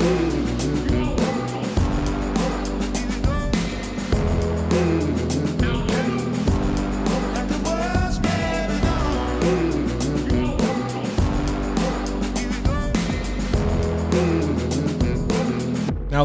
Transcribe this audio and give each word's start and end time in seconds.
Now 0.00 0.06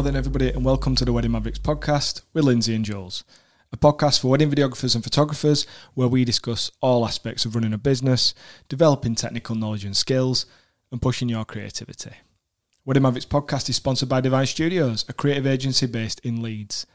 then, 0.02 0.16
everybody, 0.16 0.50
and 0.50 0.64
welcome 0.64 0.94
to 0.96 1.04
the 1.04 1.12
Wedding 1.12 1.32
Mavericks 1.32 1.58
podcast 1.58 2.22
with 2.32 2.44
Lindsay 2.44 2.74
and 2.74 2.84
Jules, 2.84 3.24
a 3.72 3.76
podcast 3.76 4.20
for 4.20 4.28
wedding 4.28 4.50
videographers 4.50 4.94
and 4.94 5.04
photographers 5.04 5.66
where 5.94 6.08
we 6.08 6.24
discuss 6.24 6.70
all 6.80 7.06
aspects 7.06 7.44
of 7.44 7.54
running 7.54 7.72
a 7.72 7.78
business, 7.78 8.34
developing 8.68 9.14
technical 9.14 9.54
knowledge 9.54 9.84
and 9.84 9.96
skills, 9.96 10.46
and 10.90 11.00
pushing 11.00 11.28
your 11.28 11.44
creativity. 11.44 12.12
Wedding 12.86 13.02
Mavericks 13.02 13.26
podcast 13.26 13.68
is 13.68 13.74
sponsored 13.74 14.08
by 14.08 14.20
Divine 14.20 14.46
Studios, 14.46 15.04
a 15.08 15.12
creative 15.12 15.44
agency 15.44 15.86
based 15.86 16.20
in 16.20 16.40
Leeds, 16.40 16.86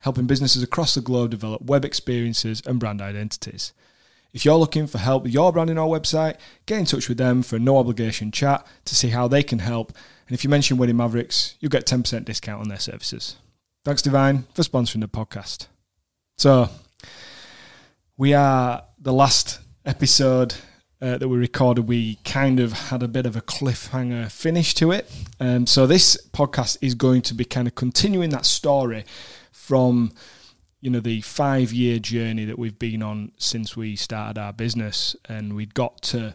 helping 0.00 0.26
businesses 0.26 0.62
across 0.62 0.94
the 0.94 1.00
globe 1.00 1.30
develop 1.30 1.62
web 1.62 1.86
experiences 1.86 2.60
and 2.66 2.78
brand 2.78 3.00
identities. 3.00 3.72
If 4.34 4.44
you're 4.44 4.58
looking 4.58 4.86
for 4.86 4.98
help 4.98 5.22
with 5.22 5.32
your 5.32 5.50
branding 5.50 5.78
or 5.78 5.88
website, 5.98 6.36
get 6.66 6.80
in 6.80 6.84
touch 6.84 7.08
with 7.08 7.16
them 7.16 7.42
for 7.42 7.56
a 7.56 7.58
no 7.58 7.78
obligation 7.78 8.30
chat 8.30 8.66
to 8.84 8.94
see 8.94 9.08
how 9.08 9.26
they 9.26 9.42
can 9.42 9.60
help. 9.60 9.94
And 10.26 10.34
if 10.34 10.44
you 10.44 10.50
mention 10.50 10.76
Wedding 10.76 10.98
Mavericks, 10.98 11.54
you'll 11.60 11.70
get 11.70 11.86
10% 11.86 12.26
discount 12.26 12.60
on 12.60 12.68
their 12.68 12.78
services. 12.78 13.36
Thanks, 13.86 14.02
Divine, 14.02 14.44
for 14.52 14.60
sponsoring 14.60 15.00
the 15.00 15.08
podcast. 15.08 15.68
So, 16.36 16.68
we 18.18 18.34
are 18.34 18.84
the 18.98 19.14
last 19.14 19.60
episode 19.86 20.56
uh, 21.00 21.18
that 21.18 21.28
we 21.28 21.36
recorded. 21.36 21.88
We 21.88 22.16
kind 22.24 22.60
of 22.60 22.72
had 22.72 23.02
a 23.02 23.08
bit 23.08 23.26
of 23.26 23.36
a 23.36 23.40
cliffhanger 23.40 24.30
finish 24.30 24.74
to 24.74 24.92
it. 24.92 25.10
Um, 25.38 25.66
so, 25.66 25.86
this 25.86 26.16
podcast 26.32 26.78
is 26.80 26.94
going 26.94 27.22
to 27.22 27.34
be 27.34 27.44
kind 27.44 27.68
of 27.68 27.74
continuing 27.74 28.30
that 28.30 28.46
story 28.46 29.04
from 29.52 30.12
you 30.80 30.90
know 30.90 31.00
the 31.00 31.20
five 31.22 31.72
year 31.72 31.98
journey 31.98 32.44
that 32.44 32.58
we've 32.58 32.78
been 32.78 33.02
on 33.02 33.32
since 33.36 33.76
we 33.76 33.96
started 33.96 34.40
our 34.40 34.52
business 34.52 35.16
and 35.28 35.54
we'd 35.54 35.74
got 35.74 36.00
to 36.02 36.34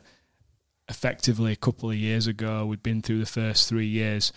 effectively 0.90 1.54
a 1.54 1.58
couple 1.58 1.90
of 1.90 1.96
years 1.96 2.28
ago 2.28 2.66
we'd 2.66 2.84
been 2.84 3.02
through 3.02 3.20
the 3.20 3.26
first 3.26 3.70
three 3.70 3.88
years 3.88 4.34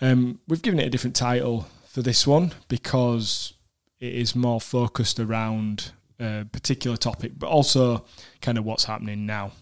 um, 0.00 0.40
we've 0.48 0.62
given 0.62 0.80
it 0.80 0.86
a 0.86 0.90
different 0.90 1.14
title 1.14 1.68
for 1.86 2.02
this 2.02 2.26
one 2.26 2.52
because 2.68 3.54
it 4.00 4.12
is 4.12 4.34
more 4.34 4.60
focused 4.60 5.20
around 5.20 5.92
a 6.20 6.46
particular 6.52 6.96
topic 6.96 7.32
but 7.36 7.48
also 7.48 8.04
kind 8.40 8.58
of 8.58 8.64
what's 8.64 8.84
happening 8.84 9.26
now 9.26 9.52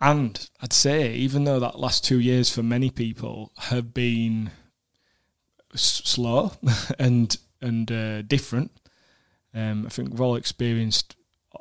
and 0.00 0.50
i'd 0.62 0.72
say 0.72 1.14
even 1.14 1.44
though 1.44 1.60
that 1.60 1.78
last 1.78 2.04
two 2.04 2.18
years 2.18 2.50
for 2.50 2.62
many 2.62 2.90
people 2.90 3.52
have 3.56 3.94
been 3.94 4.50
s- 5.74 6.02
slow 6.04 6.52
and 6.98 7.36
and 7.62 7.90
uh, 7.90 8.22
different. 8.22 8.72
Um, 9.54 9.86
I 9.86 9.88
think 9.88 10.10
we've 10.10 10.20
all 10.20 10.36
experienced 10.36 11.16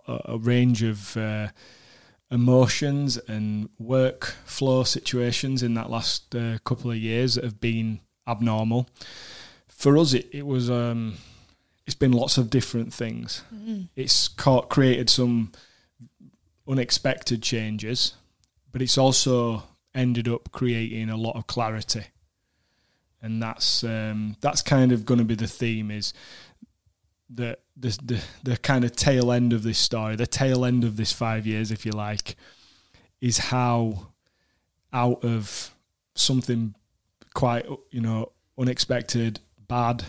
a, 0.08 0.20
a 0.26 0.38
range 0.38 0.84
of 0.84 1.16
uh, 1.16 1.50
emotions 2.30 3.18
and 3.28 3.70
workflow 3.80 4.86
situations 4.86 5.62
in 5.62 5.76
that 5.76 5.90
last 5.90 6.36
uh, 6.36 6.58
couple 6.66 6.92
of 6.92 6.98
years 6.98 7.36
that 7.36 7.44
have 7.44 7.62
been 7.62 8.00
abnormal. 8.28 8.90
For 9.68 9.98
us, 9.98 10.14
it, 10.14 10.30
it 10.32 10.46
was 10.46 10.70
um, 10.70 11.16
it's 11.92 12.00
been 12.00 12.14
lots 12.14 12.38
of 12.38 12.50
different 12.50 12.94
things. 12.94 13.44
Mm-hmm. 13.54 13.84
It's 13.96 14.28
caught, 14.28 14.70
created 14.70 15.10
some 15.10 15.52
unexpected 16.68 17.44
changes, 17.44 18.14
but 18.72 18.82
it's 18.82 18.98
also 18.98 19.64
ended 19.94 20.28
up 20.28 20.52
creating 20.52 21.10
a 21.10 21.18
lot 21.18 21.36
of 21.36 21.48
clarity 21.48 22.06
and 23.22 23.42
that's 23.42 23.84
um, 23.84 24.36
that's 24.42 24.62
kind 24.62 24.92
of 24.92 25.06
going 25.06 25.20
to 25.20 25.24
be 25.24 25.36
the 25.36 25.48
theme 25.48 25.92
is 25.92 26.14
the, 27.30 27.58
the 27.78 27.98
the 28.04 28.24
the 28.44 28.58
kind 28.58 28.84
of 28.84 28.96
tail 28.96 29.32
end 29.32 29.54
of 29.54 29.64
this 29.64 29.78
story, 29.78 30.16
the 30.16 30.28
tail 30.28 30.66
end 30.66 30.84
of 30.84 30.98
this 30.98 31.12
five 31.12 31.46
years, 31.46 31.72
if 31.72 31.86
you 31.86 31.92
like, 31.92 32.36
is 33.22 33.38
how 33.38 34.08
out 34.92 35.24
of 35.24 35.72
something 36.16 36.76
quite 37.34 37.66
you 37.92 38.02
know 38.02 38.32
unexpected, 38.58 39.40
bad, 39.68 40.04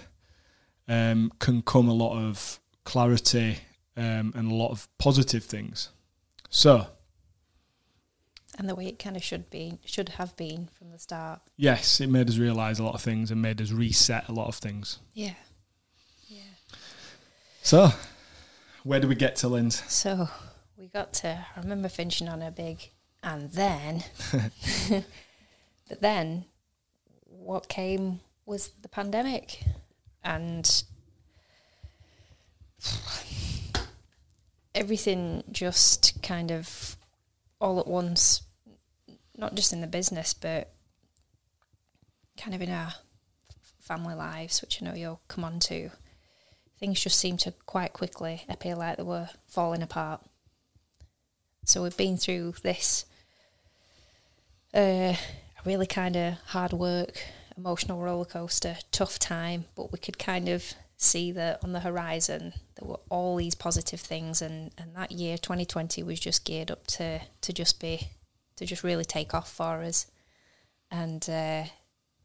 um, 0.88 1.32
can 1.38 1.62
come 1.62 1.88
a 1.88 1.94
lot 1.94 2.16
of 2.16 2.60
clarity 2.84 3.59
um, 3.97 4.32
and 4.34 4.50
a 4.50 4.54
lot 4.54 4.70
of 4.70 4.88
positive 4.98 5.44
things. 5.44 5.91
So 6.50 6.87
and 8.59 8.69
the 8.69 8.75
way 8.75 8.87
it 8.87 8.98
kind 8.98 9.16
of 9.16 9.22
should 9.22 9.48
be 9.50 9.78
should 9.84 10.10
have 10.10 10.37
been 10.37 10.69
from 10.72 10.91
the 10.91 10.98
start. 10.98 11.41
yes, 11.56 12.00
it 12.00 12.09
made 12.09 12.28
us 12.28 12.37
realise 12.37 12.78
a 12.78 12.84
lot 12.84 12.94
of 12.94 13.00
things 13.00 13.31
and 13.31 13.41
made 13.41 13.60
us 13.60 13.71
reset 13.71 14.28
a 14.28 14.32
lot 14.32 14.48
of 14.48 14.54
things. 14.56 14.98
Yeah. 15.15 15.34
Yeah. 16.28 16.42
So, 17.62 17.91
where 18.82 19.00
do 19.00 19.09
we 19.09 19.15
get 19.15 19.37
to, 19.37 19.48
Linz? 19.48 19.82
So 19.91 20.28
we 20.76 20.88
got 20.88 21.12
to 21.15 21.47
I 21.56 21.60
remember 21.60 21.88
finishing 21.88 22.28
on 22.28 22.42
a 22.42 22.50
big 22.50 22.91
and 23.22 23.50
then 23.53 24.04
but 25.88 26.00
then 26.00 26.44
what 27.25 27.69
came 27.69 28.21
was 28.44 28.72
the 28.82 28.88
pandemic 28.88 29.62
and 30.25 30.84
everything 34.75 35.44
just 35.50 36.22
kind 36.22 36.50
of 36.50 36.97
all 37.60 37.78
at 37.78 37.87
once 37.87 38.43
not 39.37 39.55
just 39.55 39.72
in 39.72 39.81
the 39.81 39.87
business 39.87 40.34
but 40.34 40.72
kind 42.37 42.55
of 42.55 42.62
in 42.62 42.71
our 42.71 42.94
family 43.78 44.15
lives 44.15 44.60
which 44.60 44.81
I 44.81 44.87
know 44.87 44.94
you'll 44.94 45.21
come 45.28 45.44
on 45.44 45.59
to. 45.60 45.91
Things 46.78 47.00
just 47.00 47.19
seem 47.19 47.37
to 47.39 47.53
quite 47.66 47.93
quickly 47.93 48.43
appear 48.49 48.75
like 48.75 48.97
they 48.97 49.03
were 49.03 49.28
falling 49.47 49.83
apart. 49.83 50.21
So 51.65 51.83
we've 51.83 51.97
been 51.97 52.16
through 52.16 52.54
this 52.62 53.04
uh, 54.75 55.15
really 55.65 55.87
kind 55.87 56.16
of 56.16 56.34
hard 56.47 56.72
work 56.72 57.22
emotional 57.62 58.00
roller 58.00 58.24
coaster 58.24 58.76
tough 58.90 59.18
time 59.18 59.64
but 59.76 59.92
we 59.92 59.98
could 59.98 60.18
kind 60.18 60.48
of 60.48 60.74
see 60.96 61.30
that 61.32 61.62
on 61.62 61.72
the 61.72 61.80
horizon 61.80 62.52
there 62.76 62.88
were 62.88 63.00
all 63.08 63.36
these 63.36 63.54
positive 63.54 64.00
things 64.00 64.42
and, 64.42 64.72
and 64.78 64.94
that 64.96 65.12
year 65.12 65.36
2020 65.38 66.02
was 66.02 66.18
just 66.18 66.44
geared 66.44 66.70
up 66.70 66.86
to 66.86 67.20
to 67.40 67.52
just 67.52 67.80
be 67.80 68.08
to 68.56 68.66
just 68.66 68.82
really 68.82 69.04
take 69.04 69.32
off 69.34 69.50
for 69.52 69.82
us 69.82 70.06
and 70.90 71.28
uh, 71.28 71.64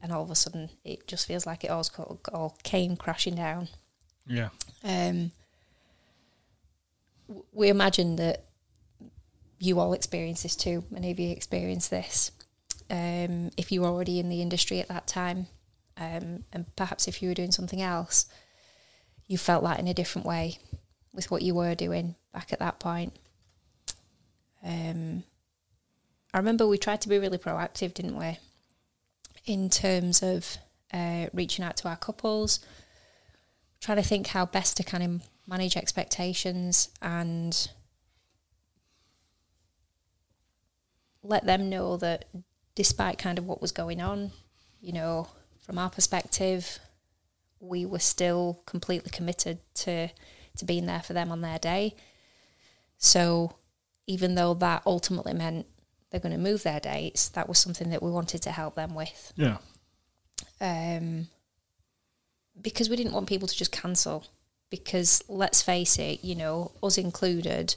and 0.01 0.11
all 0.11 0.23
of 0.23 0.31
a 0.31 0.35
sudden 0.35 0.69
it 0.83 1.07
just 1.07 1.27
feels 1.27 1.45
like 1.45 1.63
it 1.63 1.69
all, 1.69 1.85
all 2.33 2.57
came 2.63 2.95
crashing 2.95 3.35
down 3.35 3.67
Yeah. 4.27 4.49
um, 4.83 5.31
we 7.53 7.69
imagine 7.69 8.15
that 8.17 8.43
you 9.59 9.79
all 9.79 9.93
experience 9.93 10.43
this 10.43 10.55
too. 10.55 10.83
Many 10.91 11.11
of 11.11 11.19
you 11.19 11.31
experience 11.31 11.87
this. 11.87 12.31
Um, 12.89 13.51
if 13.57 13.71
you 13.71 13.81
were 13.81 13.87
already 13.87 14.19
in 14.19 14.29
the 14.29 14.41
industry 14.41 14.79
at 14.79 14.87
that 14.87 15.07
time, 15.07 15.47
um, 15.97 16.43
and 16.53 16.65
perhaps 16.75 17.07
if 17.07 17.21
you 17.21 17.29
were 17.29 17.35
doing 17.35 17.51
something 17.51 17.81
else, 17.81 18.27
you 19.27 19.37
felt 19.37 19.63
that 19.63 19.79
in 19.79 19.87
a 19.87 19.93
different 19.93 20.25
way 20.25 20.59
with 21.13 21.29
what 21.31 21.41
you 21.41 21.53
were 21.53 21.75
doing 21.75 22.15
back 22.33 22.53
at 22.53 22.59
that 22.59 22.79
point. 22.79 23.13
Um, 24.63 25.23
I 26.33 26.37
remember 26.37 26.67
we 26.67 26.77
tried 26.77 27.01
to 27.01 27.09
be 27.09 27.17
really 27.17 27.37
proactive, 27.37 27.93
didn't 27.93 28.17
we? 28.17 28.37
In 29.45 29.69
terms 29.69 30.21
of 30.21 30.57
uh, 30.93 31.27
reaching 31.33 31.65
out 31.65 31.77
to 31.77 31.89
our 31.89 31.97
couples, 31.97 32.59
trying 33.81 33.97
to 33.97 34.03
think 34.03 34.27
how 34.27 34.45
best 34.45 34.77
to 34.77 34.83
kind 34.83 35.03
of 35.03 35.21
manage 35.47 35.77
expectations 35.77 36.89
and 37.01 37.69
let 41.23 41.45
them 41.45 41.69
know 41.69 41.97
that 41.97 42.25
despite 42.77 43.17
kind 43.17 43.39
of 43.39 43.45
what 43.47 43.59
was 43.59 43.71
going 43.71 43.99
on, 43.99 44.29
you 44.79 44.93
know, 44.93 45.27
from 45.65 45.79
our 45.79 45.89
perspective, 45.89 46.77
we 47.59 47.87
were 47.87 47.97
still 47.97 48.61
completely 48.67 49.09
committed 49.09 49.57
to 49.73 50.09
to 50.57 50.65
being 50.65 50.85
there 50.85 51.01
for 51.01 51.13
them 51.13 51.31
on 51.31 51.41
their 51.41 51.57
day. 51.57 51.95
So 52.99 53.55
even 54.05 54.35
though 54.35 54.53
that 54.53 54.83
ultimately 54.85 55.33
meant 55.33 55.65
they're 56.09 56.19
going 56.19 56.35
to 56.35 56.49
move 56.49 56.61
their 56.61 56.79
dates, 56.79 57.29
that 57.29 57.49
was 57.49 57.57
something 57.57 57.89
that 57.89 58.03
we 58.03 58.11
wanted 58.11 58.43
to 58.43 58.51
help 58.51 58.75
them 58.75 58.93
with. 58.93 59.33
Yeah. 59.35 59.57
Um, 60.61 61.27
because 62.61 62.89
we 62.89 62.95
didn't 62.95 63.13
want 63.13 63.27
people 63.27 63.47
to 63.47 63.57
just 63.57 63.71
cancel. 63.71 64.23
Because 64.69 65.23
let's 65.27 65.61
face 65.61 65.97
it, 65.97 66.23
you 66.23 66.35
know, 66.35 66.71
us 66.83 66.97
included, 66.97 67.75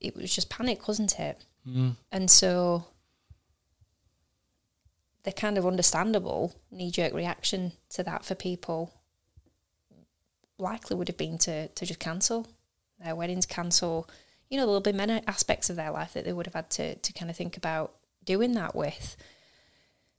it 0.00 0.16
was 0.16 0.34
just 0.34 0.50
panic, 0.50 0.86
wasn't 0.86 1.18
it? 1.18 1.44
Mm. 1.68 1.96
And 2.10 2.30
so 2.30 2.86
the 5.24 5.32
kind 5.32 5.56
of 5.56 5.66
understandable 5.66 6.54
knee 6.70 6.90
jerk 6.90 7.12
reaction 7.12 7.72
to 7.90 8.02
that 8.02 8.24
for 8.24 8.34
people 8.34 8.92
likely 10.58 10.96
would 10.96 11.08
have 11.08 11.16
been 11.16 11.38
to, 11.38 11.68
to 11.68 11.86
just 11.86 12.00
cancel 12.00 12.48
their 13.02 13.14
weddings, 13.14 13.46
cancel. 13.46 14.08
You 14.48 14.58
know, 14.58 14.66
there'll 14.66 14.80
be 14.80 14.92
many 14.92 15.20
aspects 15.26 15.70
of 15.70 15.76
their 15.76 15.90
life 15.90 16.12
that 16.14 16.24
they 16.24 16.32
would 16.32 16.46
have 16.46 16.54
had 16.54 16.70
to, 16.70 16.94
to 16.96 17.12
kind 17.12 17.30
of 17.30 17.36
think 17.36 17.56
about 17.56 17.94
doing 18.24 18.52
that 18.52 18.74
with. 18.74 19.16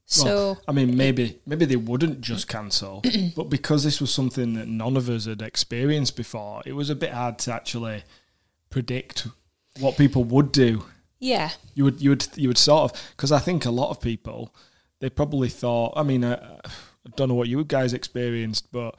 So 0.06 0.58
I 0.68 0.72
mean, 0.72 0.96
maybe 0.98 1.38
maybe 1.46 1.64
they 1.64 1.76
wouldn't 1.76 2.20
just 2.20 2.46
cancel, 2.46 3.02
but 3.36 3.44
because 3.44 3.84
this 3.84 4.02
was 4.02 4.12
something 4.12 4.52
that 4.54 4.68
none 4.68 4.98
of 4.98 5.08
us 5.08 5.24
had 5.24 5.40
experienced 5.40 6.14
before, 6.14 6.62
it 6.66 6.74
was 6.74 6.90
a 6.90 6.94
bit 6.94 7.12
hard 7.12 7.38
to 7.40 7.54
actually 7.54 8.04
predict 8.68 9.28
what 9.80 9.96
people 9.96 10.22
would 10.24 10.52
do. 10.52 10.84
yeah, 11.20 11.52
You 11.74 11.84
would 11.84 12.02
you 12.02 12.10
would 12.10 12.26
you 12.36 12.48
would 12.48 12.58
sort 12.58 12.92
of 12.92 13.10
because 13.16 13.32
I 13.32 13.38
think 13.38 13.64
a 13.64 13.70
lot 13.70 13.88
of 13.88 13.98
people 13.98 14.54
they 15.04 15.10
probably 15.10 15.50
thought. 15.50 15.92
I 15.98 16.02
mean, 16.02 16.24
uh, 16.24 16.58
I 16.64 17.10
don't 17.14 17.28
know 17.28 17.34
what 17.34 17.46
you 17.46 17.62
guys 17.62 17.92
experienced, 17.92 18.72
but 18.72 18.98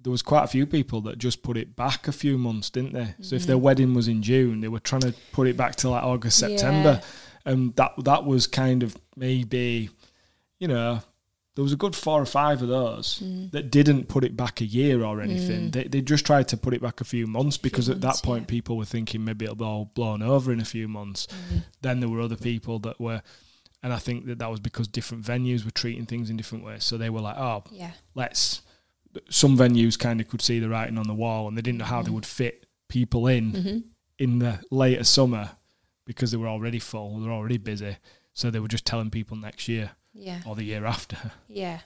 there 0.00 0.12
was 0.12 0.22
quite 0.22 0.44
a 0.44 0.46
few 0.46 0.64
people 0.64 1.00
that 1.00 1.18
just 1.18 1.42
put 1.42 1.56
it 1.56 1.74
back 1.74 2.06
a 2.06 2.12
few 2.12 2.38
months, 2.38 2.70
didn't 2.70 2.92
they? 2.92 3.16
So 3.20 3.34
if 3.34 3.44
their 3.44 3.58
wedding 3.58 3.94
was 3.94 4.06
in 4.06 4.22
June, 4.22 4.60
they 4.60 4.68
were 4.68 4.78
trying 4.78 5.00
to 5.00 5.12
put 5.32 5.48
it 5.48 5.56
back 5.56 5.74
to 5.76 5.90
like 5.90 6.04
August, 6.04 6.40
Yeah. 6.40 6.46
September, 6.50 7.02
and 7.44 7.74
that 7.74 7.94
that 8.04 8.24
was 8.24 8.46
kind 8.46 8.84
of 8.84 8.96
maybe, 9.16 9.90
you 10.60 10.68
know, 10.68 11.00
there 11.56 11.64
was 11.64 11.72
a 11.72 11.76
good 11.84 11.96
four 11.96 12.22
or 12.22 12.26
five 12.26 12.62
of 12.62 12.68
those 12.68 13.18
Mm. 13.18 13.50
that 13.50 13.72
didn't 13.72 14.06
put 14.06 14.22
it 14.22 14.36
back 14.36 14.60
a 14.60 14.64
year 14.64 15.02
or 15.04 15.20
anything. 15.20 15.72
They 15.72 15.88
they 15.88 16.00
just 16.00 16.24
tried 16.24 16.46
to 16.50 16.56
put 16.56 16.74
it 16.74 16.80
back 16.80 17.00
a 17.00 17.04
few 17.04 17.26
months 17.26 17.56
because 17.58 17.88
at 17.88 18.00
months, 18.00 18.20
that 18.20 18.24
point 18.24 18.42
yeah. 18.44 18.54
people 18.56 18.76
were 18.76 18.84
thinking 18.84 19.24
maybe 19.24 19.46
it'll 19.46 19.56
be 19.56 19.64
all 19.64 19.90
blown 19.94 20.22
over 20.22 20.52
in 20.52 20.60
a 20.60 20.64
few 20.76 20.86
months. 20.86 21.26
Mm. 21.26 21.62
Then 21.82 21.98
there 21.98 22.08
were 22.08 22.20
other 22.20 22.36
people 22.36 22.78
that 22.86 23.00
were. 23.00 23.20
And 23.84 23.92
I 23.92 23.98
think 23.98 24.24
that 24.26 24.38
that 24.40 24.50
was 24.50 24.58
because 24.60 24.88
different 24.88 25.24
venues 25.24 25.64
were 25.64 25.70
treating 25.70 26.06
things 26.06 26.30
in 26.30 26.36
different 26.36 26.64
ways. 26.64 26.82
So 26.84 26.96
they 26.96 27.10
were 27.10 27.20
like, 27.20 27.36
"Oh, 27.36 27.62
yeah, 27.70 27.92
let's 28.16 28.62
some 29.30 29.56
venues 29.56 29.96
kind 29.98 30.20
of 30.20 30.26
could 30.28 30.42
see 30.42 30.58
the 30.58 30.68
writing 30.68 30.98
on 30.98 31.06
the 31.06 31.14
wall 31.14 31.46
and 31.46 31.56
they 31.56 31.62
didn't 31.62 31.78
know 31.78 31.84
how 31.84 32.02
they 32.02 32.10
would 32.10 32.26
fit 32.26 32.66
people 32.88 33.26
in 33.28 33.50
hmm 33.52 33.78
in 34.18 34.38
the 34.38 34.58
later 34.70 35.02
summer 35.04 35.50
because 36.04 36.30
they 36.30 36.36
were 36.36 36.48
already 36.48 36.78
full 36.80 37.18
they 37.20 37.26
were 37.26 37.32
already 37.32 37.58
busy 37.58 37.96
so 38.32 38.48
they 38.50 38.58
were 38.60 38.68
just 38.68 38.84
telling 38.86 39.10
people 39.10 39.36
next 39.36 39.66
year 39.68 39.90
yeah, 40.14 40.40
or 40.46 40.54
the 40.56 40.62
year 40.64 40.84
after 40.84 41.16
yeah. 41.48 41.80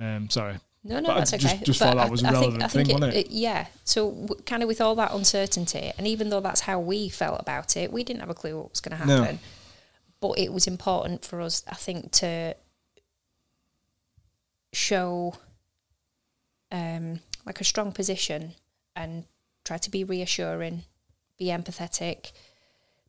um 0.00 0.28
sorry 0.30 0.56
No, 0.84 0.98
no, 1.00 1.08
But 1.08 1.14
that's 1.18 1.34
okay. 1.34 1.42
just- 1.42 1.64
just 1.64 1.78
But 1.80 1.86
thought 1.86 1.96
that 1.96 2.06
I- 2.08 2.10
was 2.10 2.22
a 2.22 2.26
I 2.26 2.30
think- 2.30 2.40
relevant 2.40 2.62
I 2.64 2.68
think 2.68 2.88
thing, 2.88 3.00
wasn't 3.00 3.14
it? 3.14 3.30
Yeah. 3.30 3.66
So, 3.84 4.10
w- 4.10 4.42
kind 4.44 4.62
of 4.62 4.66
with 4.66 4.80
all 4.80 4.94
that 4.96 5.12
uncertainty, 5.12 5.92
and 5.96 6.06
even 6.08 6.28
though 6.30 6.40
that's 6.40 6.62
how 6.62 6.80
we 6.80 7.08
felt 7.08 7.40
about 7.40 7.76
it, 7.76 7.92
we 7.92 8.02
didn't 8.02 8.20
have 8.20 8.30
a 8.30 8.34
clue 8.34 8.56
what 8.58 8.70
was 8.70 8.80
going 8.80 8.98
to 8.98 9.06
No. 9.06 9.38
But 10.22 10.38
it 10.38 10.54
was 10.54 10.66
important 10.66 11.22
for 11.22 11.42
us, 11.42 11.62
I 11.68 11.74
think, 11.74 12.12
to 12.12 12.56
show 14.72 15.34
um, 16.70 17.20
like 17.44 17.60
a 17.60 17.64
strong 17.64 17.92
position 17.92 18.54
and 18.96 19.24
try 19.64 19.76
to 19.76 19.90
be 19.90 20.02
reassuring, 20.02 20.84
be 21.38 21.46
empathetic, 21.46 22.32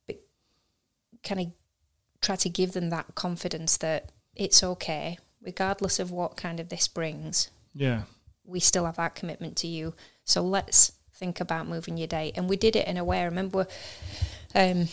but 0.06 0.18
kind 1.24 1.40
of 1.40 1.48
try 2.20 2.36
to 2.36 2.50
give 2.50 2.74
them 2.74 2.90
that 2.90 3.16
confidence 3.16 3.78
that 3.78 4.12
it's 4.36 4.62
okay, 4.62 5.18
regardless 5.42 6.00
of 6.00 6.12
what 6.12 6.36
kind 6.36 6.60
of 6.60 6.68
this 6.68 6.90
brings 6.90 7.50
yeah 7.76 8.04
we 8.46 8.60
still 8.60 8.86
have 8.86 8.98
that 8.98 9.16
commitment 9.16 9.56
to 9.58 9.68
you. 9.68 9.94
So 10.26 10.42
let's 10.42 10.94
think 11.14 11.40
about 11.40 11.68
moving 11.68 11.98
your 11.98 12.08
date. 12.08 12.34
And 12.36 12.50
we 12.50 12.58
did 12.58 12.76
it 12.76 12.88
in 12.88 12.98
a 12.98 13.04
way. 13.04 13.22
I 13.22 13.26
remember 13.26 13.68
um, 14.54 14.88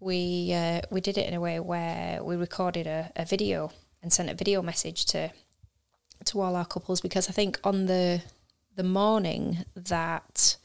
we 0.00 0.52
uh, 0.52 0.80
we 0.90 1.00
did 1.00 1.18
it 1.18 1.26
in 1.26 1.34
a 1.34 1.40
way 1.40 1.60
where 1.60 2.22
we 2.22 2.36
recorded 2.36 2.86
a, 2.86 3.10
a 3.16 3.24
video 3.24 3.72
and 4.02 4.12
sent 4.12 4.30
a 4.30 4.34
video 4.34 4.62
message 4.62 5.04
to 5.06 5.30
to 6.24 6.40
all 6.40 6.56
our 6.56 6.66
couples 6.66 7.00
because 7.00 7.28
I 7.28 7.32
think 7.32 7.58
on 7.64 7.86
the 7.86 8.22
the 8.76 8.84
morning 8.84 9.64
that 9.74 10.56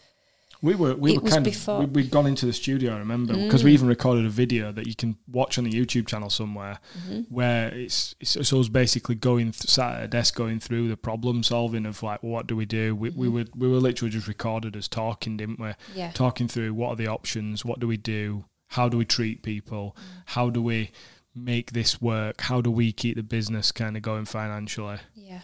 we 0.62 0.76
were 0.76 0.96
we 0.96 1.16
It 1.16 1.24
were 1.24 1.30
kind 1.30 1.44
before- 1.44 1.84
of 1.84 1.94
we, 1.94 2.04
we'd 2.04 2.12
gone 2.12 2.26
into 2.26 2.46
the 2.46 2.54
studio 2.54 2.96
I 2.96 3.00
remember 3.00 3.34
mm. 3.34 3.44
because 3.44 3.64
we 3.64 3.74
even 3.74 3.88
recorded 3.90 4.26
a 4.26 4.30
video 4.30 4.72
that 4.72 4.88
you 4.88 4.96
can 4.96 5.18
watch 5.28 5.58
on 5.58 5.66
the 5.66 5.72
YouTube 5.72 6.08
channel 6.08 6.30
somewhere 6.30 6.80
mm-hmm. 6.98 7.22
where 7.34 7.74
it's 7.74 8.16
it's, 8.22 8.36
it's 8.38 8.54
us 8.54 8.70
basically 8.70 9.16
going 9.16 9.52
th- 9.52 9.70
sat 9.70 9.98
at 9.98 10.04
a 10.06 10.08
desk 10.08 10.36
going 10.36 10.60
through 10.60 10.88
the 10.88 10.96
problem 10.96 11.44
solving 11.44 11.86
of 11.86 12.02
like 12.02 12.24
what 12.24 12.48
do 12.48 12.56
we 12.56 12.66
do? 12.66 12.96
We, 12.96 13.10
we 13.10 13.28
mm-hmm. 13.28 13.36
were 13.36 13.46
we 13.56 13.68
were 13.68 13.80
literally 13.80 14.12
just 14.12 14.28
recorded 14.28 14.76
as 14.76 14.88
talking 14.88 15.36
didn't 15.36 15.60
we? 15.60 15.74
Yeah. 15.94 16.12
Talking 16.12 16.48
through 16.48 16.74
what 16.74 16.90
are 16.92 16.96
the 16.96 17.08
options, 17.08 17.66
what 17.66 17.80
do 17.80 17.88
we 17.88 17.98
do, 17.98 18.46
how 18.74 18.90
do 18.90 18.98
we 18.98 19.06
treat 19.06 19.42
people, 19.42 19.96
how 20.28 20.50
do 20.50 20.62
we 20.62 20.92
make 21.36 21.72
this 21.72 22.02
work, 22.02 22.42
how 22.42 22.62
do 22.62 22.70
we 22.70 22.92
keep 22.92 23.16
the 23.16 23.24
business 23.24 23.72
kind 23.72 23.98
of 23.98 24.04
going 24.04 24.26
financially, 24.26 24.98
yeah 25.16 25.42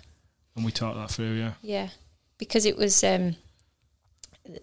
and 0.59 0.65
we 0.65 0.71
talked 0.71 0.97
that 0.97 1.09
through. 1.09 1.33
Yeah, 1.33 1.53
Yeah, 1.61 1.89
because 2.37 2.65
it 2.65 2.77
was 2.77 3.01
um, 3.03 3.37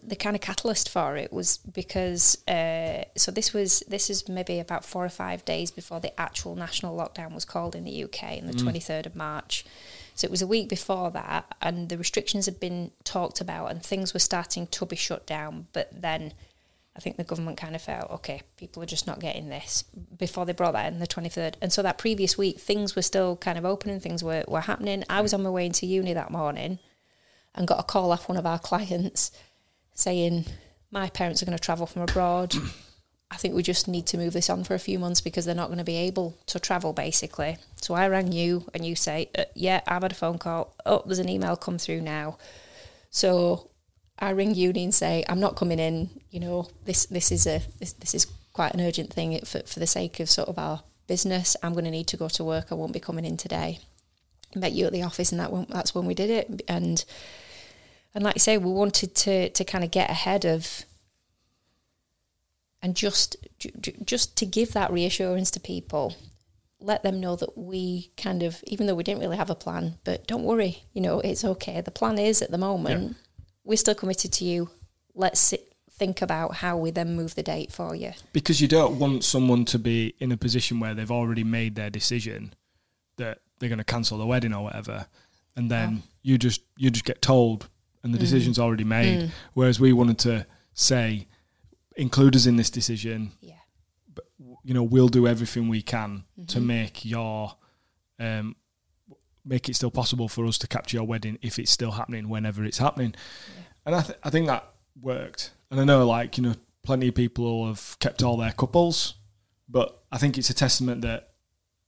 the 0.02 0.14
kind 0.14 0.36
of 0.36 0.42
catalyst 0.42 0.88
for 0.90 1.16
it 1.16 1.32
was 1.32 1.56
because 1.58 2.36
uh, 2.46 3.04
so 3.16 3.32
this 3.32 3.54
was 3.54 3.82
this 3.88 4.10
is 4.10 4.28
maybe 4.28 4.60
about 4.60 4.84
four 4.84 5.04
or 5.04 5.08
five 5.08 5.44
days 5.44 5.70
before 5.70 6.00
the 6.00 6.18
actual 6.20 6.54
national 6.54 6.96
lockdown 6.96 7.32
was 7.32 7.46
called 7.46 7.74
in 7.74 7.84
the 7.84 8.04
UK 8.04 8.38
on 8.38 8.46
the 8.46 8.52
twenty 8.52 8.80
third 8.80 9.06
of 9.06 9.16
March. 9.16 9.64
So 10.14 10.26
it 10.26 10.30
was 10.30 10.42
a 10.42 10.46
week 10.46 10.68
before 10.68 11.10
that, 11.10 11.54
and 11.60 11.88
the 11.88 11.98
restrictions 11.98 12.46
had 12.46 12.60
been 12.60 12.90
talked 13.04 13.40
about, 13.40 13.70
and 13.70 13.82
things 13.82 14.14
were 14.14 14.20
starting 14.20 14.66
to 14.66 14.86
be 14.86 14.96
shut 14.96 15.26
down. 15.26 15.66
But 15.72 15.90
then, 15.92 16.32
I 16.96 17.00
think 17.00 17.16
the 17.16 17.24
government 17.24 17.58
kind 17.58 17.76
of 17.76 17.82
felt, 17.82 18.10
okay, 18.10 18.40
people 18.56 18.82
are 18.82 18.86
just 18.86 19.06
not 19.06 19.20
getting 19.20 19.50
this 19.50 19.84
before 20.16 20.46
they 20.46 20.54
brought 20.54 20.72
that 20.72 20.90
in 20.90 20.98
the 20.98 21.06
23rd. 21.06 21.54
And 21.60 21.70
so 21.70 21.82
that 21.82 21.98
previous 21.98 22.38
week, 22.38 22.58
things 22.58 22.96
were 22.96 23.02
still 23.02 23.36
kind 23.36 23.58
of 23.58 23.66
open 23.66 23.90
and 23.90 24.02
things 24.02 24.24
were, 24.24 24.44
were 24.48 24.62
happening. 24.62 25.04
I 25.10 25.20
was 25.20 25.34
on 25.34 25.42
my 25.42 25.50
way 25.50 25.66
into 25.66 25.84
uni 25.84 26.14
that 26.14 26.30
morning 26.30 26.78
and 27.54 27.68
got 27.68 27.80
a 27.80 27.82
call 27.82 28.12
off 28.12 28.28
one 28.28 28.38
of 28.38 28.46
our 28.46 28.58
clients 28.58 29.30
saying, 29.92 30.46
my 30.90 31.10
parents 31.10 31.42
are 31.42 31.46
going 31.46 31.58
to 31.58 31.62
travel 31.62 31.86
from 31.86 32.02
abroad. 32.02 32.54
I 33.30 33.36
think 33.36 33.54
we 33.54 33.62
just 33.62 33.88
need 33.88 34.06
to 34.06 34.16
move 34.16 34.32
this 34.32 34.48
on 34.48 34.64
for 34.64 34.74
a 34.74 34.78
few 34.78 34.98
months 34.98 35.20
because 35.20 35.44
they're 35.44 35.54
not 35.54 35.66
going 35.66 35.78
to 35.78 35.84
be 35.84 35.96
able 35.96 36.38
to 36.46 36.60
travel, 36.60 36.94
basically. 36.94 37.58
So 37.74 37.92
I 37.92 38.08
rang 38.08 38.32
you 38.32 38.66
and 38.72 38.86
you 38.86 38.94
say, 38.94 39.28
uh, 39.36 39.44
yeah, 39.54 39.80
I've 39.86 40.02
had 40.02 40.12
a 40.12 40.14
phone 40.14 40.38
call. 40.38 40.74
Oh, 40.86 41.02
there's 41.04 41.18
an 41.18 41.28
email 41.28 41.56
come 41.56 41.76
through 41.76 42.00
now. 42.00 42.38
So 43.10 43.70
I 44.18 44.30
ring 44.30 44.54
uni 44.54 44.84
and 44.84 44.94
say, 44.94 45.24
I'm 45.28 45.40
not 45.40 45.56
coming 45.56 45.78
in. 45.78 46.10
You 46.30 46.40
know, 46.40 46.68
this 46.84 47.06
this 47.06 47.30
is 47.30 47.46
a 47.46 47.62
this, 47.78 47.92
this 47.94 48.14
is 48.14 48.26
quite 48.52 48.74
an 48.74 48.80
urgent 48.80 49.12
thing 49.12 49.38
for 49.44 49.60
for 49.60 49.80
the 49.80 49.86
sake 49.86 50.20
of 50.20 50.30
sort 50.30 50.48
of 50.48 50.58
our 50.58 50.82
business. 51.06 51.56
I'm 51.62 51.72
going 51.72 51.84
to 51.84 51.90
need 51.90 52.08
to 52.08 52.16
go 52.16 52.28
to 52.28 52.44
work. 52.44 52.66
I 52.70 52.74
won't 52.74 52.92
be 52.92 53.00
coming 53.00 53.24
in 53.24 53.36
today. 53.36 53.80
Met 54.54 54.72
you 54.72 54.86
at 54.86 54.92
the 54.92 55.02
office, 55.02 55.32
and 55.32 55.40
that 55.40 55.68
that's 55.68 55.94
when 55.94 56.06
we 56.06 56.14
did 56.14 56.30
it. 56.30 56.62
And 56.68 57.04
and 58.14 58.24
like 58.24 58.36
I 58.36 58.38
say, 58.38 58.58
we 58.58 58.70
wanted 58.70 59.14
to 59.16 59.50
to 59.50 59.64
kind 59.64 59.84
of 59.84 59.90
get 59.90 60.10
ahead 60.10 60.44
of 60.44 60.84
and 62.82 62.94
just 62.94 63.36
ju- 63.58 63.72
ju- 63.80 64.04
just 64.04 64.36
to 64.38 64.46
give 64.46 64.72
that 64.72 64.92
reassurance 64.92 65.50
to 65.50 65.60
people 65.60 66.16
let 66.78 67.02
them 67.02 67.20
know 67.20 67.34
that 67.36 67.56
we 67.56 68.10
kind 68.16 68.42
of 68.42 68.62
even 68.66 68.86
though 68.86 68.94
we 68.94 69.02
didn't 69.02 69.20
really 69.20 69.36
have 69.36 69.50
a 69.50 69.54
plan 69.54 69.94
but 70.04 70.26
don't 70.26 70.44
worry 70.44 70.84
you 70.92 71.00
know 71.00 71.20
it's 71.20 71.44
okay 71.44 71.80
the 71.80 71.90
plan 71.90 72.18
is 72.18 72.42
at 72.42 72.50
the 72.50 72.58
moment 72.58 73.16
we're 73.66 73.76
still 73.76 73.94
committed 73.94 74.32
to 74.34 74.44
you. 74.44 74.70
Let's 75.14 75.40
sit, 75.40 75.74
think 75.90 76.22
about 76.22 76.56
how 76.56 76.78
we 76.78 76.90
then 76.90 77.16
move 77.16 77.34
the 77.34 77.42
date 77.42 77.72
for 77.72 77.94
you. 77.94 78.12
Because 78.32 78.60
you 78.60 78.68
don't 78.68 78.98
want 78.98 79.24
someone 79.24 79.64
to 79.66 79.78
be 79.78 80.14
in 80.18 80.32
a 80.32 80.36
position 80.36 80.80
where 80.80 80.94
they've 80.94 81.10
already 81.10 81.44
made 81.44 81.74
their 81.74 81.90
decision 81.90 82.54
that 83.16 83.38
they're 83.58 83.68
going 83.68 83.78
to 83.78 83.84
cancel 83.84 84.18
the 84.18 84.26
wedding 84.26 84.54
or 84.54 84.64
whatever, 84.64 85.06
and 85.56 85.70
then 85.70 86.02
you 86.22 86.36
just 86.38 86.60
you 86.76 86.90
just 86.90 87.04
get 87.04 87.22
told 87.22 87.68
and 88.02 88.14
the 88.14 88.18
mm. 88.18 88.20
decision's 88.20 88.58
already 88.58 88.84
made. 88.84 89.22
Mm. 89.22 89.30
Whereas 89.54 89.80
we 89.80 89.92
wanted 89.92 90.18
to 90.20 90.46
say, 90.74 91.26
include 91.96 92.36
us 92.36 92.46
in 92.46 92.56
this 92.56 92.70
decision. 92.70 93.32
yeah. 93.40 93.54
But, 94.14 94.26
you 94.62 94.74
know, 94.74 94.82
we'll 94.82 95.08
do 95.08 95.26
everything 95.26 95.68
we 95.68 95.82
can 95.82 96.24
to 96.46 96.58
mm-hmm. 96.58 96.66
make 96.66 97.04
your 97.04 97.56
um, 98.20 98.54
make 99.46 99.68
it 99.68 99.76
still 99.76 99.90
possible 99.90 100.28
for 100.28 100.44
us 100.44 100.58
to 100.58 100.66
capture 100.66 100.96
your 100.96 101.06
wedding 101.06 101.38
if 101.40 101.58
it's 101.58 101.70
still 101.70 101.92
happening 101.92 102.28
whenever 102.28 102.64
it's 102.64 102.78
happening. 102.78 103.14
And 103.86 103.94
I, 103.94 104.02
th- 104.02 104.18
I 104.24 104.30
think 104.30 104.48
that 104.48 104.68
worked. 105.00 105.52
And 105.70 105.80
I 105.80 105.84
know, 105.84 106.06
like 106.06 106.36
you 106.36 106.42
know, 106.42 106.54
plenty 106.82 107.08
of 107.08 107.14
people 107.14 107.66
have 107.68 107.96
kept 108.00 108.22
all 108.22 108.36
their 108.36 108.52
couples, 108.52 109.14
but 109.68 110.02
I 110.10 110.18
think 110.18 110.36
it's 110.36 110.50
a 110.50 110.54
testament 110.54 111.02
that 111.02 111.30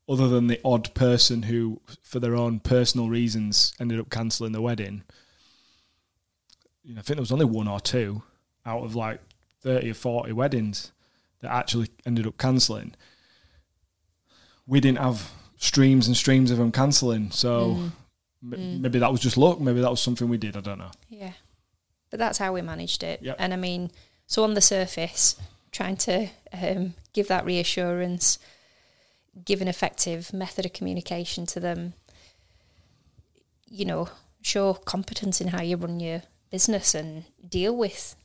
other 0.09 0.29
than 0.29 0.47
the 0.47 0.61
odd 0.65 0.95
person 0.95 1.45
who, 1.45 1.81
for 2.03 2.19
their 2.19 2.35
own 2.35 2.61
personal 2.61 3.09
reasons, 3.09 3.75
ended 3.79 4.01
up 4.01 4.09
cancelling 4.09 4.53
the 4.53 4.63
wedding. 4.63 5.03
You 6.83 6.95
know, 6.95 7.01
I 7.01 7.03
think 7.03 7.17
there 7.17 7.23
was 7.23 7.33
only 7.33 7.45
one 7.45 7.69
or 7.69 7.81
two 7.81 8.23
out 8.65 8.85
of 8.85 8.95
like 8.95 9.21
thirty 9.61 9.91
or 9.91 9.95
forty 9.95 10.33
weddings 10.33 10.93
that 11.41 11.53
actually 11.53 11.89
ended 12.07 12.27
up 12.27 12.39
cancelling. 12.39 12.95
We 14.67 14.81
didn't 14.81 14.99
have 14.99 15.31
streams 15.59 16.07
and 16.07 16.17
streams 16.17 16.51
of 16.51 16.59
them 16.59 16.73
cancelling, 16.73 17.31
so 17.31 17.91
m- 18.43 18.83
maybe 18.83 18.99
that 18.99 19.13
was 19.13 19.21
just 19.21 19.37
luck. 19.37 19.61
Maybe 19.61 19.81
that 19.81 19.91
was 19.91 20.01
something 20.01 20.29
we 20.29 20.39
did. 20.39 20.57
I 20.57 20.61
don't 20.61 20.79
know. 20.79 20.91
Yeah. 21.09 21.33
But 22.11 22.19
that's 22.19 22.39
how 22.39 22.53
we 22.53 22.63
managed 22.63 23.03
it. 23.03 23.21
Yep. 23.23 23.37
And 23.39 23.53
I 23.53 23.57
mean, 23.57 23.91
so 24.27 24.45
on 24.45 24.55
the 24.55 24.61
surface, 24.61 25.37
trying 25.73 25.97
to 25.97 26.29
um, 26.53 26.95
give 27.13 27.29
that 27.29 27.45
reassurance, 27.45 28.39
give 29.45 29.61
an 29.61 29.69
effective 29.69 30.33
method 30.33 30.65
of 30.65 30.73
communication 30.73 31.45
to 31.47 31.61
them, 31.61 31.95
you 33.69 33.85
know, 33.85 34.09
show 34.41 34.75
competence 34.75 35.41
in 35.41 35.49
how 35.49 35.63
you 35.63 35.77
run 35.77 36.01
your 36.01 36.23
business 36.51 36.95
and 36.95 37.25
deal 37.47 37.77
with 37.77 38.17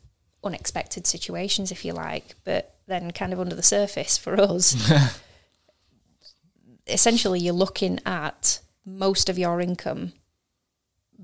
unexpected 0.43 1.05
situations, 1.05 1.71
if 1.71 1.83
you 1.83 1.93
like. 1.93 2.35
But 2.43 2.75
then, 2.87 3.11
kind 3.11 3.33
of 3.33 3.39
under 3.39 3.55
the 3.55 3.63
surface 3.63 4.17
for 4.17 4.39
us, 4.39 4.75
essentially 6.87 7.39
you're 7.39 7.53
looking 7.53 7.99
at 8.05 8.59
most 8.85 9.29
of 9.29 9.37
your 9.39 9.61
income 9.61 10.13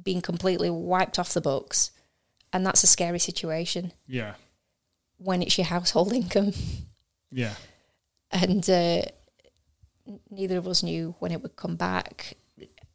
being 0.03 0.21
completely 0.21 0.69
wiped 0.69 1.19
off 1.19 1.33
the 1.33 1.41
books, 1.41 1.91
and 2.53 2.65
that's 2.65 2.83
a 2.83 2.87
scary 2.87 3.19
situation 3.19 3.91
Yeah. 4.07 4.35
when 5.17 5.41
it's 5.41 5.57
your 5.57 5.65
household 5.65 6.13
income. 6.21 6.53
Yeah. 7.31 7.55
and 8.31 8.67
uh, 8.69 9.01
neither 10.29 10.57
of 10.57 10.67
us 10.67 10.81
knew 10.83 11.15
when 11.19 11.31
it 11.31 11.41
would 11.41 11.55
come 11.55 11.75
back. 11.75 12.37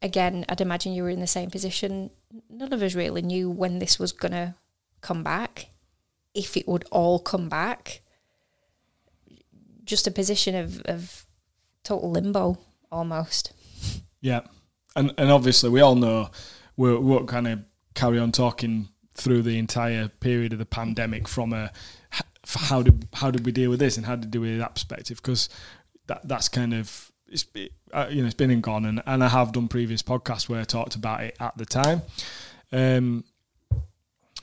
Again, 0.03 0.45
I'd 0.49 0.61
imagine 0.61 0.93
you 0.93 1.03
were 1.03 1.11
in 1.11 1.21
the 1.21 1.27
same 1.27 1.51
position. 1.51 2.11
None 2.51 2.73
of 2.73 2.83
us 2.83 2.95
really 2.95 3.23
knew 3.23 3.51
when 3.51 3.79
this 3.79 3.99
was 3.99 4.13
going 4.13 4.33
to 4.33 4.55
come 5.01 5.23
back, 5.23 5.67
if 6.35 6.57
it 6.57 6.67
would 6.69 6.85
all 6.91 7.19
come 7.19 7.49
back. 7.49 8.01
Just 9.85 10.07
a 10.07 10.11
position 10.11 10.55
of, 10.55 10.81
of 10.83 11.24
total 11.85 12.11
limbo 12.11 12.59
almost. 12.91 13.53
Yeah, 14.21 14.41
and 14.97 15.13
and 15.19 15.31
obviously 15.31 15.71
we 15.71 15.81
all 15.81 15.95
know 15.95 16.31
we 16.77 16.91
we 16.91 16.99
won't 16.99 17.29
kind 17.29 17.47
of 17.47 17.61
carry 17.95 18.19
on 18.19 18.33
talking 18.33 18.89
through 19.15 19.43
the 19.43 19.59
entire 19.59 20.09
period 20.09 20.53
of 20.53 20.59
the 20.59 20.67
pandemic 20.67 21.29
from 21.29 21.53
a 21.53 21.71
how 22.47 22.83
did 22.83 23.09
how 23.15 23.31
did 23.31 23.47
we 23.47 23.53
deal 23.53 23.71
with 23.71 23.79
this 23.79 23.97
and 23.97 24.07
how 24.07 24.17
did 24.17 24.35
we 24.35 24.49
deal 24.49 24.53
with 24.55 24.59
that 24.59 24.75
perspective 24.75 25.19
because 25.19 25.49
that 26.07 26.27
that's 26.27 26.49
kind 26.49 26.75
of 26.75 27.11
it's 27.29 27.47
uh, 27.93 28.07
you 28.11 28.21
know 28.21 28.27
it's 28.27 28.35
been 28.35 28.51
and 28.51 28.63
gone 28.63 28.85
and, 28.85 29.03
and 29.07 29.25
I 29.25 29.29
have 29.29 29.53
done 29.53 29.69
previous 29.69 30.03
podcasts 30.03 30.49
where 30.49 30.61
I 30.61 30.65
talked 30.65 30.95
about 30.95 31.23
it 31.23 31.37
at 31.41 31.57
the 31.57 31.65
time. 31.65 32.03
Um, 32.73 33.25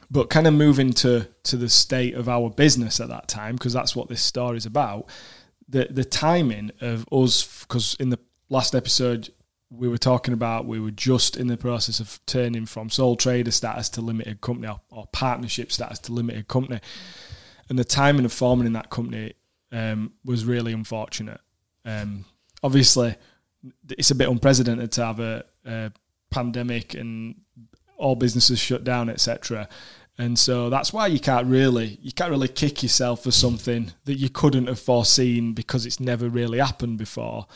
but 0.10 0.30
kind 0.30 0.46
of 0.48 0.54
moving 0.54 0.92
to 0.94 1.28
to 1.44 1.58
the 1.58 1.70
state 1.70 2.16
of 2.16 2.28
our 2.28 2.50
business 2.50 3.00
at 3.00 3.10
that 3.10 3.28
time 3.28 3.56
because 3.56 3.74
that's 3.74 3.96
what 3.96 4.10
this 4.10 4.22
story 4.22 4.58
is 4.58 4.66
about. 4.66 5.08
The 5.72 5.88
the 5.90 6.06
timing 6.06 6.72
of 6.82 7.08
us 7.12 7.64
because 7.64 7.96
in 8.00 8.10
the 8.10 8.20
last 8.50 8.76
episode 8.76 9.30
we 9.70 9.88
were 9.88 9.98
talking 9.98 10.34
about 10.34 10.66
we 10.66 10.80
were 10.80 10.92
just 10.92 11.38
in 11.38 11.48
the 11.48 11.56
process 11.56 12.02
of 12.02 12.20
turning 12.26 12.66
from 12.66 12.90
sole 12.90 13.16
trader 13.16 13.52
status 13.52 13.88
to 13.88 14.02
limited 14.02 14.42
company 14.42 14.68
or, 14.68 14.82
or 14.90 15.08
partnership 15.14 15.72
status 15.72 15.98
to 16.00 16.12
limited 16.12 16.48
company, 16.48 16.80
and 17.70 17.80
the 17.80 17.86
timing 17.86 18.26
of 18.26 18.34
forming 18.34 18.68
in 18.68 18.74
that 18.74 18.90
company 18.90 19.34
um, 19.72 20.12
was 20.26 20.44
really 20.44 20.74
unfortunate. 20.74 21.40
Um, 21.86 22.26
obviously, 22.62 23.16
it's 23.90 24.12
a 24.12 24.16
bit 24.16 24.28
unprecedented 24.28 24.92
to 24.92 25.06
have 25.06 25.20
a, 25.22 25.46
a 25.66 25.92
pandemic 26.30 26.94
and 26.94 27.36
all 27.98 28.16
businesses 28.16 28.60
shut 28.60 28.84
down, 28.84 29.10
etc. 29.10 29.70
And 30.18 30.38
so 30.38 30.70
that's 30.70 30.94
why 30.94 31.08
you 31.08 31.20
can't 31.20 31.48
really 31.48 31.98
you 32.02 32.12
can't 32.12 32.30
really 32.32 32.48
kick 32.48 32.84
yourself 32.84 33.24
for 33.24 33.32
something 33.32 33.92
that 34.06 34.16
you 34.16 34.30
couldn't 34.30 34.68
have 34.68 34.80
foreseen 34.80 35.54
because 35.54 35.86
it's 35.86 36.00
never 36.00 36.30
really 36.30 36.60
happened 36.60 36.98
before. 36.98 37.48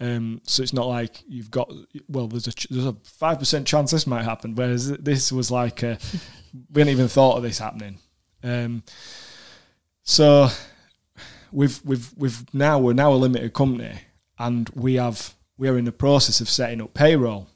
Um, 0.00 0.40
so 0.44 0.62
it's 0.62 0.72
not 0.72 0.86
like 0.86 1.22
you've 1.28 1.50
got 1.50 1.70
well, 2.08 2.26
there's 2.26 2.48
a 2.48 2.52
there's 2.70 2.86
a 2.86 2.96
five 3.04 3.38
percent 3.38 3.66
chance 3.66 3.90
this 3.90 4.06
might 4.06 4.24
happen, 4.24 4.54
whereas 4.54 4.90
this 4.98 5.30
was 5.30 5.50
like 5.50 5.82
a, 5.82 5.98
we 6.72 6.80
hadn't 6.80 6.92
even 6.92 7.08
thought 7.08 7.36
of 7.36 7.42
this 7.42 7.58
happening. 7.58 7.98
Um, 8.42 8.82
so 10.02 10.48
we've 11.52 11.80
we've 11.84 12.10
we've 12.16 12.54
now 12.54 12.78
we're 12.78 12.94
now 12.94 13.12
a 13.12 13.14
limited 13.14 13.52
company, 13.52 13.98
and 14.38 14.68
we 14.70 14.94
have 14.94 15.34
we 15.58 15.68
are 15.68 15.76
in 15.76 15.84
the 15.84 15.92
process 15.92 16.40
of 16.40 16.48
setting 16.48 16.80
up 16.80 16.94
payroll. 16.94 17.48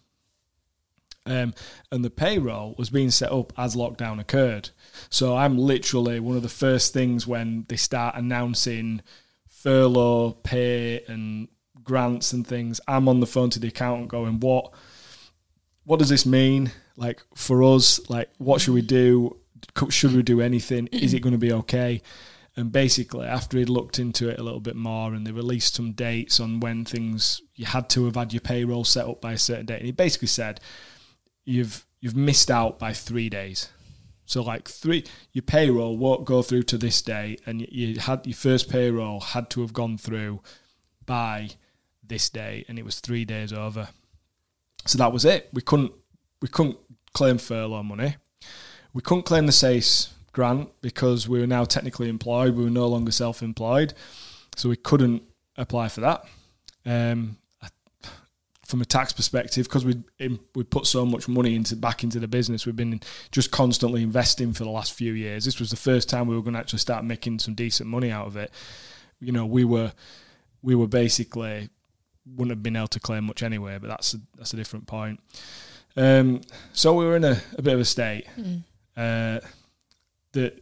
Um, 1.26 1.54
and 1.90 2.04
the 2.04 2.11
payroll 2.11 2.75
was 2.76 2.90
being 2.90 3.11
set 3.11 3.33
up 3.33 3.52
as 3.57 3.75
lockdown 3.75 4.21
occurred. 4.21 4.71
So 5.09 5.37
I'm 5.37 5.57
literally 5.57 6.21
one 6.21 6.37
of 6.37 6.43
the 6.43 6.49
first 6.49 6.93
things 6.93 7.26
when 7.26 7.64
they 7.69 7.76
start 7.76 8.14
announcing 8.14 9.00
furlough 9.49 10.33
pay 10.43 11.02
and 11.09 11.49
grants 11.83 12.33
and 12.33 12.47
things. 12.47 12.81
I'm 12.87 13.09
on 13.09 13.21
the 13.21 13.26
phone 13.26 13.50
to 13.50 13.59
the 13.59 13.69
accountant 13.69 14.09
going, 14.09 14.40
"What? 14.40 14.75
What 15.85 15.99
does 15.99 16.11
this 16.11 16.26
mean? 16.26 16.73
Like 16.97 17.23
for 17.35 17.62
us? 17.62 18.00
Like 18.11 18.31
what 18.37 18.61
should 18.61 18.75
we 18.75 18.83
do? 18.83 19.38
Should 19.88 20.14
we 20.14 20.23
do 20.23 20.43
anything? 20.43 20.88
Is 20.88 21.14
it 21.14 21.21
going 21.21 21.33
to 21.33 21.38
be 21.38 21.52
okay?" 21.52 22.02
And 22.57 22.71
basically, 22.71 23.26
after 23.26 23.59
he'd 23.59 23.69
looked 23.69 23.99
into 23.99 24.28
it 24.28 24.38
a 24.38 24.43
little 24.43 24.61
bit 24.61 24.76
more, 24.76 25.12
and 25.12 25.26
they 25.26 25.33
released 25.33 25.75
some 25.75 25.93
dates 25.93 26.38
on 26.38 26.61
when 26.61 26.85
things 26.85 27.43
you 27.57 27.64
had 27.66 27.88
to 27.90 28.04
have 28.04 28.14
had 28.14 28.33
your 28.33 28.43
payroll 28.43 28.85
set 28.85 29.09
up 29.09 29.21
by 29.21 29.33
a 29.33 29.38
certain 29.38 29.66
date, 29.66 29.78
and 29.78 29.87
he 29.87 29.93
basically 29.93 30.28
said, 30.28 30.61
"You've 31.44 31.86
you've 32.00 32.16
missed 32.16 32.50
out 32.50 32.78
by 32.78 32.92
three 32.92 33.28
days." 33.28 33.68
So 34.26 34.42
like 34.42 34.68
three, 34.68 35.04
your 35.32 35.42
payroll 35.42 35.98
won't 35.98 36.24
go 36.24 36.42
through 36.42 36.62
to 36.64 36.78
this 36.78 37.02
day, 37.02 37.36
and 37.44 37.60
you, 37.60 38.00
had 38.00 38.26
your 38.26 38.36
first 38.36 38.70
payroll 38.70 39.20
had 39.20 39.50
to 39.50 39.60
have 39.60 39.72
gone 39.72 39.98
through 39.98 40.40
by 41.04 41.50
this 42.02 42.30
day, 42.30 42.64
and 42.68 42.78
it 42.78 42.84
was 42.84 43.00
three 43.00 43.24
days 43.24 43.52
over. 43.52 43.88
So 44.86 44.98
that 44.98 45.12
was 45.12 45.24
it. 45.24 45.50
We 45.52 45.62
couldn't 45.62 45.92
we 46.40 46.48
couldn't 46.48 46.78
claim 47.12 47.38
furlough 47.38 47.82
money. 47.82 48.16
We 48.92 49.02
couldn't 49.02 49.24
claim 49.24 49.46
the 49.46 49.52
SEISS 49.52 50.12
grant 50.32 50.70
because 50.80 51.28
we 51.28 51.40
were 51.40 51.46
now 51.46 51.64
technically 51.64 52.08
employed. 52.08 52.54
We 52.54 52.64
were 52.64 52.70
no 52.70 52.88
longer 52.88 53.12
self-employed, 53.12 53.94
so 54.56 54.68
we 54.68 54.76
couldn't 54.76 55.22
apply 55.56 55.88
for 55.88 56.00
that. 56.00 56.24
Um, 56.86 57.38
from 58.66 58.80
a 58.80 58.85
tax 58.85 59.12
perspective, 59.12 59.66
because 59.66 59.85
we 59.85 60.02
we 60.54 60.64
put 60.64 60.87
so 60.87 61.04
much 61.04 61.28
money 61.28 61.54
into 61.54 61.76
back 61.76 62.02
into 62.02 62.18
the 62.18 62.28
business, 62.28 62.66
we've 62.66 62.76
been 62.76 63.00
just 63.30 63.50
constantly 63.50 64.02
investing 64.02 64.52
for 64.52 64.64
the 64.64 64.71
last 64.71 64.92
few 64.92 65.12
years. 65.12 65.44
This 65.44 65.61
was 65.61 65.71
the 65.71 65.76
first 65.76 66.09
time 66.09 66.26
we 66.26 66.37
were 66.37 66.42
going 66.42 66.54
to 66.54 66.61
actually 66.61 66.78
start 66.78 67.04
making 67.04 67.38
some 67.38 67.54
decent 67.54 67.88
money 67.88 68.11
out 68.11 68.26
of 68.26 68.37
it. 68.37 68.50
You 69.21 69.33
know, 69.33 69.47
we 69.47 69.64
were 69.64 69.92
we 70.62 70.75
were 70.75 70.88
basically 70.88 71.68
wouldn't 72.26 72.50
have 72.50 72.62
been 72.62 72.76
able 72.76 72.88
to 72.88 73.00
claim 73.00 73.25
much 73.25 73.42
anyway, 73.42 73.78
but 73.78 73.88
that's 73.88 74.14
a, 74.14 74.18
that's 74.37 74.54
a 74.54 74.56
different 74.56 74.87
point. 74.87 75.21
Um, 75.97 76.40
so 76.73 76.94
we 76.94 77.04
were 77.04 77.16
in 77.16 77.25
a, 77.25 77.40
a 77.56 77.62
bit 77.62 77.75
of 77.75 77.80
a 77.80 77.85
state. 77.85 78.26
Uh, 78.97 79.40
the 80.33 80.52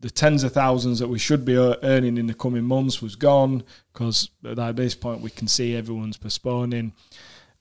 the 0.00 0.10
tens 0.10 0.42
of 0.44 0.52
thousands 0.52 0.98
that 0.98 1.08
we 1.08 1.18
should 1.18 1.44
be 1.44 1.56
earning 1.56 2.16
in 2.16 2.26
the 2.26 2.34
coming 2.34 2.64
months 2.64 3.02
was 3.02 3.16
gone 3.16 3.62
because 3.92 4.30
at 4.44 4.76
this 4.76 4.94
point 4.94 5.20
we 5.20 5.28
can 5.28 5.46
see 5.46 5.76
everyone's 5.76 6.16
postponing. 6.16 6.92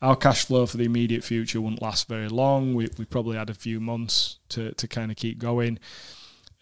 Our 0.02 0.16
cash 0.16 0.46
flow 0.46 0.66
for 0.66 0.78
the 0.78 0.86
immediate 0.86 1.24
future 1.24 1.60
wouldn't 1.60 1.82
last 1.82 2.08
very 2.08 2.30
long. 2.30 2.74
We 2.74 2.88
we 2.98 3.06
probably 3.06 3.38
had 3.38 3.50
a 3.50 3.54
few 3.54 3.80
months 3.80 4.38
to 4.50 4.72
to 4.74 4.88
kind 4.88 5.12
of 5.12 5.18
keep 5.18 5.40
going, 5.40 5.80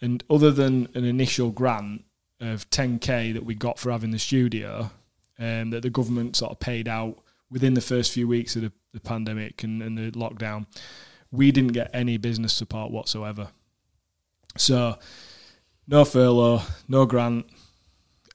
and 0.00 0.24
other 0.28 0.50
than 0.50 0.88
an 0.94 1.04
initial 1.04 1.50
grant 1.50 2.04
of 2.40 2.68
10k 2.70 3.34
that 3.34 3.44
we 3.44 3.54
got 3.54 3.78
for 3.78 3.90
having 3.90 4.10
the 4.10 4.18
studio, 4.18 4.90
um, 5.38 5.70
that 5.70 5.82
the 5.82 5.90
government 5.90 6.36
sort 6.36 6.52
of 6.52 6.60
paid 6.60 6.88
out 6.88 7.18
within 7.50 7.74
the 7.74 7.80
first 7.80 8.12
few 8.12 8.28
weeks 8.28 8.56
of 8.56 8.62
the, 8.62 8.72
the 8.92 9.00
pandemic 9.00 9.64
and, 9.64 9.82
and 9.82 9.98
the 9.98 10.10
lockdown, 10.12 10.66
we 11.30 11.50
didn't 11.50 11.72
get 11.72 11.90
any 11.92 12.16
business 12.16 12.52
support 12.52 12.90
whatsoever. 12.90 13.48
So, 14.56 14.98
no 15.86 16.04
furlough, 16.04 16.62
no 16.88 17.06
grant, 17.06 17.46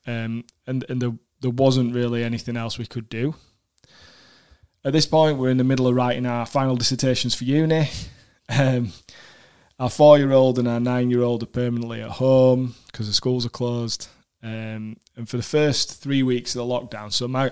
um, 0.06 0.44
and 0.66 0.84
and 0.88 1.00
there 1.00 1.12
there 1.40 1.50
wasn't 1.50 1.94
really 1.94 2.24
anything 2.24 2.56
else 2.56 2.78
we 2.78 2.86
could 2.86 3.08
do. 3.08 3.34
At 4.86 4.92
this 4.92 5.06
point, 5.06 5.38
we're 5.38 5.48
in 5.48 5.56
the 5.56 5.64
middle 5.64 5.88
of 5.88 5.94
writing 5.94 6.26
our 6.26 6.44
final 6.44 6.76
dissertations 6.76 7.34
for 7.34 7.44
uni. 7.44 7.88
Um, 8.50 8.92
our 9.78 9.88
four-year-old 9.88 10.58
and 10.58 10.68
our 10.68 10.78
nine-year-old 10.78 11.42
are 11.42 11.46
permanently 11.46 12.02
at 12.02 12.10
home 12.10 12.74
because 12.88 13.06
the 13.06 13.14
schools 13.14 13.46
are 13.46 13.50
closed. 13.50 14.08
Um, 14.42 14.98
and 15.16 15.26
for 15.26 15.38
the 15.38 15.42
first 15.42 16.02
three 16.02 16.22
weeks 16.22 16.54
of 16.54 16.58
the 16.58 16.70
lockdown, 16.70 17.10
so 17.10 17.26
my 17.26 17.50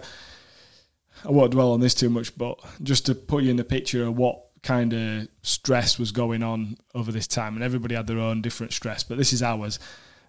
I 1.25 1.31
won't 1.31 1.53
dwell 1.53 1.73
on 1.73 1.81
this 1.81 1.95
too 1.95 2.11
much, 2.11 2.37
but 2.37 2.61
just 2.83 3.07
to 3.07 3.15
put 3.15 3.45
you 3.45 3.51
in 3.51 3.57
the 3.57 3.65
picture 3.65 4.05
of 4.05 4.19
what 4.19 4.49
kind 4.63 4.93
of 4.93 5.29
stress 5.41 5.99
was 5.99 6.13
going 6.13 6.43
on 6.43 6.77
over 6.95 7.11
this 7.11 7.27
time, 7.27 7.55
and 7.55 7.65
everybody 7.65 7.95
had 7.95 8.09
their 8.09 8.19
own 8.19 8.43
different 8.43 8.75
stress, 8.75 9.05
but 9.05 9.17
this 9.17 9.33
is 9.33 9.43
ours. 9.43 9.79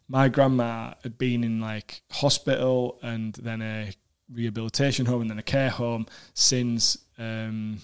My 0.07 0.29
grandma 0.29 0.93
had 1.03 1.17
been 1.17 1.43
in 1.43 1.59
like 1.59 2.01
hospital 2.11 2.97
and 3.03 3.33
then 3.33 3.61
a 3.61 3.91
rehabilitation 4.31 5.05
home 5.05 5.21
and 5.21 5.29
then 5.29 5.39
a 5.39 5.43
care 5.43 5.69
home 5.69 6.05
since 6.33 6.97
um, 7.17 7.79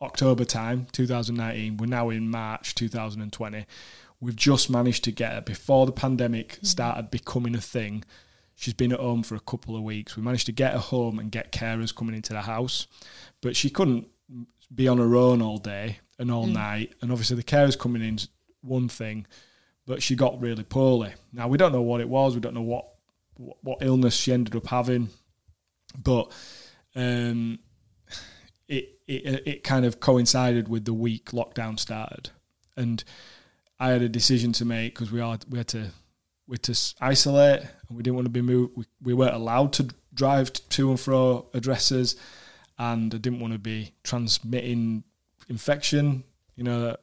October 0.00 0.44
time, 0.44 0.86
2019. 0.92 1.76
We're 1.76 1.86
now 1.86 2.10
in 2.10 2.28
March 2.28 2.74
2020. 2.74 3.66
We've 4.20 4.36
just 4.36 4.70
managed 4.70 5.04
to 5.04 5.12
get 5.12 5.32
her 5.32 5.40
before 5.40 5.86
the 5.86 5.92
pandemic 5.92 6.58
started 6.62 7.10
becoming 7.10 7.54
a 7.54 7.60
thing. 7.60 8.04
She's 8.54 8.74
been 8.74 8.92
at 8.92 9.00
home 9.00 9.22
for 9.22 9.34
a 9.34 9.40
couple 9.40 9.76
of 9.76 9.82
weeks. 9.82 10.16
We 10.16 10.22
managed 10.22 10.46
to 10.46 10.52
get 10.52 10.72
her 10.72 10.78
home 10.78 11.18
and 11.18 11.32
get 11.32 11.52
carers 11.52 11.94
coming 11.94 12.14
into 12.14 12.32
the 12.32 12.42
house, 12.42 12.86
but 13.40 13.56
she 13.56 13.70
couldn't 13.70 14.06
be 14.72 14.86
on 14.86 14.98
her 14.98 15.16
own 15.16 15.42
all 15.42 15.58
day 15.58 15.98
and 16.18 16.30
all 16.30 16.46
night. 16.46 16.94
And 17.00 17.10
obviously, 17.10 17.36
the 17.36 17.42
carers 17.42 17.78
coming 17.78 18.02
in's 18.02 18.28
one 18.60 18.88
thing, 18.88 19.26
but 19.86 20.02
she 20.02 20.14
got 20.14 20.40
really 20.40 20.62
poorly. 20.62 21.14
Now 21.32 21.48
we 21.48 21.58
don't 21.58 21.72
know 21.72 21.82
what 21.82 22.00
it 22.00 22.08
was. 22.08 22.34
We 22.34 22.40
don't 22.40 22.54
know 22.54 22.62
what 22.62 22.88
what, 23.36 23.56
what 23.62 23.78
illness 23.80 24.14
she 24.14 24.32
ended 24.32 24.54
up 24.54 24.66
having, 24.66 25.08
but 25.96 26.30
um, 26.94 27.58
it, 28.68 29.00
it 29.06 29.42
it 29.46 29.64
kind 29.64 29.84
of 29.84 30.00
coincided 30.00 30.68
with 30.68 30.84
the 30.84 30.94
week 30.94 31.30
lockdown 31.30 31.78
started, 31.78 32.30
and 32.76 33.02
I 33.78 33.90
had 33.90 34.02
a 34.02 34.08
decision 34.08 34.52
to 34.54 34.64
make 34.64 34.94
because 34.94 35.10
we 35.10 35.20
are 35.20 35.38
we 35.48 35.58
had 35.58 35.68
to 35.68 35.90
we 36.46 36.54
had 36.54 36.62
to 36.64 36.94
isolate 37.00 37.60
and 37.60 37.96
we 37.96 38.02
didn't 38.02 38.16
want 38.16 38.26
to 38.26 38.30
be 38.30 38.42
moved. 38.42 38.76
We, 38.76 38.84
we 39.02 39.14
weren't 39.14 39.34
allowed 39.34 39.72
to 39.74 39.88
drive 40.14 40.52
to 40.52 40.90
and 40.90 41.00
fro 41.00 41.46
addresses, 41.54 42.16
and 42.78 43.14
I 43.14 43.18
didn't 43.18 43.40
want 43.40 43.52
to 43.52 43.58
be 43.58 43.92
transmitting 44.02 45.04
infection. 45.48 46.24
You 46.56 46.64
know 46.64 46.80
that 46.82 47.00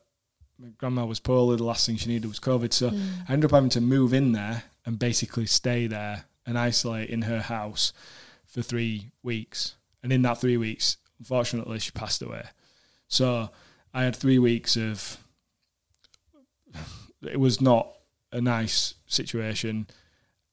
my 0.57 0.69
grandma 0.77 1.05
was 1.05 1.19
poorly. 1.19 1.57
The 1.57 1.63
last 1.63 1.85
thing 1.85 1.97
she 1.97 2.09
needed 2.09 2.27
was 2.27 2.39
COVID, 2.39 2.73
so 2.73 2.89
Mm. 2.89 3.09
I 3.27 3.33
ended 3.33 3.45
up 3.45 3.55
having 3.55 3.69
to 3.71 3.81
move 3.81 4.13
in 4.13 4.31
there 4.33 4.63
and 4.85 4.97
basically 4.97 5.45
stay 5.45 5.87
there 5.87 6.25
and 6.45 6.57
isolate 6.57 7.09
in 7.09 7.23
her 7.23 7.41
house 7.41 7.93
for 8.49 8.61
three 8.61 9.11
weeks. 9.23 9.75
And 10.03 10.11
in 10.11 10.21
that 10.23 10.39
three 10.39 10.57
weeks, 10.57 10.97
unfortunately, 11.19 11.79
she 11.79 11.91
passed 11.91 12.21
away. 12.21 12.43
So 13.07 13.49
I 13.93 14.03
had 14.03 14.15
three 14.15 14.39
weeks 14.39 14.75
of. 14.75 15.17
It 17.21 17.37
was 17.37 17.59
not 17.59 17.97
a 18.31 18.39
nice 18.39 18.93
situation, 19.05 19.87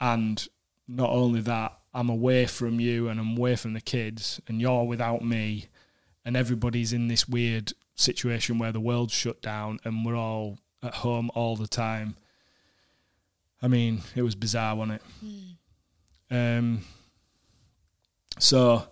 and 0.01 0.49
not 0.89 1.11
only 1.11 1.41
that, 1.43 1.79
I'm 1.95 2.09
away 2.09 2.47
from 2.47 2.81
you 2.81 3.09
and 3.09 3.21
I'm 3.21 3.37
away 3.37 3.55
from 3.55 3.73
the 3.73 3.81
kids, 3.81 4.41
and 4.49 4.61
you're 4.61 4.83
without 4.83 5.25
me, 5.25 5.67
and 6.25 6.37
everybody's 6.37 6.93
in 6.93 7.07
this 7.07 7.29
weird 7.29 7.73
situation 7.95 8.59
where 8.59 8.73
the 8.73 8.81
world's 8.81 9.15
shut 9.15 9.41
down 9.41 9.79
and 9.85 10.05
we're 10.05 10.17
all 10.17 10.59
at 10.83 10.97
home 10.97 11.31
all 11.35 11.55
the 11.55 11.69
time. 11.69 12.17
I 13.63 13.69
mean, 13.69 14.03
it 14.15 14.23
was 14.23 14.35
bizarre, 14.35 14.75
wasn't 14.75 15.01
it? 15.01 15.03
Um, 16.31 16.83
so 18.39 18.89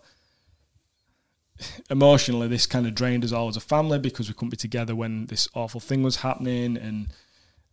emotionally, 1.91 2.49
this 2.49 2.67
kind 2.67 2.87
of 2.87 2.95
drained 2.95 3.25
us 3.25 3.33
all 3.33 3.49
as 3.49 3.57
a 3.57 3.61
family 3.61 3.99
because 3.99 4.29
we 4.29 4.35
couldn't 4.35 4.51
be 4.51 4.57
together 4.57 4.95
when 4.95 5.27
this 5.27 5.49
awful 5.55 5.81
thing 5.81 6.03
was 6.03 6.17
happening, 6.17 6.77
and 6.77 7.09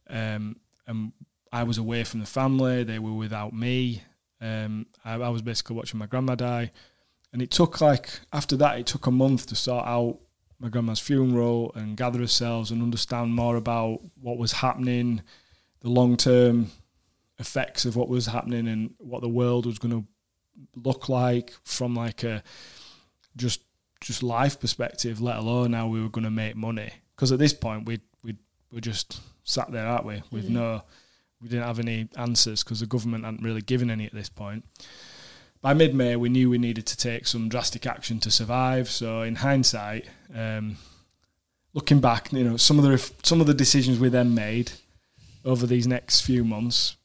um, 0.10 0.58
and 0.88 1.12
I 1.51 1.63
was 1.63 1.78
away 1.78 2.04
from 2.04 2.20
the 2.20 2.25
family. 2.25 2.84
They 2.84 3.00
were 3.00 3.13
without 3.13 3.54
me. 3.54 4.04
Um, 4.40 4.88
I, 5.06 5.13
I 5.13 5.30
was 5.30 5.42
basically 5.42 5.75
watching 5.75 6.00
my 6.00 6.06
grandma 6.06 6.36
die, 6.36 6.72
and 7.34 7.42
it 7.42 7.51
took 7.51 7.82
like 7.82 8.10
after 8.34 8.56
that, 8.58 8.80
it 8.80 8.86
took 8.86 9.08
a 9.08 9.12
month 9.12 9.48
to 9.48 9.56
sort 9.56 9.86
out 9.86 10.20
my 10.60 10.70
grandma's 10.70 11.00
funeral 11.00 11.72
and 11.75 11.98
gather 11.98 12.22
ourselves 12.22 12.70
and 12.70 12.84
understand 12.84 13.34
more 13.34 13.56
about 13.56 14.00
what 14.22 14.38
was 14.38 14.51
happening, 14.51 15.22
the 15.80 15.90
long 15.90 16.18
term 16.18 16.68
effects 17.40 17.86
of 17.86 17.96
what 17.96 18.10
was 18.10 18.28
happening, 18.28 18.68
and 18.68 18.94
what 19.00 19.22
the 19.22 19.30
world 19.30 19.66
was 19.66 19.80
going 19.80 19.92
to 19.92 20.08
look 20.75 21.10
like 21.10 21.53
from 21.63 21.96
like 21.96 22.24
a 22.24 22.43
just 23.36 23.62
just 24.01 24.24
life 24.24 24.60
perspective, 24.60 25.22
let 25.22 25.38
alone 25.38 25.74
how 25.74 25.88
we 25.88 26.01
were 26.01 26.10
going 26.10 26.24
to 26.24 26.31
make 26.31 26.55
money. 26.55 26.89
Because 27.15 27.31
at 27.31 27.39
this 27.39 27.53
point, 27.53 27.86
we 27.86 28.00
we 28.24 28.36
were 28.72 28.81
just 28.81 29.22
sat 29.43 29.72
there, 29.72 29.86
aren't 29.88 30.05
we, 30.05 30.22
with 30.31 30.46
Mhm. 30.46 30.51
no, 30.51 30.84
we 31.41 31.50
didn't 31.50 31.65
have 31.65 31.79
any 31.79 32.08
answers 32.15 32.63
because 32.63 32.79
the 32.79 32.86
government 32.86 33.25
hadn't 33.25 33.43
really 33.43 33.62
given 33.62 33.89
any 33.91 34.05
at 34.05 34.13
this 34.13 34.29
point. 34.29 34.65
By 35.62 35.74
mid 35.75 35.93
May, 35.93 36.15
we 36.15 36.29
knew 36.29 36.50
we 36.50 36.58
needed 36.58 36.88
to 36.88 36.98
take 36.98 37.27
some 37.27 37.48
drastic 37.48 37.86
action 37.86 38.20
to 38.22 38.31
survive. 38.31 38.89
So, 38.89 39.22
in 39.22 39.36
hindsight, 39.36 40.08
um, 40.34 40.77
looking 41.74 42.00
back, 42.00 42.34
you 42.34 42.43
know, 42.43 42.58
some 42.58 42.79
of 42.79 42.84
the 42.86 42.98
some 43.24 43.41
of 43.41 43.48
the 43.48 43.53
decisions 43.53 44.00
we 44.00 44.10
then 44.10 44.34
made 44.34 44.72
over 45.46 45.67
these 45.67 45.86
next 45.88 46.22
few 46.22 46.43
months, 46.43 46.96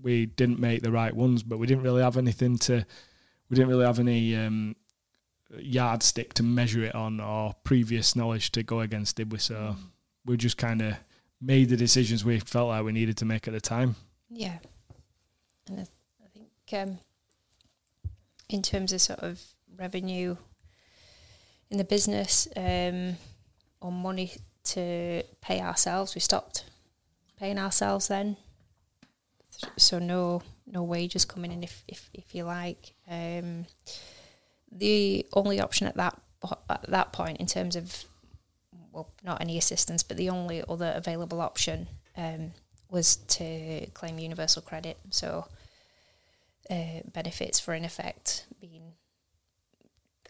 we 0.00 0.26
didn't 0.26 0.58
make 0.58 0.82
the 0.82 0.92
right 0.92 1.14
ones, 1.14 1.42
but 1.42 1.58
we 1.58 1.66
didn't 1.66 1.82
really 1.82 2.02
have 2.02 2.16
anything 2.16 2.58
to, 2.58 2.86
we 3.48 3.54
didn't 3.54 3.68
really 3.68 3.84
have 3.84 3.98
any 3.98 4.36
um, 4.36 4.76
yardstick 5.58 6.34
to 6.34 6.42
measure 6.42 6.84
it 6.84 6.94
on 6.94 7.20
or 7.20 7.54
previous 7.64 8.14
knowledge 8.14 8.52
to 8.52 8.62
go 8.62 8.80
against, 8.80 9.16
did 9.16 9.32
we? 9.32 9.38
So 9.38 9.76
we 10.24 10.36
just 10.36 10.58
kind 10.58 10.82
of 10.82 10.94
made 11.40 11.68
the 11.68 11.76
decisions 11.76 12.24
we 12.24 12.38
felt 12.40 12.68
like 12.68 12.84
we 12.84 12.92
needed 12.92 13.16
to 13.18 13.24
make 13.24 13.48
at 13.48 13.54
the 13.54 13.60
time. 13.60 13.96
Yeah, 14.30 14.58
and 15.68 15.80
I, 15.80 15.82
I 15.82 16.28
think 16.32 16.48
um, 16.72 16.98
in 18.48 18.62
terms 18.62 18.92
of 18.92 19.00
sort 19.00 19.20
of 19.20 19.40
revenue 19.76 20.36
in 21.70 21.78
the 21.78 21.84
business 21.84 22.48
um, 22.56 23.16
or 23.80 23.92
money 23.92 24.32
to 24.64 25.22
pay 25.40 25.60
ourselves, 25.60 26.14
we 26.14 26.20
stopped 26.20 26.64
paying 27.38 27.58
ourselves 27.58 28.08
then. 28.08 28.36
So 29.76 29.98
no 29.98 30.42
no 30.66 30.82
wages 30.82 31.24
coming 31.24 31.52
in 31.52 31.62
if 31.62 31.84
if, 31.88 32.10
if 32.12 32.34
you 32.34 32.44
like. 32.44 32.92
Um, 33.08 33.66
the 34.70 35.26
only 35.32 35.60
option 35.60 35.86
at 35.86 35.96
that 35.96 36.20
at 36.68 36.88
that 36.88 37.12
point 37.12 37.38
in 37.38 37.46
terms 37.46 37.76
of 37.76 38.04
well 38.92 39.10
not 39.24 39.40
any 39.40 39.58
assistance, 39.58 40.02
but 40.02 40.16
the 40.16 40.30
only 40.30 40.62
other 40.68 40.92
available 40.94 41.40
option 41.40 41.88
um, 42.16 42.52
was 42.90 43.16
to 43.16 43.86
claim 43.94 44.18
universal 44.18 44.62
credit. 44.62 44.98
So 45.10 45.46
uh, 46.70 47.00
benefits 47.12 47.58
for 47.58 47.74
in 47.74 47.84
effect 47.84 48.46
being 48.60 48.92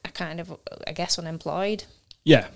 a 0.05 0.11
kind 0.11 0.41
of 0.41 0.57
I 0.87 0.93
guess 0.93 1.19
unemployed. 1.19 1.85
Yeah, 2.25 2.49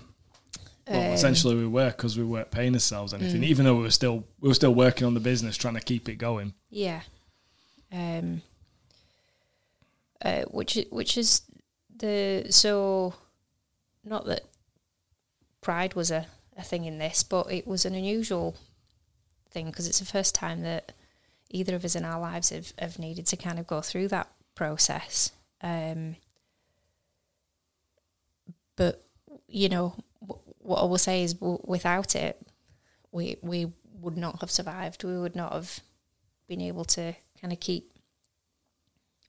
well, 0.87 0.99
Um, 1.07 1.13
essentially 1.13 1.55
we 1.55 1.67
were 1.67 1.91
because 1.91 2.17
we 2.17 2.23
weren't 2.23 2.51
paying 2.51 2.73
ourselves 2.73 3.13
anything, 3.13 3.41
Mm. 3.41 3.45
even 3.45 3.65
though 3.65 3.75
we 3.75 3.83
were 3.83 3.91
still 3.91 4.25
we 4.39 4.47
were 4.49 4.53
still 4.55 4.73
working 4.75 5.05
on 5.07 5.13
the 5.13 5.19
business, 5.19 5.55
trying 5.57 5.75
to 5.75 5.79
keep 5.81 6.09
it 6.09 6.15
going. 6.15 6.53
Yeah. 6.69 7.01
Um. 7.91 8.41
Uh, 10.21 10.43
which 10.43 10.77
which 10.89 11.17
is 11.17 11.41
the 11.95 12.47
so, 12.49 13.13
not 14.03 14.25
that 14.25 14.41
pride 15.61 15.93
was 15.95 16.11
a, 16.11 16.27
a 16.57 16.63
thing 16.63 16.85
in 16.85 16.97
this, 16.97 17.23
but 17.23 17.51
it 17.51 17.67
was 17.67 17.85
an 17.85 17.93
unusual 17.95 18.55
thing 19.51 19.67
because 19.67 19.87
it's 19.87 19.99
the 19.99 20.05
first 20.05 20.33
time 20.35 20.61
that 20.63 20.91
either 21.49 21.75
of 21.75 21.85
us 21.85 21.95
in 21.95 22.03
our 22.03 22.19
lives 22.19 22.49
have, 22.49 22.73
have 22.79 22.97
needed 22.99 23.27
to 23.27 23.37
kind 23.37 23.59
of 23.59 23.67
go 23.67 23.81
through 23.81 24.07
that 24.09 24.29
process. 24.55 25.31
Um. 25.61 26.15
But 28.75 29.05
you 29.47 29.69
know 29.69 29.95
what 30.63 30.79
I 30.81 30.85
will 30.85 30.97
say 30.97 31.23
is, 31.23 31.33
w- 31.35 31.59
without 31.63 32.15
it, 32.15 32.41
we 33.11 33.37
we 33.41 33.71
would 34.01 34.17
not 34.17 34.41
have 34.41 34.51
survived. 34.51 35.03
We 35.03 35.17
would 35.17 35.35
not 35.35 35.53
have 35.53 35.79
been 36.47 36.61
able 36.61 36.85
to 36.85 37.13
kind 37.39 37.53
of 37.53 37.59
keep 37.59 37.91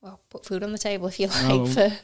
well 0.01 0.21
put 0.31 0.45
food 0.45 0.63
on 0.63 0.73
the 0.73 0.79
table 0.79 1.07
if 1.09 1.19
you 1.21 1.27
like 1.29 1.45
No, 1.49 1.67
for 1.67 1.89
no. 1.89 1.97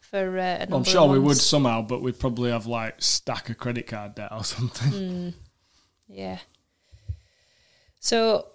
for 0.00 0.38
uh, 0.38 0.58
number 0.58 0.76
I'm 0.76 0.84
sure 0.84 1.08
we 1.08 1.18
would 1.18 1.36
somehow, 1.36 1.82
but 1.82 2.02
we'd 2.02 2.18
probably 2.18 2.50
have 2.50 2.66
like 2.66 3.00
stack 3.02 3.48
a 3.50 3.54
credit 3.54 3.86
card 3.86 4.14
debt 4.16 4.32
or 4.32 4.44
something. 4.54 4.90
Mm, 4.92 5.34
yeah. 6.08 6.38
So 8.00 8.46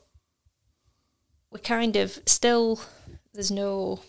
we're 1.52 1.60
kind 1.60 1.96
of 1.96 2.20
still 2.26 2.80
there's 3.34 3.52
no 3.52 4.00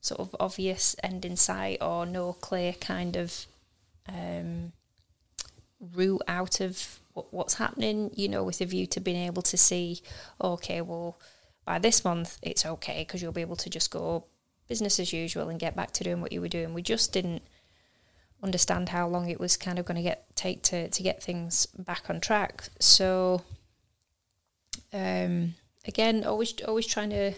sort 0.00 0.20
of 0.20 0.34
obvious 0.40 0.96
end 1.02 1.24
in 1.24 1.36
sight 1.36 1.78
or 1.82 2.06
no 2.06 2.32
clear 2.32 2.72
kind 2.72 3.16
of 3.16 3.46
um, 4.08 4.72
route 5.80 6.22
out 6.28 6.60
of 6.60 7.00
what, 7.12 7.32
what's 7.32 7.54
happening. 7.54 8.10
You 8.14 8.28
know, 8.28 8.44
with 8.44 8.60
a 8.60 8.66
view 8.66 8.86
to 8.86 9.00
being 9.00 9.26
able 9.26 9.42
to 9.42 9.56
see, 9.56 10.00
okay, 10.42 10.80
well, 10.80 11.18
by 11.64 11.78
this 11.78 12.04
month 12.04 12.38
it's 12.42 12.64
okay 12.64 13.00
because 13.00 13.20
you'll 13.20 13.32
be 13.32 13.42
able 13.42 13.56
to 13.56 13.68
just 13.68 13.90
go 13.90 14.24
business 14.68 14.98
as 14.98 15.12
usual 15.12 15.48
and 15.48 15.60
get 15.60 15.76
back 15.76 15.90
to 15.92 16.04
doing 16.04 16.20
what 16.20 16.32
you 16.32 16.40
were 16.40 16.48
doing. 16.48 16.74
We 16.74 16.82
just 16.82 17.12
didn't 17.12 17.42
understand 18.42 18.90
how 18.90 19.08
long 19.08 19.28
it 19.28 19.40
was 19.40 19.56
kind 19.56 19.78
of 19.78 19.84
going 19.84 19.96
to 19.96 20.02
get 20.02 20.24
take 20.36 20.62
to 20.62 20.88
to 20.88 21.02
get 21.02 21.22
things 21.22 21.66
back 21.66 22.08
on 22.08 22.20
track. 22.20 22.64
So 22.78 23.42
um, 24.92 25.54
again, 25.86 26.24
always 26.24 26.54
always 26.66 26.86
trying 26.86 27.10
to 27.10 27.32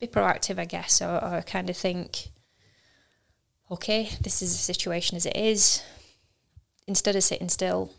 be 0.00 0.06
proactive, 0.06 0.58
I 0.58 0.64
guess, 0.64 1.00
or, 1.00 1.22
or 1.22 1.42
kind 1.42 1.70
of 1.70 1.76
think, 1.76 2.28
okay, 3.70 4.10
this 4.20 4.42
is 4.42 4.52
the 4.52 4.58
situation 4.58 5.16
as 5.16 5.26
it 5.26 5.36
is. 5.36 5.82
Instead 6.86 7.16
of 7.16 7.22
sitting 7.22 7.48
still, 7.48 7.92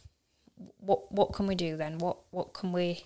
what 0.78 1.12
what 1.12 1.34
can 1.34 1.47
we 1.47 1.56
do 1.56 1.78
then? 1.78 1.97
What 1.97 2.17
what 2.32 2.54
can 2.54 2.71
we 2.71 3.04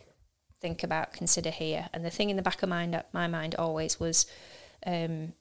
think 0.59 0.83
about, 0.83 1.11
consider 1.11 1.49
here? 1.49 1.89
And 1.91 2.05
the 2.05 2.11
thing 2.11 2.29
in 2.29 2.35
the 2.35 2.43
back 2.43 2.61
of 2.61 2.69
mind, 2.69 3.03
my 3.11 3.27
mind 3.27 3.55
always 3.55 3.99
was, 3.99 4.27
um, 4.85 5.33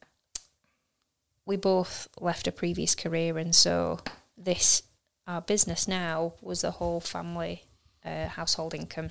we 1.44 1.56
both 1.56 2.08
left 2.18 2.46
a 2.46 2.52
previous 2.52 2.94
career, 2.94 3.36
and 3.36 3.54
so 3.54 4.00
this 4.36 4.82
our 5.26 5.42
business 5.42 5.86
now 5.86 6.32
was 6.40 6.62
the 6.62 6.72
whole 6.72 7.00
family 7.00 7.64
uh, 8.04 8.28
household 8.28 8.74
income, 8.74 9.10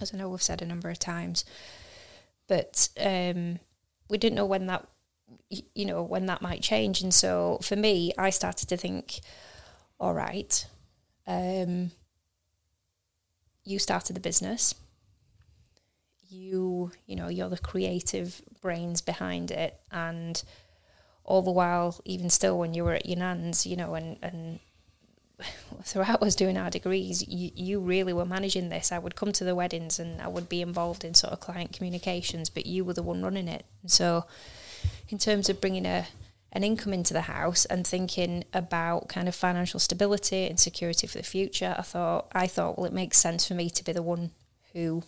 as 0.00 0.12
I 0.12 0.18
know 0.18 0.28
we've 0.28 0.42
said 0.42 0.60
a 0.60 0.66
number 0.66 0.90
of 0.90 0.98
times. 0.98 1.44
But 2.48 2.88
um, 3.00 3.60
we 4.10 4.18
didn't 4.18 4.36
know 4.36 4.46
when 4.46 4.66
that, 4.66 4.86
you 5.48 5.84
know, 5.84 6.02
when 6.02 6.26
that 6.26 6.42
might 6.42 6.62
change, 6.62 7.00
and 7.00 7.14
so 7.14 7.58
for 7.62 7.76
me, 7.76 8.12
I 8.18 8.30
started 8.30 8.68
to 8.68 8.76
think, 8.76 9.20
all 9.98 10.14
right, 10.14 10.66
um, 11.26 11.90
you 13.64 13.78
started 13.78 14.14
the 14.14 14.20
business. 14.20 14.74
You, 16.28 16.92
you 17.06 17.16
know, 17.16 17.28
you're 17.28 17.48
the 17.48 17.58
creative 17.58 18.42
brains 18.60 19.00
behind 19.00 19.50
it, 19.50 19.78
and 19.90 20.42
all 21.24 21.42
the 21.42 21.50
while, 21.50 22.00
even 22.04 22.30
still, 22.30 22.58
when 22.58 22.74
you 22.74 22.84
were 22.84 22.94
at 22.94 23.06
your 23.06 23.18
nan's, 23.18 23.66
you 23.66 23.76
know, 23.76 23.94
and 23.94 24.18
and 24.22 24.60
throughout 25.84 26.22
us 26.22 26.34
doing 26.34 26.56
our 26.56 26.70
degrees, 26.70 27.26
you, 27.28 27.50
you 27.54 27.80
really 27.80 28.12
were 28.12 28.24
managing 28.24 28.68
this. 28.68 28.90
I 28.90 28.98
would 28.98 29.16
come 29.16 29.32
to 29.32 29.44
the 29.44 29.54
weddings 29.54 29.98
and 29.98 30.20
I 30.20 30.28
would 30.28 30.48
be 30.48 30.62
involved 30.62 31.04
in 31.04 31.14
sort 31.14 31.32
of 31.32 31.40
client 31.40 31.72
communications, 31.72 32.48
but 32.48 32.66
you 32.66 32.84
were 32.84 32.94
the 32.94 33.02
one 33.02 33.22
running 33.22 33.48
it. 33.48 33.64
And 33.82 33.90
so, 33.90 34.24
in 35.08 35.18
terms 35.18 35.48
of 35.48 35.60
bringing 35.60 35.86
a 35.86 36.06
an 36.52 36.64
income 36.64 36.92
into 36.92 37.12
the 37.12 37.22
house 37.22 37.64
and 37.66 37.86
thinking 37.86 38.44
about 38.52 39.08
kind 39.08 39.28
of 39.28 39.34
financial 39.34 39.80
stability 39.80 40.46
and 40.46 40.58
security 40.58 41.06
for 41.06 41.18
the 41.18 41.24
future, 41.24 41.74
I 41.78 41.82
thought 41.82 42.28
I 42.32 42.46
thought 42.46 42.76
well, 42.76 42.86
it 42.86 42.92
makes 42.92 43.18
sense 43.18 43.46
for 43.46 43.54
me 43.54 43.68
to 43.70 43.84
be 43.84 43.92
the 43.92 44.02
one 44.02 44.30
who 44.72 45.02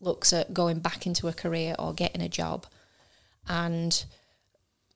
looks 0.00 0.32
at 0.32 0.54
going 0.54 0.80
back 0.80 1.06
into 1.06 1.28
a 1.28 1.32
career 1.32 1.74
or 1.78 1.94
getting 1.94 2.22
a 2.22 2.28
job, 2.28 2.66
and 3.48 4.04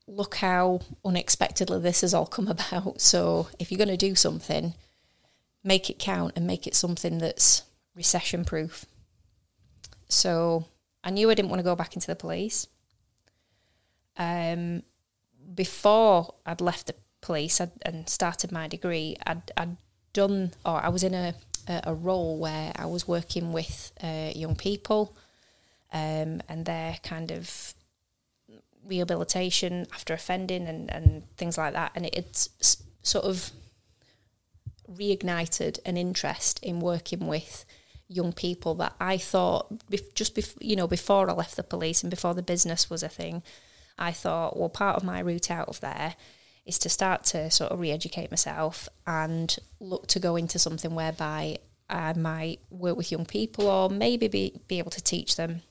look 0.06 0.36
how 0.36 0.80
unexpectedly 1.04 1.80
this 1.80 2.00
has 2.00 2.14
all 2.14 2.26
come 2.26 2.48
about. 2.56 3.00
So 3.00 3.48
if 3.58 3.70
you're 3.70 3.78
going 3.78 3.88
to 3.88 3.96
do 3.96 4.14
something, 4.14 4.74
make 5.64 5.90
it 5.90 5.98
count 5.98 6.32
and 6.36 6.46
make 6.46 6.66
it 6.66 6.74
something 6.74 7.18
that's 7.18 7.62
recession 7.94 8.44
proof. 8.44 8.86
So 10.08 10.66
I 11.04 11.10
knew 11.10 11.30
I 11.30 11.34
didn't 11.34 11.50
want 11.50 11.60
to 11.60 11.64
go 11.64 11.76
back 11.76 11.94
into 11.94 12.06
the 12.06 12.16
police. 12.16 12.66
Um, 14.16 14.82
before 15.54 16.34
I'd 16.46 16.60
left 16.60 16.86
the 16.86 16.94
police 17.20 17.60
I'd, 17.60 17.72
and 17.82 18.08
started 18.08 18.52
my 18.52 18.68
degree, 18.68 19.16
I'd, 19.26 19.50
I'd 19.56 19.76
done, 20.12 20.52
or 20.64 20.84
I 20.84 20.88
was 20.88 21.02
in 21.02 21.14
a, 21.14 21.34
a, 21.68 21.94
role 21.94 22.38
where 22.38 22.72
I 22.76 22.86
was 22.86 23.06
working 23.06 23.52
with 23.52 23.92
uh, 24.02 24.30
young 24.34 24.56
people 24.56 25.16
um, 25.92 26.40
and 26.48 26.64
their 26.64 26.96
kind 27.02 27.30
of 27.30 27.74
rehabilitation 28.86 29.86
after 29.92 30.14
offending 30.14 30.66
and, 30.66 30.90
and 30.90 31.22
things 31.36 31.58
like 31.58 31.74
that. 31.74 31.92
And 31.94 32.06
it, 32.06 32.14
it's 32.16 32.82
sort 33.02 33.24
of 33.24 33.50
reignited 34.90 35.78
an 35.84 35.96
interest 35.96 36.58
in 36.62 36.80
working 36.80 37.26
with 37.26 37.64
young 38.08 38.32
people 38.32 38.74
that 38.76 38.94
I 38.98 39.18
thought 39.18 39.70
just 40.14 40.34
bef- 40.34 40.56
you 40.60 40.76
know 40.76 40.86
before 40.86 41.28
I 41.28 41.34
left 41.34 41.56
the 41.56 41.62
police 41.62 42.02
and 42.02 42.08
before 42.10 42.32
the 42.32 42.42
business 42.42 42.88
was 42.88 43.02
a 43.02 43.08
thing, 43.08 43.42
I 43.98 44.12
thought 44.12 44.56
well 44.56 44.68
part 44.68 44.96
of 44.96 45.04
my 45.04 45.20
route 45.20 45.50
out 45.50 45.68
of 45.68 45.80
there 45.80 46.14
is 46.66 46.78
to 46.80 46.88
start 46.88 47.24
to 47.24 47.50
sort 47.50 47.72
of 47.72 47.80
re-educate 47.80 48.30
myself 48.30 48.88
and 49.06 49.56
look 49.80 50.06
to 50.08 50.20
go 50.20 50.36
into 50.36 50.58
something 50.58 50.94
whereby 50.94 51.58
I 51.88 52.12
might 52.12 52.60
work 52.70 52.96
with 52.96 53.10
young 53.10 53.24
people 53.24 53.66
or 53.66 53.88
maybe 53.88 54.28
be, 54.28 54.60
be 54.68 54.78
able 54.78 54.90
to 54.90 55.02
teach 55.02 55.36
them 55.36 55.62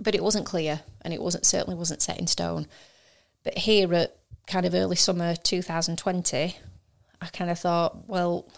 but 0.00 0.14
it 0.14 0.22
wasn't 0.22 0.46
clear 0.46 0.80
and 1.02 1.12
it 1.14 1.22
wasn't 1.22 1.46
certainly 1.46 1.76
wasn't 1.76 2.02
set 2.02 2.18
in 2.18 2.26
stone. 2.26 2.66
But 3.42 3.58
here 3.58 3.92
at 3.94 4.16
kind 4.46 4.66
of 4.66 4.74
early 4.74 4.96
summer 4.96 5.36
2020, 5.36 6.56
I 7.20 7.26
kind 7.26 7.50
of 7.50 7.58
thought, 7.58 8.08
well, 8.08 8.48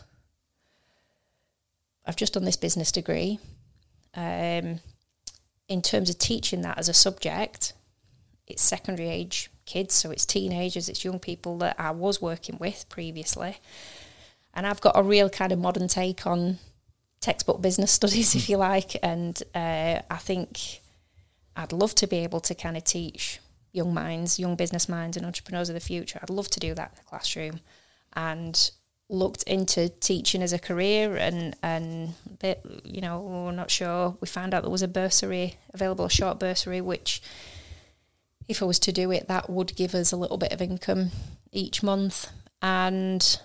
I've 2.06 2.16
just 2.16 2.34
done 2.34 2.44
this 2.44 2.56
business 2.56 2.92
degree. 2.92 3.38
Um, 4.14 4.80
in 5.68 5.82
terms 5.82 6.08
of 6.08 6.18
teaching 6.18 6.62
that 6.62 6.78
as 6.78 6.88
a 6.88 6.94
subject, 6.94 7.72
it's 8.46 8.62
secondary 8.62 9.08
age 9.08 9.50
kids, 9.64 9.94
so 9.94 10.10
it's 10.10 10.24
teenagers, 10.24 10.88
it's 10.88 11.04
young 11.04 11.18
people 11.18 11.58
that 11.58 11.76
I 11.78 11.90
was 11.90 12.22
working 12.22 12.56
with 12.58 12.88
previously. 12.88 13.58
And 14.54 14.66
I've 14.66 14.80
got 14.80 14.96
a 14.96 15.02
real 15.02 15.28
kind 15.28 15.52
of 15.52 15.58
modern 15.58 15.88
take 15.88 16.26
on 16.26 16.58
textbook 17.20 17.60
business 17.60 17.92
studies, 18.00 18.34
if 18.34 18.48
you 18.48 18.56
like. 18.56 18.96
And 19.02 19.42
uh, 19.54 20.00
I 20.10 20.16
think 20.16 20.80
I'd 21.56 21.72
love 21.72 21.94
to 21.96 22.06
be 22.06 22.18
able 22.18 22.40
to 22.40 22.54
kind 22.54 22.76
of 22.76 22.84
teach 22.84 23.40
young 23.72 23.92
minds, 23.92 24.38
young 24.38 24.56
business 24.56 24.88
minds, 24.88 25.16
and 25.16 25.26
entrepreneurs 25.26 25.68
of 25.68 25.74
the 25.74 25.80
future. 25.80 26.18
I'd 26.22 26.30
love 26.30 26.48
to 26.50 26.60
do 26.60 26.72
that 26.74 26.90
in 26.90 26.96
the 26.96 27.04
classroom, 27.04 27.60
and 28.14 28.70
looked 29.08 29.42
into 29.44 29.88
teaching 29.88 30.42
as 30.42 30.52
a 30.52 30.58
career 30.58 31.16
and 31.16 31.54
and 31.62 32.12
bit 32.40 32.60
you 32.82 33.00
know 33.00 33.52
not 33.52 33.70
sure 33.70 34.16
we 34.20 34.26
found 34.26 34.52
out 34.52 34.62
there 34.62 34.70
was 34.70 34.82
a 34.82 34.88
bursary 34.88 35.54
available 35.72 36.04
a 36.04 36.10
short 36.10 36.40
bursary 36.40 36.80
which 36.80 37.22
if 38.48 38.62
I 38.62 38.66
was 38.66 38.78
to 38.80 38.92
do 38.92 39.10
it 39.10 39.28
that 39.28 39.50
would 39.50 39.74
give 39.76 39.94
us 39.94 40.12
a 40.12 40.16
little 40.16 40.38
bit 40.38 40.52
of 40.52 40.62
income 40.62 41.10
each 41.52 41.82
month 41.82 42.30
and 42.62 43.38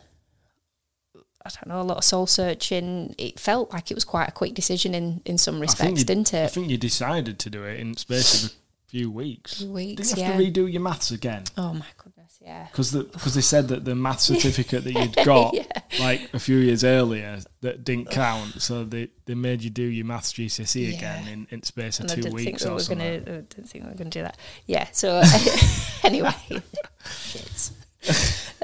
I 1.44 1.50
don't 1.50 1.68
know, 1.68 1.82
a 1.82 1.84
lot 1.84 1.98
of 1.98 2.04
soul 2.04 2.28
searching. 2.28 3.16
It 3.18 3.40
felt 3.40 3.74
like 3.74 3.90
it 3.90 3.96
was 3.96 4.06
quite 4.06 4.30
a 4.30 4.32
quick 4.32 4.54
decision 4.54 4.94
in, 4.94 5.22
in 5.26 5.38
some 5.38 5.60
respects, 5.60 6.02
you, 6.02 6.06
didn't 6.06 6.34
it? 6.34 6.46
I 6.46 6.48
think 6.48 6.70
you 6.70 6.78
decided 6.78 7.40
to 7.40 7.50
do 7.50 7.64
it 7.64 7.80
in 7.80 7.98
space 7.98 8.44
of 8.44 8.52
a 8.52 8.54
few 8.88 9.10
weeks. 9.10 9.58
Few 9.58 9.72
weeks, 9.72 10.10
Did 10.10 10.18
you 10.18 10.24
have 10.24 10.40
yeah. 10.40 10.52
to 10.52 10.52
redo 10.52 10.72
your 10.72 10.82
maths 10.82 11.10
again? 11.10 11.44
Oh 11.58 11.74
my 11.74 11.86
goodness, 11.98 12.11
yeah. 12.42 12.68
Because 12.72 12.92
the, 12.92 13.04
cause 13.04 13.36
they 13.36 13.42
said 13.42 13.68
that 13.70 13.86
the 13.86 13.96
math 13.96 14.20
certificate 14.32 14.84
that 14.84 14.94
you'd 14.94 15.26
got 15.26 15.54
yeah. 15.54 15.64
like 16.00 16.34
a 16.34 16.40
few 16.40 16.58
years 16.58 16.84
earlier 16.84 17.40
that 17.62 17.84
didn't 17.84 18.10
count, 18.10 18.62
so 18.62 18.84
they, 18.84 19.10
they 19.26 19.36
made 19.36 19.62
you 19.64 19.70
do 19.70 19.84
your 19.84 20.06
maths 20.06 20.34
GCSE 20.34 20.90
yeah. 20.90 20.98
again 20.98 21.28
in, 21.28 21.48
in 21.52 21.64
space 21.64 22.00
of 22.00 22.12
and 22.12 22.24
two 22.24 22.32
weeks 22.32 22.66
or 22.66 22.80
something. 22.80 23.02
I 23.02 23.18
didn't 23.20 23.70
think 23.70 23.86
we 23.86 23.92
were 23.92 23.98
going 23.98 24.10
to 24.10 24.20
do 24.20 24.24
that. 24.24 24.38
Yeah. 24.66 24.88
So 24.92 25.22
anyway, 26.04 26.34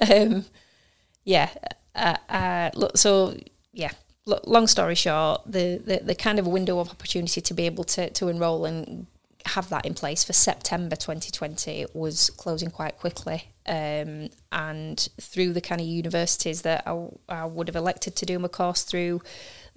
um, 0.10 0.46
yeah 1.24 1.50
uh, 1.98 2.16
uh, 2.30 2.70
look, 2.76 2.98
so 2.98 3.36
yeah, 3.74 3.92
long 4.26 4.68
story 4.68 4.96
short, 4.96 5.42
the, 5.46 5.82
the, 5.84 6.02
the 6.04 6.16
kind 6.16 6.40
of 6.40 6.48
window 6.48 6.80
of 6.80 6.90
opportunity 6.90 7.42
to 7.42 7.54
be 7.54 7.66
able 7.66 7.84
to, 7.86 8.10
to 8.12 8.28
enrol 8.28 8.66
and 8.66 9.08
have 9.48 9.70
that 9.70 9.86
in 9.86 9.94
place 9.94 10.24
for 10.24 10.34
September 10.34 10.96
2020 10.96 11.88
was 11.94 12.30
closing 12.32 12.70
quite 12.70 12.98
quickly. 12.98 13.46
Um, 13.66 14.30
and 14.52 15.08
through 15.20 15.54
the 15.54 15.62
kind 15.62 15.82
of 15.82 15.88
universities 15.88 16.62
that 16.62 16.84
I, 16.88 17.08
I, 17.28 17.46
would 17.46 17.68
have 17.68 17.76
elected 17.76 18.16
to 18.16 18.26
do 18.26 18.40
my 18.40 18.48
course 18.48 18.84
through, 18.84 19.22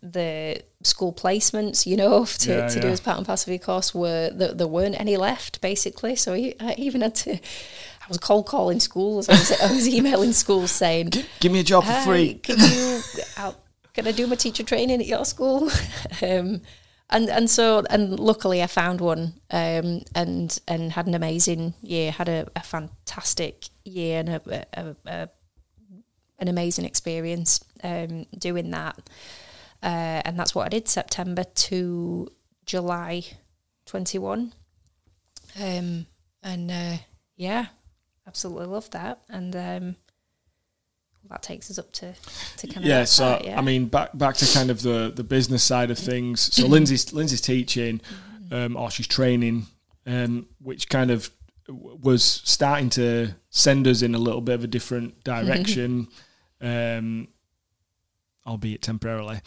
the 0.03 0.63
school 0.83 1.13
placements, 1.13 1.87
you 1.87 1.97
know, 1.97 2.25
to, 2.39 2.51
yeah, 2.51 2.69
to 2.69 2.77
yeah. 2.77 2.83
do 2.83 2.89
as 2.89 3.01
part 3.01 3.19
and 3.19 3.27
parcel 3.27 3.51
of 3.51 3.59
your 3.59 3.65
course 3.65 3.95
were 3.95 4.31
there, 4.31 4.55
there 4.55 4.69
weren't 4.69 4.99
any 4.99 5.17
left 5.17 5.61
basically. 5.61 6.17
So 6.17 6.35
I 6.35 6.75
even 6.79 7.01
had 7.01 7.15
to 7.17 7.33
I 7.35 8.09
was 8.09 8.19
cold 8.19 8.47
calling 8.47 8.81
schools. 8.81 9.29
I 9.29 9.33
was, 9.33 9.53
I 9.61 9.73
was 9.73 9.89
emailing 9.95 10.33
schools 10.33 10.71
saying, 10.71 11.13
"Give 11.39 11.53
me 11.53 11.61
a 11.61 11.65
job 11.65 11.85
for 11.85 11.93
free. 12.01 12.35
Can 12.35 12.59
you? 12.59 13.01
I'll, 13.37 13.57
can 13.93 14.07
I 14.07 14.13
do 14.13 14.27
my 14.27 14.37
teacher 14.37 14.63
training 14.63 15.01
at 15.01 15.07
your 15.07 15.25
school?" 15.25 15.71
um, 16.23 16.63
and 17.11 17.29
and 17.29 17.51
so 17.51 17.85
and 17.91 18.19
luckily 18.19 18.63
I 18.63 18.67
found 18.67 19.01
one 19.01 19.35
um, 19.51 20.03
and 20.15 20.59
and 20.67 20.93
had 20.93 21.07
an 21.07 21.15
amazing 21.15 21.75
year. 21.83 22.11
Had 22.11 22.29
a, 22.29 22.47
a 22.57 22.61
fantastic 22.61 23.69
year 23.85 24.21
and 24.21 24.29
a, 24.29 24.67
a, 24.73 24.97
a 25.07 25.29
an 26.41 26.49
amazing 26.49 26.85
experience 26.85 27.65
um, 27.85 28.27
doing 28.37 28.71
that. 28.71 28.99
Uh, 29.83 30.21
and 30.25 30.39
that's 30.39 30.55
what 30.55 30.67
I 30.67 30.69
did 30.69 30.89
September 30.89 31.45
to 31.45 32.29
July 32.67 33.25
21. 33.87 34.53
Um, 35.61 36.07
and 36.43 36.71
uh, 36.71 36.97
yeah, 37.37 37.67
absolutely 38.27 38.67
love 38.67 38.91
that. 38.91 39.21
And 39.29 39.55
um, 39.57 39.97
that 41.31 41.43
takes 41.43 41.71
us 41.71 41.79
up 41.79 41.93
to, 41.93 42.15
to 42.59 42.67
kind 42.67 42.79
of 42.79 42.85
yeah. 42.85 43.05
So 43.05 43.25
part, 43.25 43.45
yeah. 43.45 43.59
I 43.59 43.63
mean, 43.63 43.87
back 43.87 44.11
back 44.15 44.37
to 44.37 44.53
kind 44.53 44.71
of 44.71 44.83
the 44.83 45.13
the 45.15 45.25
business 45.25 45.63
side 45.63 45.91
of 45.91 45.99
things. 45.99 46.41
So 46.55 46.67
Lindsay's 46.67 47.13
Lindsay's 47.13 47.41
teaching, 47.41 48.01
um, 48.51 48.77
or 48.77 48.91
she's 48.91 49.07
training, 49.07 49.67
um, 50.07 50.47
which 50.59 50.89
kind 50.89 51.11
of 51.11 51.31
was 51.69 52.25
starting 52.25 52.91
to 52.91 53.29
send 53.51 53.87
us 53.87 54.03
in 54.03 54.15
a 54.15 54.19
little 54.19 54.41
bit 54.41 54.57
of 54.57 54.65
a 54.65 54.67
different 54.67 55.23
direction, 55.23 56.09
um, 56.61 57.29
albeit 58.47 58.83
temporarily. 58.83 59.41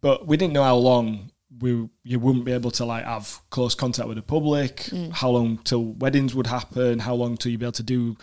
But 0.00 0.26
we 0.26 0.36
didn't 0.36 0.52
know 0.52 0.62
how 0.62 0.76
long 0.76 1.32
we 1.60 1.88
you 2.04 2.20
wouldn't 2.20 2.44
be 2.44 2.52
able 2.52 2.70
to 2.70 2.84
like 2.84 3.04
have 3.04 3.40
close 3.50 3.74
contact 3.74 4.06
with 4.06 4.16
the 4.16 4.22
public. 4.22 4.76
Mm. 4.84 5.12
How 5.12 5.30
long 5.30 5.58
till 5.58 5.84
weddings 5.84 6.34
would 6.34 6.46
happen? 6.46 7.00
How 7.00 7.14
long 7.14 7.36
till 7.36 7.50
you'd 7.50 7.58
be 7.60 7.66
able 7.66 7.72
to 7.72 7.82
do 7.82 8.16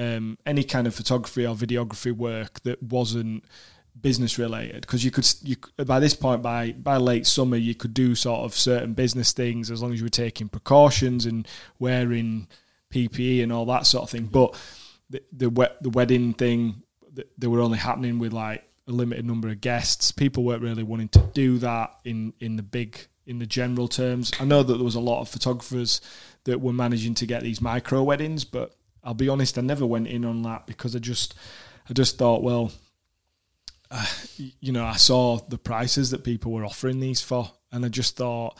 um, 0.00 0.38
any 0.46 0.64
kind 0.64 0.86
of 0.86 0.94
photography 0.94 1.46
or 1.46 1.54
videography 1.54 2.12
work 2.12 2.60
that 2.62 2.82
wasn't 2.82 3.44
business 4.00 4.38
related? 4.38 4.80
Because 4.80 5.04
you 5.04 5.10
could 5.10 5.30
you 5.42 5.56
by 5.84 6.00
this 6.00 6.14
point 6.14 6.42
by 6.42 6.72
by 6.72 6.96
late 6.96 7.26
summer 7.26 7.56
you 7.56 7.74
could 7.74 7.92
do 7.92 8.14
sort 8.14 8.40
of 8.40 8.54
certain 8.54 8.94
business 8.94 9.32
things 9.32 9.70
as 9.70 9.82
long 9.82 9.92
as 9.92 10.00
you 10.00 10.06
were 10.06 10.08
taking 10.10 10.48
precautions 10.48 11.26
and 11.26 11.46
wearing 11.78 12.48
PPE 12.92 13.42
and 13.42 13.52
all 13.52 13.66
that 13.66 13.86
sort 13.86 14.04
of 14.04 14.10
thing. 14.10 14.24
But 14.24 14.58
the 15.10 15.22
the, 15.32 15.70
the 15.82 15.90
wedding 15.90 16.32
thing 16.32 16.82
they 17.36 17.46
were 17.46 17.60
only 17.60 17.78
happening 17.78 18.18
with 18.18 18.32
like 18.32 18.64
a 18.88 18.92
limited 18.92 19.26
number 19.26 19.48
of 19.48 19.60
guests. 19.60 20.12
People 20.12 20.44
weren't 20.44 20.62
really 20.62 20.82
wanting 20.82 21.08
to 21.08 21.20
do 21.34 21.58
that 21.58 21.98
in 22.04 22.32
in 22.40 22.56
the 22.56 22.62
big 22.62 23.06
in 23.26 23.38
the 23.38 23.46
general 23.46 23.86
terms. 23.86 24.32
I 24.40 24.44
know 24.44 24.62
that 24.62 24.74
there 24.74 24.84
was 24.84 24.94
a 24.94 25.00
lot 25.00 25.20
of 25.20 25.28
photographers 25.28 26.00
that 26.44 26.60
were 26.60 26.72
managing 26.72 27.14
to 27.16 27.26
get 27.26 27.42
these 27.42 27.60
micro 27.60 28.02
weddings, 28.02 28.44
but 28.44 28.74
I'll 29.02 29.14
be 29.14 29.28
honest, 29.28 29.58
I 29.58 29.62
never 29.62 29.86
went 29.86 30.08
in 30.08 30.24
on 30.24 30.42
that 30.42 30.66
because 30.66 30.94
I 30.94 30.98
just 30.98 31.34
I 31.88 31.92
just 31.92 32.18
thought, 32.18 32.42
well, 32.42 32.72
uh, 33.90 34.06
you 34.60 34.72
know, 34.72 34.84
I 34.84 34.96
saw 34.96 35.38
the 35.38 35.58
prices 35.58 36.10
that 36.10 36.24
people 36.24 36.52
were 36.52 36.64
offering 36.64 37.00
these 37.00 37.20
for, 37.20 37.50
and 37.72 37.84
I 37.84 37.88
just 37.88 38.16
thought 38.16 38.58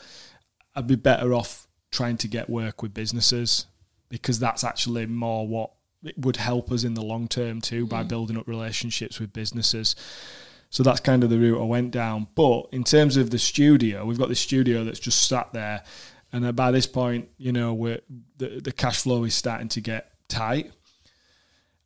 I'd 0.75 0.87
be 0.87 0.97
better 0.97 1.35
off 1.35 1.67
trying 1.91 2.17
to 2.19 2.29
get 2.29 2.49
work 2.49 2.83
with 2.83 2.95
businesses 2.95 3.67
because 4.09 4.39
that's 4.39 4.65
actually 4.65 5.07
more 5.07 5.47
what 5.47 5.71
it 6.03 6.19
would 6.19 6.37
help 6.37 6.73
us 6.73 6.85
in 6.85 6.95
the 6.95 7.03
long 7.03 7.29
term 7.29 7.61
too 7.61 7.87
by 7.87 8.03
building 8.03 8.37
up 8.37 8.49
relationships 8.49 9.21
with 9.21 9.33
businesses. 9.33 9.95
So 10.71 10.83
that's 10.83 11.01
kind 11.01 11.25
of 11.25 11.31
the 11.31 11.39
route 11.39 11.61
I 11.61 11.65
went 11.65 11.91
down. 11.91 12.29
But 12.35 12.69
in 12.73 12.85
terms 12.85 13.17
of 13.17 13.31
the 13.31 13.39
studio, 13.39 14.05
we've 14.05 14.19
got 14.19 14.29
this 14.29 14.41
studio 14.41 14.85
that's 14.85 15.01
just 15.01 15.27
sat 15.29 15.53
there, 15.53 15.83
and 16.33 16.55
by 16.55 16.71
this 16.71 16.87
point, 16.87 17.29
you 17.39 17.53
know, 17.53 17.75
we're, 17.75 18.01
the 18.39 18.61
the 18.61 18.73
cash 18.73 19.03
flow 19.03 19.25
is 19.25 19.35
starting 19.35 19.69
to 19.71 19.81
get 19.81 20.10
tight, 20.31 20.73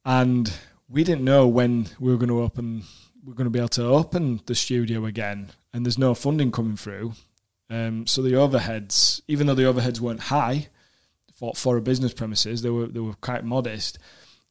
and 0.04 0.52
we 0.88 1.02
didn't 1.04 1.24
know 1.24 1.48
when 1.48 1.88
we 1.98 2.12
were 2.12 2.18
going 2.18 2.28
to 2.28 2.42
open. 2.42 2.84
We 3.24 3.32
are 3.32 3.34
going 3.34 3.46
to 3.46 3.50
be 3.50 3.58
able 3.58 3.68
to 3.70 3.86
open 3.86 4.40
the 4.46 4.54
studio 4.54 5.06
again, 5.06 5.50
and 5.72 5.84
there's 5.84 5.98
no 5.98 6.14
funding 6.14 6.52
coming 6.52 6.76
through. 6.76 7.14
Um, 7.70 8.06
so 8.06 8.22
the 8.22 8.32
overheads, 8.32 9.22
even 9.26 9.46
though 9.46 9.54
the 9.54 9.62
overheads 9.62 10.00
weren't 10.00 10.20
high 10.20 10.68
for 11.34 11.54
for 11.54 11.76
a 11.76 11.82
business 11.82 12.12
premises, 12.12 12.62
they 12.62 12.70
were 12.70 12.86
they 12.86 13.00
were 13.00 13.14
quite 13.14 13.44
modest. 13.44 13.98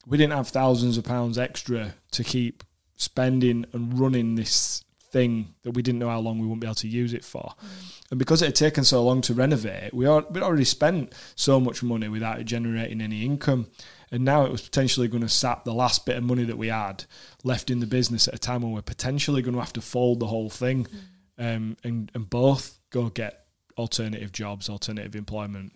We 0.06 0.18
didn't 0.18 0.34
have 0.34 0.50
thousands 0.50 0.98
of 0.98 1.06
pounds 1.06 1.38
extra 1.38 1.94
to 2.12 2.24
keep 2.24 2.64
spending 2.96 3.66
and 3.74 3.98
running 3.98 4.36
this 4.36 4.84
thing 5.14 5.54
that 5.62 5.72
we 5.72 5.82
didn't 5.82 6.00
know 6.00 6.10
how 6.10 6.20
long 6.20 6.40
we 6.40 6.46
wouldn't 6.46 6.60
be 6.60 6.68
able 6.68 6.76
to 6.76 6.88
use 6.88 7.14
it 7.14 7.24
for. 7.24 7.54
Mm. 7.64 8.02
And 8.12 8.20
because 8.20 8.42
it 8.42 8.48
had 8.48 8.56
taken 8.56 8.84
so 8.84 9.02
long 9.04 9.22
to 9.22 9.34
renovate, 9.34 9.94
we 9.94 10.06
we'd 10.06 10.44
already 10.44 10.66
spent 10.66 11.14
so 11.36 11.60
much 11.60 11.82
money 11.84 12.10
without 12.10 12.40
it 12.40 12.46
generating 12.46 13.00
any 13.00 13.24
income. 13.24 13.68
And 14.12 14.26
now 14.26 14.44
it 14.44 14.52
was 14.52 14.62
potentially 14.62 15.08
going 15.08 15.24
to 15.24 15.30
sap 15.30 15.64
the 15.64 15.74
last 15.74 16.06
bit 16.06 16.18
of 16.18 16.24
money 16.24 16.44
that 16.44 16.58
we 16.58 16.68
had 16.68 17.06
left 17.44 17.70
in 17.70 17.80
the 17.80 17.88
business 17.88 18.28
at 18.28 18.36
a 18.36 18.40
time 18.40 18.62
when 18.62 18.74
we're 18.74 18.82
potentially 18.82 19.42
going 19.42 19.54
to 19.54 19.60
have 19.60 19.74
to 19.74 19.82
fold 19.82 20.20
the 20.20 20.28
whole 20.28 20.50
thing 20.50 20.86
mm. 20.86 21.56
um, 21.56 21.78
and, 21.84 22.12
and 22.14 22.30
both 22.30 22.80
go 22.90 23.10
get 23.10 23.46
alternative 23.78 24.32
jobs, 24.32 24.70
alternative 24.70 25.16
employment. 25.16 25.72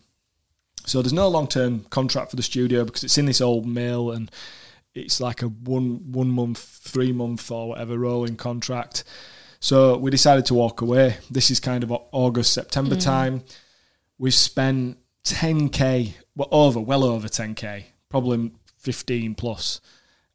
So 0.86 1.02
there's 1.02 1.14
no 1.14 1.28
long 1.28 1.48
term 1.48 1.86
contract 1.90 2.32
for 2.32 2.36
the 2.36 2.44
studio 2.44 2.86
because 2.86 3.04
it's 3.04 3.18
in 3.18 3.26
this 3.26 3.42
old 3.42 3.66
mill 3.66 4.12
and 4.12 4.32
it's 4.94 5.20
like 5.20 5.42
a 5.42 5.48
one 5.48 6.12
one 6.12 6.30
month, 6.30 6.60
three 6.60 7.12
month 7.12 7.52
or 7.52 7.70
whatever 7.70 7.98
rolling 7.98 8.36
contract. 8.36 9.04
So 9.60 9.98
we 9.98 10.12
decided 10.12 10.46
to 10.48 10.54
walk 10.54 10.82
away. 10.82 11.18
This 11.30 11.50
is 11.50 11.60
kind 11.60 11.84
of 11.84 11.92
August, 11.92 12.54
September 12.54 12.96
mm. 12.96 13.04
time. 13.04 13.44
We've 14.18 14.34
spent 14.34 14.98
10k, 15.26 16.14
well 16.36 16.50
over, 16.52 16.80
well 16.80 17.04
over 17.04 17.28
10k, 17.28 17.84
probably 18.10 18.52
15 18.78 19.36
plus. 19.36 19.82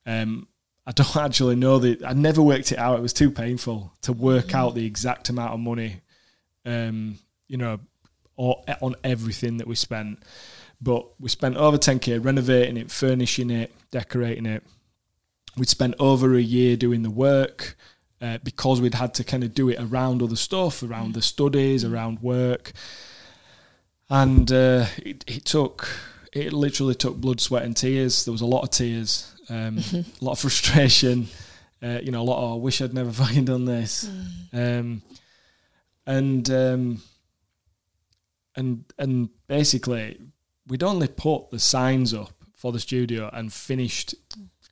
Um, 0.06 0.48
I 0.86 0.92
don't 0.92 1.16
actually 1.16 1.56
know 1.56 1.78
that. 1.78 2.04
I 2.04 2.12
never 2.12 2.42
worked 2.42 2.72
it 2.72 2.78
out. 2.78 2.98
It 2.98 3.02
was 3.02 3.12
too 3.12 3.30
painful 3.30 3.92
to 4.02 4.12
work 4.12 4.46
mm. 4.46 4.54
out 4.54 4.74
the 4.74 4.86
exact 4.86 5.28
amount 5.28 5.54
of 5.54 5.60
money, 5.60 6.00
um, 6.64 7.18
you 7.48 7.56
know, 7.56 7.80
or 8.36 8.62
on 8.80 8.96
everything 9.04 9.58
that 9.58 9.66
we 9.66 9.74
spent. 9.74 10.22
But 10.82 11.06
we 11.20 11.28
spent 11.28 11.56
over 11.56 11.78
10k 11.78 12.24
renovating 12.24 12.76
it, 12.76 12.90
furnishing 12.90 13.50
it, 13.50 13.72
decorating 13.92 14.46
it. 14.46 14.64
We'd 15.56 15.68
spent 15.68 15.94
over 15.98 16.34
a 16.34 16.42
year 16.42 16.76
doing 16.76 17.02
the 17.02 17.10
work 17.10 17.76
uh, 18.20 18.38
because 18.42 18.80
we'd 18.80 18.94
had 18.94 19.14
to 19.14 19.24
kind 19.24 19.44
of 19.44 19.54
do 19.54 19.68
it 19.68 19.78
around 19.78 20.22
other 20.22 20.36
stuff, 20.36 20.82
around 20.82 21.14
the 21.14 21.22
studies, 21.22 21.84
around 21.84 22.20
work. 22.20 22.72
And 24.10 24.50
uh, 24.50 24.86
it, 24.98 25.24
it, 25.26 25.44
took, 25.44 25.88
it 26.32 26.52
literally 26.52 26.94
took 26.94 27.16
blood, 27.16 27.40
sweat, 27.40 27.64
and 27.64 27.76
tears. 27.76 28.24
There 28.24 28.32
was 28.32 28.40
a 28.40 28.46
lot 28.46 28.62
of 28.62 28.70
tears, 28.70 29.32
um, 29.48 29.78
a 29.92 30.24
lot 30.24 30.32
of 30.32 30.38
frustration. 30.40 31.28
Uh, 31.80 32.00
you 32.02 32.10
know, 32.10 32.22
a 32.22 32.24
lot 32.24 32.38
of, 32.38 32.50
oh, 32.50 32.54
I 32.54 32.58
wish 32.58 32.80
I'd 32.80 32.94
never 32.94 33.12
fucking 33.24 33.44
done 33.44 33.66
this. 33.66 34.08
Mm. 34.52 34.80
Um, 34.80 35.02
and 36.06 36.50
um, 36.50 37.02
and 38.56 38.84
and 38.98 39.28
basically 39.46 40.18
we'd 40.66 40.82
only 40.82 41.08
put 41.08 41.50
the 41.50 41.58
signs 41.58 42.14
up 42.14 42.32
for 42.52 42.72
the 42.72 42.80
studio 42.80 43.28
and 43.32 43.52
finished 43.52 44.14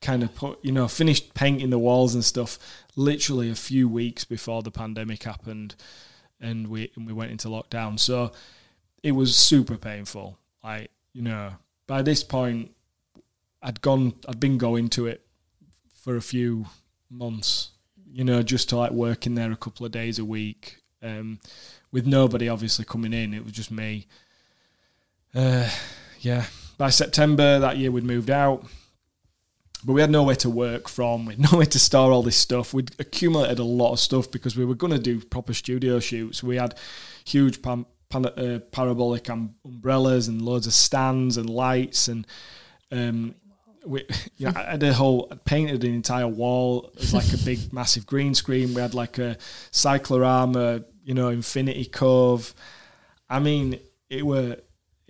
kind 0.01 0.23
of 0.23 0.35
put 0.35 0.59
you 0.63 0.73
know 0.73 0.89
finished 0.89 1.35
painting 1.35 1.71
the 1.71 1.79
walls 1.79 2.15
and 2.15 2.25
stuff 2.25 2.59
literally 2.97 3.51
a 3.51 3.55
few 3.55 3.89
weeks 3.89 4.25
before 4.25 4.63
the 4.63 4.71
pandemic 4.71 5.25
happened 5.25 5.75
and 6.41 6.69
we 6.69 6.91
and 6.97 7.07
we 7.07 7.13
went 7.13 7.31
into 7.31 7.49
lockdown. 7.49 7.99
So 7.99 8.33
it 9.03 9.13
was 9.13 9.37
super 9.37 9.77
painful. 9.77 10.39
Like 10.65 10.91
you 11.13 11.23
know 11.23 11.53
by 11.87 12.03
this 12.03 12.23
point 12.23 12.71
I'd 13.63 13.81
gone 13.81 14.15
I'd 14.29 14.41
been 14.41 14.59
going 14.59 14.89
to 14.91 15.07
it 15.07 15.27
for 15.93 16.17
a 16.17 16.23
few 16.23 16.67
months 17.11 17.73
you 18.11 18.25
know 18.25 18.43
just 18.43 18.69
to 18.71 18.77
like 18.77 18.93
work 18.93 19.27
in 19.27 19.35
there 19.35 19.53
a 19.53 19.57
couple 19.57 19.85
of 19.85 19.93
days 19.93 20.19
a 20.19 20.25
week 20.25 20.79
um, 21.03 21.39
with 21.93 22.07
nobody 22.07 22.49
obviously 22.49 22.85
coming 22.85 23.13
in. 23.13 23.35
It 23.35 23.45
was 23.45 23.53
just 23.53 23.71
me 23.71 24.07
uh, 25.35 25.69
yeah, 26.21 26.45
by 26.79 26.91
September 26.91 27.59
that 27.59 27.77
year 27.77 27.91
we'd 27.91 28.05
moved 28.05 28.31
out, 28.31 28.67
but 29.85 29.93
we 29.93 30.01
had 30.01 30.11
nowhere 30.11 30.37
to 30.37 30.51
work 30.51 30.89
from. 30.89 31.27
We 31.27 31.35
had 31.35 31.43
nowhere 31.53 31.67
to 31.67 31.79
store 31.79 32.13
all 32.13 32.23
this 32.23 32.37
stuff. 32.37 32.75
We'd 32.75 32.93
accumulated 32.99 33.59
a 33.59 33.65
lot 33.65 33.93
of 33.93 34.01
stuff 34.01 34.31
because 34.31 34.57
we 34.57 34.65
were 34.65 34.75
going 34.75 34.93
to 34.93 34.99
do 34.99 35.21
proper 35.21 35.55
studio 35.55 36.01
shoots. 36.01 36.43
We 36.43 36.57
had 36.57 36.75
huge 37.25 37.63
pan, 37.63 37.87
pan, 38.09 38.27
uh, 38.27 38.61
parabolic 38.73 39.31
um, 39.31 39.55
umbrellas 39.65 40.29
and 40.29 40.43
loads 40.43 40.67
of 40.67 40.73
stands 40.73 41.37
and 41.37 41.49
lights 41.49 42.09
and. 42.09 42.27
Um, 42.93 43.35
we, 43.87 44.05
you 44.37 44.47
know, 44.47 44.53
I 44.57 44.73
had 44.73 44.83
a 44.83 44.93
whole 44.93 45.29
I 45.31 45.37
painted 45.37 45.85
an 45.85 45.95
entire 45.95 46.29
wall 46.29 46.93
as 46.99 47.15
like 47.15 47.33
a 47.33 47.39
big 47.45 47.73
massive 47.73 48.07
green 48.07 48.35
screen. 48.35 48.75
We 48.75 48.81
had 48.81 48.95
like 48.95 49.19
a 49.19 49.39
cyclorama, 49.71 50.85
you 51.03 51.15
know, 51.15 51.29
Infinity 51.29 51.87
Cove. 51.87 52.55
I 53.29 53.39
mean, 53.39 53.79
it 54.09 54.27
were 54.27 54.59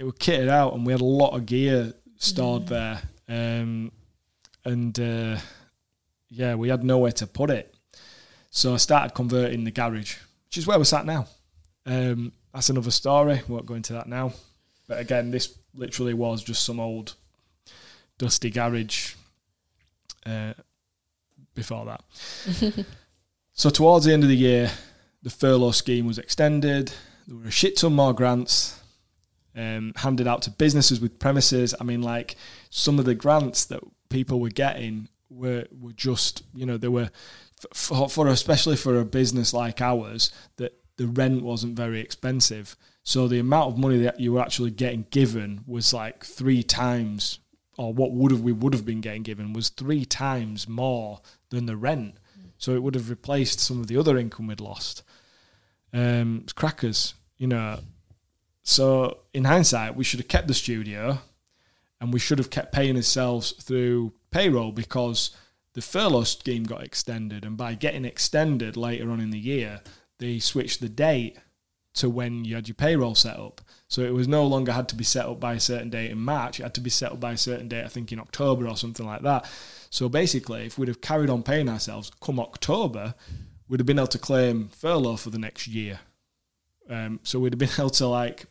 it 0.01 0.05
was 0.05 0.15
kitted 0.15 0.49
out, 0.49 0.73
and 0.73 0.87
we 0.87 0.93
had 0.93 1.03
a 1.03 1.05
lot 1.05 1.37
of 1.37 1.45
gear 1.45 1.93
stored 2.17 2.69
there. 2.69 3.03
Um, 3.29 3.93
and 4.65 4.99
uh, 4.99 5.37
yeah, 6.31 6.55
we 6.55 6.71
had 6.71 6.83
nowhere 6.83 7.13
to 7.13 7.27
put 7.27 7.51
it. 7.51 7.75
So 8.49 8.73
I 8.73 8.79
started 8.79 9.15
converting 9.15 9.65
the 9.65 9.71
garage, 9.71 10.17
which 10.47 10.57
is 10.57 10.67
where 10.67 10.79
we're 10.79 10.85
sat 10.85 11.05
now. 11.05 11.27
Um, 11.85 12.33
that's 12.55 12.71
another 12.71 12.91
story. 12.91 13.43
We 13.47 13.55
won't 13.55 13.67
go 13.67 13.75
into 13.75 13.93
that 13.93 14.09
now. 14.09 14.33
But 14.89 15.01
again, 15.01 15.31
this 15.33 15.59
literally 15.75 16.15
was 16.15 16.43
just 16.43 16.65
some 16.65 16.81
old 16.81 17.15
dusty 18.17 18.49
garage 18.49 19.17
uh, 20.25 20.55
before 21.55 21.85
that. 21.85 22.87
so 23.53 23.69
towards 23.69 24.07
the 24.07 24.15
end 24.15 24.23
of 24.23 24.31
the 24.31 24.37
year, 24.37 24.71
the 25.23 25.29
furlough 25.29 25.73
scheme 25.73 26.07
was 26.07 26.19
extended. 26.19 26.91
There 27.29 27.37
were 27.37 27.49
a 27.49 27.51
shit 27.51 27.77
ton 27.77 27.93
more 27.93 28.15
grants 28.15 28.80
um, 29.57 29.93
handed 29.97 30.27
out 30.27 30.43
to 30.43 30.51
businesses 30.51 31.01
with 31.01 31.19
premises. 31.19 31.75
I 31.81 31.85
mean, 31.85 32.03
like 32.03 32.37
some 32.71 32.99
of 32.99 33.05
the 33.05 33.15
grants 33.15 33.65
that 33.67 33.81
people 34.09 34.41
were 34.41 34.51
getting 34.51 35.09
were 35.29 35.67
were 35.71 35.93
just 35.93 36.43
you 36.53 36.67
know 36.67 36.77
they 36.77 36.89
were 36.89 37.11
for, 37.73 38.09
for 38.09 38.27
especially 38.29 38.77
for 38.77 38.99
a 38.99 39.05
business 39.05 39.53
like 39.53 39.81
ours 39.81 40.33
that 40.57 40.81
the 40.97 41.07
rent 41.07 41.43
wasn't 41.43 41.77
very 41.77 42.01
expensive. 42.01 42.77
So 43.03 43.27
the 43.27 43.39
amount 43.39 43.73
of 43.73 43.79
money 43.79 43.99
that 43.99 44.21
you 44.21 44.33
were 44.35 44.41
actually 44.41 44.71
getting 44.71 45.07
given 45.11 45.63
was 45.67 45.95
like 45.95 46.25
three 46.25 46.63
times, 46.63 47.39
or 47.79 47.93
what 47.93 48.13
would 48.13 48.33
have 48.33 48.43
we 48.43 48.53
would 48.53 48.75
have 48.75 48.85
been 48.85 49.01
getting 49.01 49.23
given 49.23 49.53
was 49.53 49.71
three 49.71 50.05
times 50.05 50.69
more 50.69 51.21
than 51.49 51.67
the 51.67 51.77
rent. 51.77 52.17
So 52.59 52.73
it 52.75 52.83
would 52.83 52.95
have 52.95 53.09
replaced 53.09 53.59
some 53.61 53.81
of 53.81 53.87
the 53.87 53.97
other 53.97 54.19
income 54.19 54.47
we'd 54.47 54.61
lost. 54.61 55.03
Um, 55.93 56.45
crackers, 56.55 57.15
you 57.39 57.47
know. 57.47 57.81
So 58.63 59.19
in 59.33 59.45
hindsight, 59.45 59.97
we 59.97 60.05
should 60.05 60.21
have 60.21 60.29
kept 60.29 60.49
the 60.49 60.55
studio 60.55 61.19
and 62.01 62.13
we 62.13 62.19
should 62.19 62.39
have 62.39 62.51
kept 62.51 62.73
paying 62.73 62.97
ourselves 62.97 63.53
through 63.53 64.13
payroll 64.31 64.73
because 64.73 65.31
the 65.75 65.83
furlough 65.83 66.25
scheme 66.25 66.65
got 66.65 66.83
extended. 66.83 67.45
And 67.45 67.57
by 67.57 67.75
getting 67.75 68.05
extended 68.05 68.77
later 68.77 69.11
on 69.11 69.21
in 69.21 69.31
the 69.31 69.39
year, 69.39 69.81
they 70.19 70.39
switched 70.39 70.81
the 70.81 70.89
date 70.89 71.39
to 71.95 72.09
when 72.09 72.45
you 72.45 72.55
had 72.55 72.69
your 72.69 72.75
payroll 72.75 73.15
set 73.15 73.39
up. 73.39 73.61
So 73.89 74.03
it 74.03 74.15
was 74.15 74.29
no 74.29 74.47
longer 74.47 74.73
had 74.73 74.89
to 74.91 74.95
be 74.95 75.05
set 75.05 75.27
up 75.27 75.41
by 75.41 75.55
a 75.55 75.61
certain 75.61 75.91
date 75.91 76.11
in 76.11 76.19
March. 76.19 76.61
It 76.61 76.63
had 76.63 76.75
to 76.75 76.81
be 76.81 76.91
set 76.91 77.13
up 77.13 77.21
by 77.21 77.33
a 77.33 77.37
certain 77.37 77.69
date, 77.69 77.85
I 77.85 77.89
think 77.89 78.13
in 78.13 78.21
October 78.21 78.69
or 78.69 78.77
something 78.77 79.07
like 79.07 79.23
that. 79.23 79.51
So 79.91 80.09
basically, 80.09 80.67
if 80.67 80.79
we'd 80.79 80.89
have 80.89 81.01
carried 81.01 81.31
on 81.31 81.43
paying 81.43 81.69
ourselves 81.69 82.13
come 82.21 82.39
October, 82.39 83.15
we'd 83.69 83.81
have 83.81 83.87
been 83.87 83.99
able 83.99 84.07
to 84.09 84.19
claim 84.19 84.69
furlough 84.69 85.17
for 85.17 85.31
the 85.31 85.39
next 85.39 85.67
year. 85.67 86.01
Um, 86.91 87.21
so 87.23 87.39
we'd 87.39 87.55
have 87.55 87.59
been 87.59 87.71
able 87.79 87.91
to 87.91 88.07
like, 88.07 88.47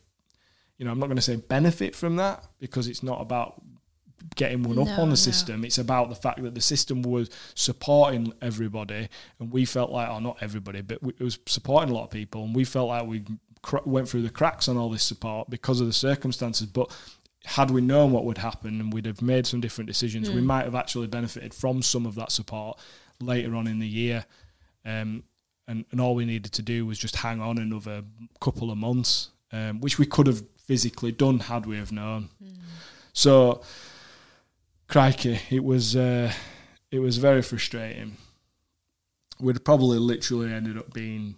you 0.78 0.84
know, 0.84 0.90
I'm 0.90 0.98
not 0.98 1.06
going 1.06 1.16
to 1.16 1.22
say 1.22 1.36
benefit 1.36 1.94
from 1.94 2.16
that 2.16 2.44
because 2.58 2.88
it's 2.88 3.02
not 3.02 3.20
about 3.20 3.62
getting 4.34 4.62
one 4.62 4.78
up 4.78 4.86
no, 4.86 4.92
on 4.94 5.08
the 5.08 5.10
no. 5.10 5.14
system. 5.14 5.64
It's 5.64 5.78
about 5.78 6.08
the 6.08 6.14
fact 6.14 6.42
that 6.42 6.54
the 6.54 6.60
system 6.60 7.02
was 7.02 7.30
supporting 7.54 8.32
everybody, 8.40 9.08
and 9.38 9.52
we 9.52 9.64
felt 9.64 9.90
like, 9.90 10.08
oh, 10.08 10.18
not 10.18 10.38
everybody, 10.40 10.80
but 10.80 10.98
it 11.02 11.20
was 11.20 11.38
supporting 11.46 11.90
a 11.90 11.94
lot 11.94 12.04
of 12.04 12.10
people, 12.10 12.44
and 12.44 12.54
we 12.54 12.64
felt 12.64 12.88
like 12.88 13.06
we 13.06 13.24
cr- 13.62 13.78
went 13.84 14.08
through 14.08 14.22
the 14.22 14.30
cracks 14.30 14.68
on 14.68 14.76
all 14.76 14.90
this 14.90 15.02
support 15.02 15.50
because 15.50 15.80
of 15.80 15.86
the 15.86 15.92
circumstances. 15.92 16.66
But 16.66 16.94
had 17.44 17.70
we 17.70 17.80
known 17.80 18.12
what 18.12 18.24
would 18.24 18.38
happen 18.38 18.80
and 18.80 18.92
we'd 18.92 19.06
have 19.06 19.22
made 19.22 19.46
some 19.46 19.60
different 19.60 19.88
decisions, 19.88 20.28
mm. 20.28 20.34
we 20.34 20.40
hmm. 20.40 20.46
might 20.46 20.64
have 20.64 20.74
actually 20.74 21.06
benefited 21.06 21.54
from 21.54 21.82
some 21.82 22.06
of 22.06 22.14
that 22.16 22.30
support 22.30 22.78
later 23.20 23.54
on 23.54 23.66
in 23.66 23.78
the 23.78 23.88
year. 23.88 24.26
Um, 24.84 25.24
and, 25.70 25.84
and 25.92 26.00
all 26.00 26.16
we 26.16 26.24
needed 26.24 26.52
to 26.52 26.62
do 26.62 26.84
was 26.84 26.98
just 26.98 27.14
hang 27.14 27.40
on 27.40 27.56
another 27.56 28.02
couple 28.40 28.72
of 28.72 28.76
months, 28.76 29.30
um, 29.52 29.80
which 29.80 30.00
we 30.00 30.04
could 30.04 30.26
have 30.26 30.42
physically 30.58 31.12
done 31.12 31.38
had 31.38 31.64
we 31.64 31.76
have 31.76 31.92
known. 31.92 32.28
Mm. 32.42 32.56
So 33.12 33.62
crikey, 34.88 35.38
it 35.48 35.62
was 35.62 35.94
uh, 35.94 36.32
it 36.90 36.98
was 36.98 37.18
very 37.18 37.40
frustrating. 37.40 38.16
We'd 39.38 39.64
probably 39.64 39.98
literally 39.98 40.52
ended 40.52 40.76
up 40.76 40.92
being 40.92 41.36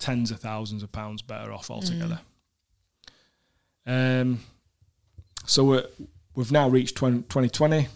tens 0.00 0.32
of 0.32 0.40
thousands 0.40 0.82
of 0.82 0.90
pounds 0.90 1.22
better 1.22 1.52
off 1.52 1.70
altogether. 1.70 2.20
Um, 3.86 4.40
so 5.46 5.64
we're, 5.64 5.86
we've 6.34 6.52
now 6.52 6.68
reached 6.68 6.96
20, 6.96 7.22
2020. 7.22 7.88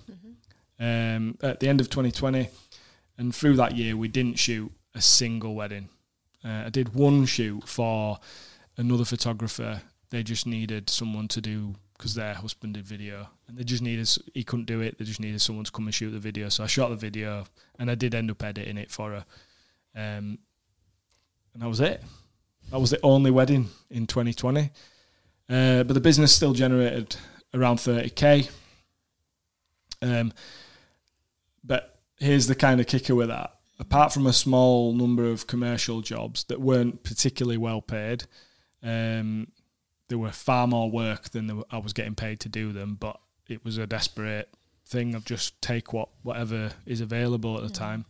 Um, 0.80 1.36
at 1.42 1.58
the 1.58 1.68
end 1.68 1.80
of 1.80 1.90
2020, 1.90 2.48
and 3.18 3.34
through 3.34 3.56
that 3.56 3.76
year, 3.76 3.96
we 3.96 4.06
didn't 4.06 4.38
shoot 4.38 4.72
a 4.98 5.02
single 5.02 5.54
wedding. 5.54 5.88
Uh, 6.44 6.64
I 6.66 6.70
did 6.70 6.94
one 6.94 7.24
shoot 7.24 7.66
for 7.66 8.18
another 8.76 9.04
photographer. 9.04 9.80
They 10.10 10.22
just 10.22 10.46
needed 10.46 10.90
someone 10.90 11.28
to 11.28 11.40
do 11.40 11.76
because 11.96 12.14
their 12.14 12.34
husband 12.34 12.74
did 12.74 12.86
video, 12.86 13.28
and 13.46 13.56
they 13.56 13.64
just 13.64 13.82
needed 13.82 14.08
he 14.34 14.44
couldn't 14.44 14.66
do 14.66 14.80
it. 14.80 14.98
They 14.98 15.04
just 15.04 15.20
needed 15.20 15.40
someone 15.40 15.64
to 15.64 15.72
come 15.72 15.86
and 15.86 15.94
shoot 15.94 16.10
the 16.10 16.18
video. 16.18 16.48
So 16.48 16.64
I 16.64 16.66
shot 16.66 16.90
the 16.90 16.96
video, 16.96 17.46
and 17.78 17.90
I 17.90 17.94
did 17.94 18.14
end 18.14 18.30
up 18.30 18.42
editing 18.42 18.76
it 18.76 18.90
for 18.90 19.10
her. 19.10 19.24
Um, 19.94 20.38
and 21.54 21.62
that 21.62 21.68
was 21.68 21.80
it. 21.80 22.02
That 22.70 22.80
was 22.80 22.90
the 22.90 23.00
only 23.02 23.30
wedding 23.30 23.68
in 23.90 24.06
2020. 24.06 24.70
Uh, 25.48 25.82
but 25.84 25.94
the 25.94 26.00
business 26.00 26.34
still 26.34 26.52
generated 26.52 27.16
around 27.54 27.76
30k. 27.76 28.50
Um, 30.02 30.32
but 31.64 31.98
here's 32.18 32.46
the 32.46 32.54
kind 32.54 32.80
of 32.80 32.86
kicker 32.86 33.14
with 33.14 33.28
that. 33.28 33.57
Apart 33.78 34.12
from 34.12 34.26
a 34.26 34.32
small 34.32 34.92
number 34.92 35.30
of 35.30 35.46
commercial 35.46 36.00
jobs 36.00 36.44
that 36.44 36.60
weren't 36.60 37.04
particularly 37.04 37.56
well 37.56 37.80
paid, 37.80 38.24
um, 38.82 39.48
there 40.08 40.18
were 40.18 40.32
far 40.32 40.66
more 40.66 40.90
work 40.90 41.30
than 41.30 41.58
were- 41.58 41.64
I 41.70 41.78
was 41.78 41.92
getting 41.92 42.14
paid 42.14 42.40
to 42.40 42.48
do 42.48 42.72
them. 42.72 42.96
But 42.98 43.20
it 43.48 43.64
was 43.64 43.78
a 43.78 43.86
desperate 43.86 44.52
thing 44.84 45.14
of 45.14 45.24
just 45.24 45.60
take 45.62 45.92
what 45.92 46.08
whatever 46.22 46.72
is 46.86 47.00
available 47.00 47.56
at 47.56 47.62
the 47.62 47.68
time. 47.70 48.04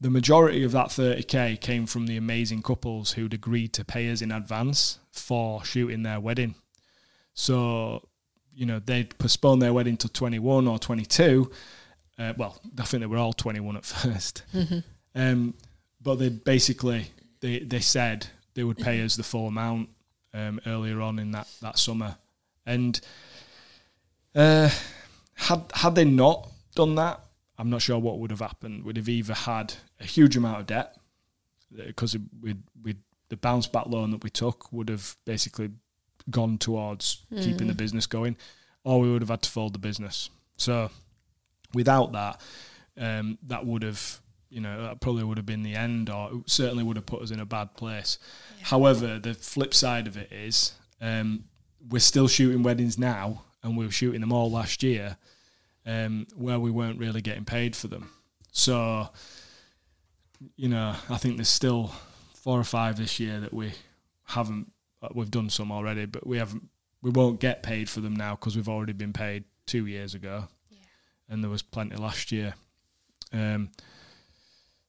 The 0.00 0.10
majority 0.10 0.62
of 0.62 0.72
that 0.72 0.88
30k 0.88 1.56
came 1.56 1.86
from 1.86 2.06
the 2.06 2.16
amazing 2.16 2.62
couples 2.62 3.12
who'd 3.12 3.34
agreed 3.34 3.72
to 3.74 3.84
pay 3.84 4.10
us 4.10 4.20
in 4.20 4.30
advance 4.30 4.98
for 5.10 5.64
shooting 5.64 6.02
their 6.02 6.20
wedding. 6.20 6.54
So, 7.32 8.06
you 8.54 8.66
know, 8.66 8.78
they'd 8.78 9.16
postpone 9.18 9.58
their 9.58 9.72
wedding 9.72 9.96
to 9.98 10.08
21 10.08 10.68
or 10.68 10.78
22. 10.78 11.50
Uh, 12.18 12.32
well, 12.36 12.60
I 12.78 12.84
think 12.84 13.00
they 13.00 13.06
were 13.06 13.18
all 13.18 13.32
21 13.32 13.76
at 13.76 13.82
1st 13.82 14.82
Um, 15.14 15.54
but 16.02 16.16
they 16.16 16.28
basically 16.28 17.06
they 17.40 17.60
they 17.60 17.80
said 17.80 18.26
they 18.52 18.64
would 18.64 18.76
pay 18.76 19.02
us 19.02 19.16
the 19.16 19.22
full 19.22 19.48
amount 19.48 19.88
um, 20.34 20.60
earlier 20.66 21.00
on 21.00 21.18
in 21.18 21.30
that, 21.30 21.48
that 21.62 21.78
summer, 21.78 22.16
and 22.66 23.00
uh, 24.34 24.68
had 25.34 25.64
had 25.72 25.94
they 25.94 26.04
not 26.04 26.50
done 26.74 26.96
that, 26.96 27.20
I'm 27.58 27.70
not 27.70 27.80
sure 27.80 27.98
what 27.98 28.18
would 28.18 28.30
have 28.30 28.40
happened. 28.40 28.84
We'd 28.84 28.98
have 28.98 29.08
either 29.08 29.32
had 29.32 29.72
a 29.98 30.04
huge 30.04 30.36
amount 30.36 30.60
of 30.60 30.66
debt 30.66 30.96
because 31.74 32.14
we 32.42 32.56
we 32.82 32.96
the 33.30 33.36
bounce 33.36 33.66
back 33.66 33.86
loan 33.86 34.10
that 34.10 34.22
we 34.22 34.30
took 34.30 34.70
would 34.72 34.90
have 34.90 35.16
basically 35.24 35.70
gone 36.28 36.58
towards 36.58 37.24
keeping 37.40 37.68
the 37.68 37.74
business 37.74 38.06
going, 38.06 38.36
or 38.84 39.00
we 39.00 39.10
would 39.10 39.22
have 39.22 39.30
had 39.30 39.42
to 39.42 39.50
fold 39.50 39.72
the 39.72 39.78
business. 39.78 40.28
So 40.58 40.90
without 41.74 42.12
that, 42.12 42.40
um, 42.98 43.38
that 43.46 43.66
would 43.66 43.82
have 43.82 44.20
you 44.48 44.60
know 44.60 44.82
that 44.82 45.00
probably 45.00 45.24
would 45.24 45.36
have 45.36 45.46
been 45.46 45.62
the 45.62 45.74
end, 45.74 46.08
or 46.08 46.42
certainly 46.46 46.84
would 46.84 46.96
have 46.96 47.06
put 47.06 47.22
us 47.22 47.30
in 47.30 47.40
a 47.40 47.46
bad 47.46 47.74
place. 47.76 48.18
However, 48.62 49.18
the 49.18 49.34
flip 49.34 49.74
side 49.74 50.06
of 50.06 50.16
it 50.16 50.32
is 50.32 50.72
um, 51.00 51.44
we're 51.88 51.98
still 51.98 52.28
shooting 52.28 52.62
weddings 52.62 52.98
now, 52.98 53.42
and 53.62 53.76
we 53.76 53.84
were 53.84 53.92
shooting 53.92 54.20
them 54.20 54.32
all 54.32 54.50
last 54.50 54.82
year, 54.82 55.16
um, 55.84 56.26
where 56.34 56.58
we 56.58 56.70
weren't 56.70 56.98
really 56.98 57.20
getting 57.20 57.44
paid 57.44 57.76
for 57.76 57.88
them. 57.88 58.10
So, 58.52 59.10
you 60.56 60.68
know, 60.68 60.94
I 61.10 61.16
think 61.18 61.36
there's 61.36 61.48
still 61.48 61.92
four 62.34 62.58
or 62.58 62.64
five 62.64 62.96
this 62.96 63.20
year 63.20 63.40
that 63.40 63.52
we 63.52 63.72
haven't. 64.24 64.72
We've 65.14 65.30
done 65.30 65.50
some 65.50 65.70
already, 65.70 66.06
but 66.06 66.26
we 66.26 66.38
haven't. 66.38 66.68
We 67.02 67.10
won't 67.10 67.40
get 67.40 67.62
paid 67.62 67.88
for 67.88 68.00
them 68.00 68.16
now 68.16 68.34
because 68.34 68.56
we've 68.56 68.68
already 68.68 68.92
been 68.92 69.12
paid 69.12 69.44
two 69.66 69.86
years 69.86 70.14
ago, 70.14 70.48
and 71.28 71.42
there 71.42 71.50
was 71.50 71.62
plenty 71.62 71.96
last 71.96 72.32
year. 72.32 72.54
Um, 73.32 73.70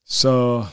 so 0.06 0.68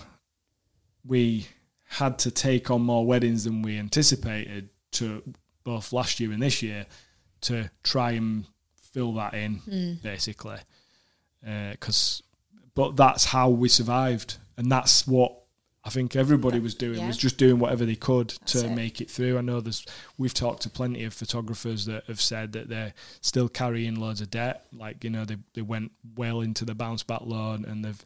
we 1.05 1.47
had 1.89 2.19
to 2.21 2.31
take 2.31 2.71
on 2.71 2.83
more 2.83 3.07
weddings 3.07 3.45
than 3.45 3.63
we 3.63 3.79
anticipated 3.79 4.69
to 4.93 5.23
both 5.65 5.93
last 5.93 6.21
year 6.21 6.33
and 6.33 6.43
this 6.43 6.63
year 6.63 6.87
to 7.43 7.71
try 7.83 8.13
and 8.13 8.47
fill 8.77 9.13
that 9.15 9.35
in, 9.35 9.61
basically. 10.03 10.59
Because, 11.43 12.23
but 12.75 12.97
that's 12.97 13.27
how 13.27 13.49
we 13.51 13.69
survived, 13.69 14.39
and 14.57 14.71
that's 14.71 15.07
what 15.07 15.44
I 15.87 15.91
think 15.91 16.17
everybody 16.17 16.59
was 16.61 16.75
doing 16.75 16.99
Yeah. 16.99 17.07
was 17.07 17.19
just 17.19 17.37
doing 17.37 17.59
whatever 17.59 17.85
they 17.85 17.95
could 17.97 18.31
to 18.47 18.65
it. 18.65 18.71
make 18.71 19.01
it 19.03 19.11
through. 19.11 19.37
I 19.37 19.43
know 19.43 19.61
there's 19.61 19.85
we've 20.17 20.33
talked 20.33 20.63
to 20.63 20.71
plenty 20.71 21.05
of 21.05 21.13
photographers 21.13 21.85
that 21.85 22.05
have 22.07 22.21
said 22.21 22.53
that 22.53 22.69
they're 22.69 22.95
still 23.21 23.49
carrying 23.51 23.97
loads 23.97 24.21
of 24.23 24.31
debt. 24.31 24.67
Like 24.73 25.05
you 25.05 25.11
know 25.11 25.25
they 25.25 25.37
they 25.53 25.63
went 25.63 25.93
well 26.17 26.41
into 26.41 26.65
the 26.65 26.75
bounce 26.75 27.03
back 27.03 27.21
loan 27.23 27.65
and 27.67 27.85
they've 27.85 28.03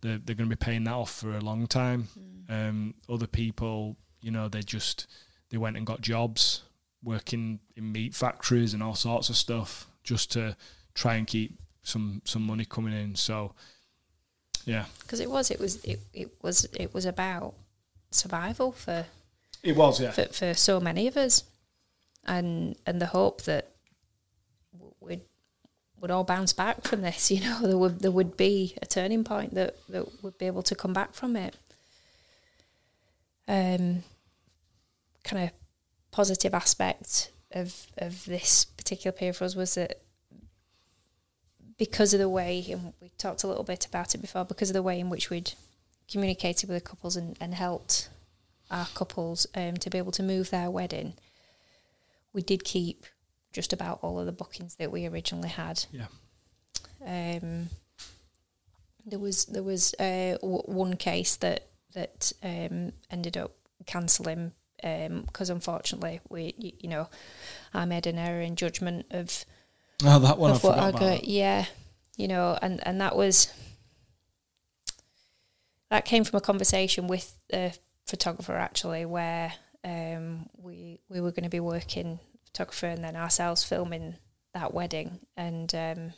they're, 0.00 0.18
they're 0.18 0.34
going 0.34 0.48
to 0.50 0.56
be 0.56 0.64
paying 0.64 0.84
that 0.84 0.94
off 0.94 1.12
for 1.12 1.36
a 1.36 1.40
long 1.40 1.66
time. 1.68 2.08
Um, 2.48 2.94
other 3.08 3.28
people, 3.28 3.96
you 4.20 4.30
know, 4.32 4.48
they 4.48 4.62
just 4.62 5.06
they 5.50 5.58
went 5.58 5.76
and 5.76 5.86
got 5.86 6.00
jobs 6.00 6.62
working 7.04 7.60
in 7.76 7.92
meat 7.92 8.14
factories 8.14 8.74
and 8.74 8.82
all 8.82 8.94
sorts 8.94 9.28
of 9.28 9.36
stuff 9.36 9.86
just 10.02 10.32
to 10.32 10.56
try 10.94 11.16
and 11.16 11.26
keep 11.26 11.58
some 11.82 12.22
some 12.24 12.42
money 12.42 12.64
coming 12.64 12.92
in. 12.94 13.14
So 13.14 13.54
yeah, 14.64 14.84
because 15.00 15.20
it 15.20 15.30
was 15.30 15.50
it 15.50 15.60
was 15.60 15.82
it, 15.84 16.00
it 16.12 16.30
was 16.42 16.66
it 16.78 16.94
was 16.94 17.04
about 17.04 17.54
survival 18.10 18.72
for, 18.72 19.06
it 19.62 19.76
was 19.76 20.00
yeah. 20.00 20.10
for 20.10 20.26
for 20.26 20.54
so 20.54 20.80
many 20.80 21.06
of 21.06 21.16
us. 21.16 21.44
And 22.24 22.76
and 22.86 23.00
the 23.00 23.06
hope 23.06 23.42
that 23.42 23.68
we'd 25.00 25.22
would 26.00 26.10
all 26.10 26.24
bounce 26.24 26.52
back 26.52 26.82
from 26.82 27.02
this 27.02 27.30
you 27.30 27.40
know 27.40 27.60
there 27.62 27.78
would 27.78 28.00
there 28.00 28.10
would 28.10 28.36
be 28.36 28.76
a 28.82 28.86
turning 28.86 29.24
point 29.24 29.54
that 29.54 29.76
that 29.88 30.22
would 30.22 30.38
be 30.38 30.46
able 30.46 30.62
to 30.62 30.74
come 30.74 30.92
back 30.92 31.14
from 31.14 31.36
it. 31.36 31.56
Um 33.48 34.04
kind 35.24 35.44
of 35.44 35.50
positive 36.10 36.54
aspect 36.54 37.30
of 37.52 37.86
of 37.98 38.24
this 38.24 38.64
particular 38.64 39.12
period 39.12 39.36
for 39.36 39.44
us 39.44 39.56
was 39.56 39.74
that 39.74 40.00
because 41.78 42.12
of 42.14 42.20
the 42.20 42.28
way 42.28 42.64
and 42.70 42.92
we 43.00 43.10
talked 43.18 43.42
a 43.44 43.46
little 43.46 43.64
bit 43.64 43.86
about 43.86 44.14
it 44.14 44.18
before 44.18 44.44
because 44.44 44.70
of 44.70 44.74
the 44.74 44.82
way 44.82 44.98
in 45.00 45.10
which 45.10 45.30
we'd 45.30 45.52
communicated 46.10 46.68
with 46.68 46.76
the 46.82 46.88
couples 46.88 47.16
and, 47.16 47.36
and 47.40 47.54
helped 47.54 48.08
our 48.70 48.86
couples 48.94 49.46
um, 49.54 49.74
to 49.76 49.90
be 49.90 49.98
able 49.98 50.12
to 50.12 50.22
move 50.22 50.50
their 50.50 50.70
wedding 50.70 51.14
we 52.32 52.42
did 52.42 52.64
keep 52.64 53.06
just 53.52 53.72
about 53.72 53.98
all 54.02 54.18
of 54.18 54.26
the 54.26 54.32
bookings 54.32 54.76
that 54.76 54.90
we 54.92 55.06
originally 55.06 55.48
had 55.48 55.84
Yeah. 55.92 56.06
um, 57.04 57.68
there 59.04 59.18
was 59.18 59.44
there 59.46 59.62
was 59.62 59.94
uh, 59.98 60.36
w- 60.40 60.62
one 60.66 60.96
case 60.96 61.36
that 61.36 61.66
that 61.94 62.32
um, 62.42 62.92
ended 63.10 63.36
up 63.36 63.52
cancelling 63.86 64.52
because 64.80 65.50
unfortunately 65.50 66.20
we 66.28 66.54
y- 66.58 66.72
you 66.80 66.88
know 66.88 67.08
I 67.74 67.84
made 67.84 68.06
an 68.06 68.18
error 68.18 68.40
in 68.40 68.56
judgment 68.56 69.06
of 69.10 69.44
Oh, 70.04 70.18
that 70.18 70.38
one 70.38 70.52
I 70.52 70.56
what 70.56 70.78
I 70.78 70.88
about. 70.88 71.00
that. 71.00 71.24
Yeah, 71.24 71.66
you 72.16 72.28
know, 72.28 72.58
and 72.60 72.84
and 72.86 73.00
that 73.00 73.16
was 73.16 73.52
that 75.90 76.04
came 76.04 76.24
from 76.24 76.38
a 76.38 76.40
conversation 76.40 77.06
with 77.06 77.36
the 77.50 77.76
photographer 78.06 78.54
actually, 78.54 79.04
where 79.04 79.52
um, 79.84 80.48
we 80.56 81.00
we 81.08 81.20
were 81.20 81.30
going 81.30 81.44
to 81.44 81.50
be 81.50 81.60
working 81.60 82.18
photographer 82.46 82.86
and 82.86 83.04
then 83.04 83.16
ourselves 83.16 83.64
filming 83.64 84.16
that 84.54 84.74
wedding, 84.74 85.20
and 85.36 85.74
um, 85.74 86.12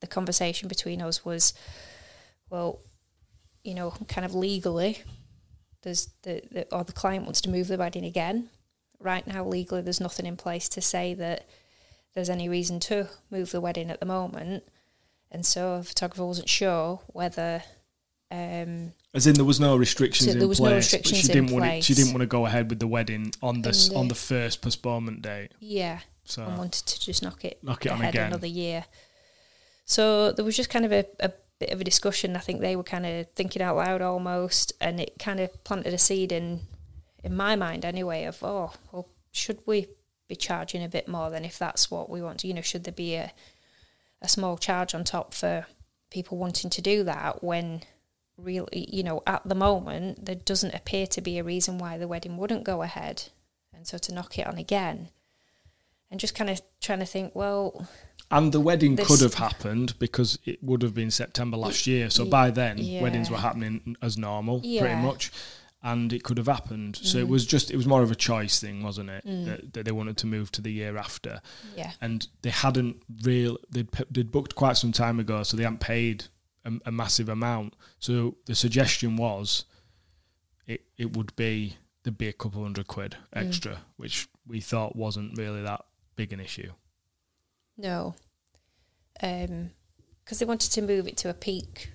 the 0.00 0.06
conversation 0.06 0.68
between 0.68 1.00
us 1.00 1.24
was, 1.24 1.54
well, 2.50 2.80
you 3.62 3.74
know, 3.74 3.92
kind 4.08 4.24
of 4.24 4.34
legally, 4.34 5.02
there's 5.82 6.08
the, 6.22 6.42
the 6.50 6.74
or 6.74 6.84
the 6.84 6.92
client 6.92 7.24
wants 7.24 7.40
to 7.42 7.50
move 7.50 7.68
the 7.68 7.78
wedding 7.78 8.04
again. 8.04 8.50
Right 9.00 9.26
now, 9.26 9.44
legally, 9.44 9.82
there's 9.82 10.00
nothing 10.00 10.26
in 10.26 10.36
place 10.36 10.68
to 10.70 10.80
say 10.80 11.14
that 11.14 11.46
there's 12.14 12.30
any 12.30 12.48
reason 12.48 12.80
to 12.80 13.08
move 13.30 13.50
the 13.50 13.60
wedding 13.60 13.90
at 13.90 14.00
the 14.00 14.06
moment. 14.06 14.64
And 15.30 15.44
so 15.44 15.78
the 15.78 15.84
photographer 15.84 16.24
wasn't 16.24 16.48
sure 16.48 17.00
whether 17.08 17.62
um, 18.30 18.92
As 19.12 19.26
in, 19.26 19.34
there 19.34 19.44
was 19.44 19.60
no 19.60 19.76
restrictions 19.76 20.26
So 20.26 20.32
in 20.32 20.38
there 20.38 20.48
was 20.48 20.58
place. 20.58 20.68
no 20.70 20.74
but 20.74 20.76
restrictions 20.76 21.20
she 21.20 21.26
in 21.32 21.44
didn't 21.46 21.50
want 21.60 21.64
it, 21.72 21.84
She 21.84 21.94
didn't 21.94 22.12
want 22.12 22.20
to 22.22 22.26
go 22.26 22.46
ahead 22.46 22.70
with 22.70 22.78
the 22.78 22.86
wedding 22.86 23.32
on 23.42 23.62
the 23.62 23.70
s 23.70 23.90
uh, 23.92 23.98
on 23.98 24.08
the 24.08 24.14
first 24.14 24.62
postponement 24.62 25.22
date. 25.22 25.50
yeah, 25.60 26.00
So 26.24 26.44
and 26.44 26.56
wanted 26.58 26.86
to 26.86 27.00
just 27.00 27.22
knock 27.22 27.44
it, 27.44 27.58
Knock 27.62 27.84
it 27.86 27.92
on 27.92 28.02
again. 28.02 28.28
another 28.28 28.46
year. 28.46 28.84
So 29.84 30.32
there 30.32 30.44
was 30.44 30.56
just 30.56 30.70
kind 30.70 30.84
of 30.84 30.92
a, 30.92 31.04
a 31.20 31.32
bit 31.58 31.70
of 31.70 31.80
a 31.80 31.84
discussion. 31.84 32.36
I 32.36 32.40
think 32.40 32.60
they 32.60 32.76
were 32.76 32.82
kind 32.84 33.06
of 33.06 33.26
thinking 33.34 33.60
out 33.62 33.76
loud 33.76 34.02
almost, 34.02 34.72
and 34.80 35.00
it 35.00 35.14
kind 35.18 35.40
of 35.40 35.62
planted 35.64 35.92
a 35.94 35.98
seed 35.98 36.32
in 36.32 36.60
in 37.22 37.34
my 37.36 37.56
mind 37.56 37.84
anyway 37.84 38.24
of 38.24 38.42
oh 38.42 38.72
well 38.92 39.08
should 39.32 39.58
we 39.66 39.86
be 40.28 40.36
charging 40.36 40.82
a 40.82 40.88
bit 40.88 41.06
more 41.08 41.30
than 41.30 41.44
if 41.44 41.58
that's 41.58 41.90
what 41.90 42.08
we 42.08 42.22
want 42.22 42.38
to 42.40 42.48
you 42.48 42.54
know 42.54 42.60
should 42.62 42.84
there 42.84 42.92
be 42.92 43.14
a 43.14 43.32
a 44.22 44.28
small 44.28 44.56
charge 44.56 44.94
on 44.94 45.04
top 45.04 45.34
for 45.34 45.66
people 46.10 46.38
wanting 46.38 46.70
to 46.70 46.80
do 46.80 47.04
that 47.04 47.42
when 47.44 47.82
really, 48.36 48.88
you 48.90 49.02
know, 49.04 49.22
at 49.26 49.42
the 49.46 49.54
moment, 49.54 50.24
there 50.24 50.34
doesn't 50.34 50.74
appear 50.74 51.06
to 51.06 51.20
be 51.20 51.38
a 51.38 51.44
reason 51.44 51.78
why 51.78 51.96
the 51.98 52.08
wedding 52.08 52.36
wouldn't 52.36 52.64
go 52.64 52.82
ahead. 52.82 53.24
And 53.72 53.86
so 53.86 53.98
to 53.98 54.12
knock 54.14 54.38
it 54.38 54.46
on 54.46 54.58
again 54.58 55.10
and 56.10 56.18
just 56.18 56.34
kind 56.34 56.50
of 56.50 56.60
trying 56.80 56.98
to 57.00 57.06
think, 57.06 57.34
well, 57.34 57.86
And 58.30 58.50
the 58.52 58.60
wedding 58.60 58.96
This- 58.96 59.06
could 59.06 59.20
have 59.20 59.34
happened 59.34 59.96
because 59.98 60.38
it 60.44 60.62
would 60.64 60.82
have 60.82 60.94
been 60.94 61.10
September 61.12 61.56
last 61.56 61.86
year. 61.86 62.10
So 62.10 62.24
by 62.24 62.50
then, 62.50 62.78
Yeah. 62.78 63.02
weddings 63.02 63.30
were 63.30 63.36
happening 63.38 63.96
as 64.02 64.16
normal, 64.18 64.60
pretty 64.60 64.94
much. 64.96 65.30
And 65.86 66.12
it 66.14 66.22
could 66.24 66.38
have 66.38 66.46
happened. 66.46 66.96
So 66.96 67.18
Mm. 67.18 67.20
it 67.20 67.28
was 67.28 67.44
just, 67.46 67.70
it 67.70 67.76
was 67.76 67.86
more 67.86 68.02
of 68.02 68.10
a 68.10 68.14
choice 68.14 68.58
thing, 68.58 68.82
wasn't 68.82 69.10
it? 69.10 69.22
That, 69.24 69.72
that 69.74 69.84
they 69.84 69.92
wanted 69.92 70.16
to 70.16 70.26
move 70.26 70.50
to 70.52 70.62
the 70.62 70.72
year 70.72 70.96
after. 70.96 71.42
yeah, 71.76 71.92
And 72.00 72.26
they 72.40 72.48
hadn't 72.50 73.02
real, 73.22 73.58
they'd, 73.70 73.88
they'd 74.10 74.32
booked 74.32 74.54
quite 74.54 74.78
some 74.78 74.92
time 74.92 75.20
ago, 75.20 75.42
so 75.42 75.56
they 75.58 75.62
hadn't 75.62 75.80
paid 75.80 76.24
a, 76.64 76.72
a 76.86 76.90
massive 76.90 77.28
amount. 77.28 77.76
So 77.98 78.36
the 78.46 78.54
suggestion 78.54 79.16
was 79.16 79.66
it, 80.66 80.86
it 80.96 81.14
would 81.14 81.36
be, 81.36 81.76
there'd 82.02 82.16
be 82.16 82.28
a 82.28 82.32
couple 82.32 82.62
hundred 82.62 82.86
quid 82.88 83.16
Mm. 83.36 83.46
extra, 83.46 83.82
which 83.98 84.26
we 84.46 84.60
thought 84.60 84.96
wasn't 84.96 85.36
really 85.36 85.60
that 85.62 85.84
big 86.16 86.32
an 86.32 86.40
issue. 86.40 86.72
no. 87.76 88.14
Because 89.20 90.38
they 90.38 90.46
wanted 90.46 90.70
to 90.72 90.82
move 90.82 91.06
it 91.06 91.16
to 91.18 91.28
a 91.30 91.34
peak 91.34 91.90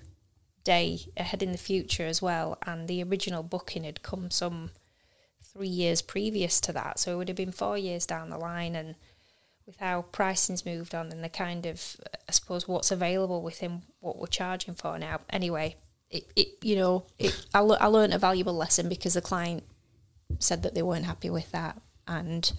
day 0.64 1.00
ahead 1.16 1.42
in 1.42 1.52
the 1.52 1.58
future 1.58 2.06
as 2.06 2.20
well. 2.20 2.58
And 2.66 2.88
the 2.88 3.02
original 3.02 3.42
booking 3.42 3.84
had 3.84 4.02
come 4.02 4.30
some 4.30 4.70
three 5.42 5.68
years 5.68 6.02
previous 6.02 6.60
to 6.62 6.72
that. 6.72 6.98
So 6.98 7.12
it 7.12 7.16
would 7.16 7.28
have 7.28 7.36
been 7.36 7.52
four 7.52 7.76
years 7.76 8.06
down 8.06 8.30
the 8.30 8.38
line. 8.38 8.76
And 8.76 8.94
with 9.66 9.78
how 9.78 10.02
pricing's 10.02 10.66
moved 10.66 10.94
on 10.94 11.12
and 11.12 11.22
the 11.22 11.28
kind 11.28 11.66
of, 11.66 11.96
I 12.28 12.32
suppose, 12.32 12.66
what's 12.66 12.90
available 12.90 13.42
within 13.42 13.82
what 14.00 14.18
we're 14.18 14.26
charging 14.26 14.74
for 14.74 14.98
now. 14.98 15.20
Anyway, 15.30 15.76
it, 16.10 16.24
it 16.34 16.48
you 16.62 16.76
know, 16.76 17.06
it, 17.18 17.46
I, 17.54 17.60
I 17.60 17.86
learned 17.86 18.14
a 18.14 18.18
valuable 18.18 18.54
lesson 18.54 18.88
because 18.88 19.14
the 19.14 19.20
client 19.20 19.62
said 20.38 20.62
that 20.62 20.74
they 20.74 20.82
weren't 20.82 21.04
happy 21.04 21.30
with 21.30 21.52
that. 21.52 21.80
And 22.08 22.52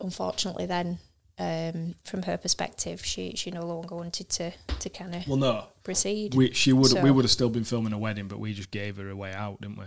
unfortunately, 0.00 0.66
then 0.66 0.98
um, 1.38 1.94
from 2.04 2.22
her 2.22 2.36
perspective, 2.36 3.04
she, 3.04 3.34
she 3.36 3.50
no 3.50 3.64
longer 3.64 3.94
wanted 3.94 4.28
to, 4.30 4.52
to 4.80 4.88
kind 4.88 5.14
of 5.14 5.26
Well, 5.28 5.36
no, 5.36 5.64
proceed. 5.84 6.34
We 6.34 6.52
she 6.52 6.72
would 6.72 6.90
So- 6.90 7.00
we 7.02 7.10
would 7.10 7.24
have 7.24 7.30
still 7.30 7.50
been 7.50 7.64
filming 7.64 7.92
a 7.92 7.98
wedding, 7.98 8.28
but 8.28 8.38
we 8.40 8.54
just 8.54 8.70
gave 8.70 8.96
her 8.96 9.08
a 9.08 9.16
way 9.16 9.32
out, 9.32 9.60
didn't 9.60 9.78
we? 9.78 9.84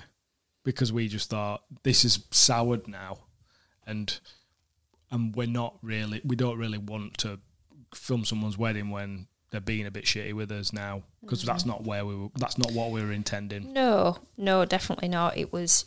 Because 0.64 0.94
we 0.94 1.08
just 1.08 1.30
thought 1.30 1.64
this 1.84 2.06
is 2.06 2.26
soured 2.32 2.88
now, 2.88 3.18
and 3.86 4.20
and 5.10 5.36
we're 5.36 5.48
not 5.48 5.76
really 5.82 6.22
we 6.24 6.36
don't 6.36 6.58
really 6.58 6.78
want 6.78 7.18
to 7.20 7.40
film 7.94 8.24
someone's 8.24 8.58
wedding 8.58 8.90
when 8.90 9.28
they're 9.50 9.60
being 9.60 9.86
a 9.86 9.92
bit 9.92 10.06
shitty 10.06 10.34
with 10.34 10.52
us 10.52 10.72
now 10.72 11.04
because 11.22 11.44
that's 11.44 11.66
not 11.66 11.84
where 11.84 12.06
we 12.06 12.16
were, 12.16 12.30
that's 12.38 12.58
not 12.58 12.72
what 12.72 12.92
we 12.92 13.02
were 13.02 13.12
intending. 13.12 13.74
No, 13.74 14.18
no, 14.38 14.64
definitely 14.66 15.10
not. 15.10 15.38
It 15.38 15.52
was, 15.52 15.86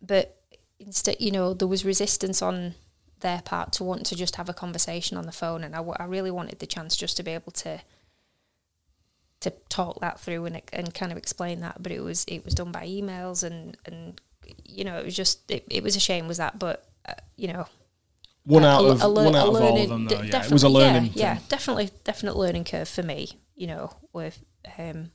but 0.00 0.40
instead, 0.78 1.16
you 1.18 1.32
know, 1.32 1.52
there 1.52 1.66
was 1.66 1.84
resistance 1.84 2.40
on 2.42 2.74
their 3.22 3.40
part 3.42 3.72
to 3.72 3.84
want 3.84 4.04
to 4.06 4.14
just 4.14 4.36
have 4.36 4.48
a 4.48 4.52
conversation 4.54 5.16
on 5.16 5.26
the 5.26 5.32
phone, 5.32 5.64
and 5.64 5.74
I, 5.74 5.78
w- 5.78 5.96
I 5.98 6.04
really 6.04 6.30
wanted 6.30 6.58
the 6.58 6.66
chance 6.66 6.94
just 6.96 7.16
to 7.16 7.22
be 7.22 7.32
able 7.32 7.52
to 7.52 7.80
to 9.40 9.50
talk 9.68 10.00
that 10.00 10.20
through 10.20 10.44
and 10.46 10.60
and 10.72 10.94
kind 10.94 11.10
of 11.10 11.18
explain 11.18 11.60
that. 11.60 11.82
But 11.82 11.92
it 11.92 12.00
was 12.00 12.24
it 12.28 12.44
was 12.44 12.54
done 12.54 12.70
by 12.72 12.86
emails, 12.86 13.42
and 13.42 13.76
and 13.86 14.20
you 14.64 14.84
know, 14.84 14.98
it 14.98 15.04
was 15.04 15.16
just 15.16 15.50
it, 15.50 15.64
it 15.70 15.82
was 15.82 15.96
a 15.96 16.00
shame, 16.00 16.28
was 16.28 16.36
that? 16.36 16.58
But 16.58 16.84
uh, 17.08 17.14
you 17.36 17.48
know, 17.52 17.66
One 18.44 18.64
a- 18.64 18.68
out 18.68 18.84
a- 18.84 18.88
of 18.88 19.02
a 19.02 19.08
lear- 19.08 19.24
one 19.26 19.36
out 19.36 19.48
of 19.48 19.54
all 19.56 19.60
learning- 19.62 19.82
of 19.84 19.88
them, 19.88 20.06
d- 20.06 20.14
Yeah, 20.30 20.44
it 20.44 20.50
was 20.52 20.62
a 20.62 20.68
learning. 20.68 21.12
Yeah, 21.14 21.34
yeah, 21.34 21.38
definitely, 21.48 21.90
definite 22.04 22.36
learning 22.36 22.64
curve 22.64 22.88
for 22.88 23.02
me. 23.02 23.28
You 23.56 23.66
know, 23.68 23.96
with 24.12 24.38
um, 24.78 25.10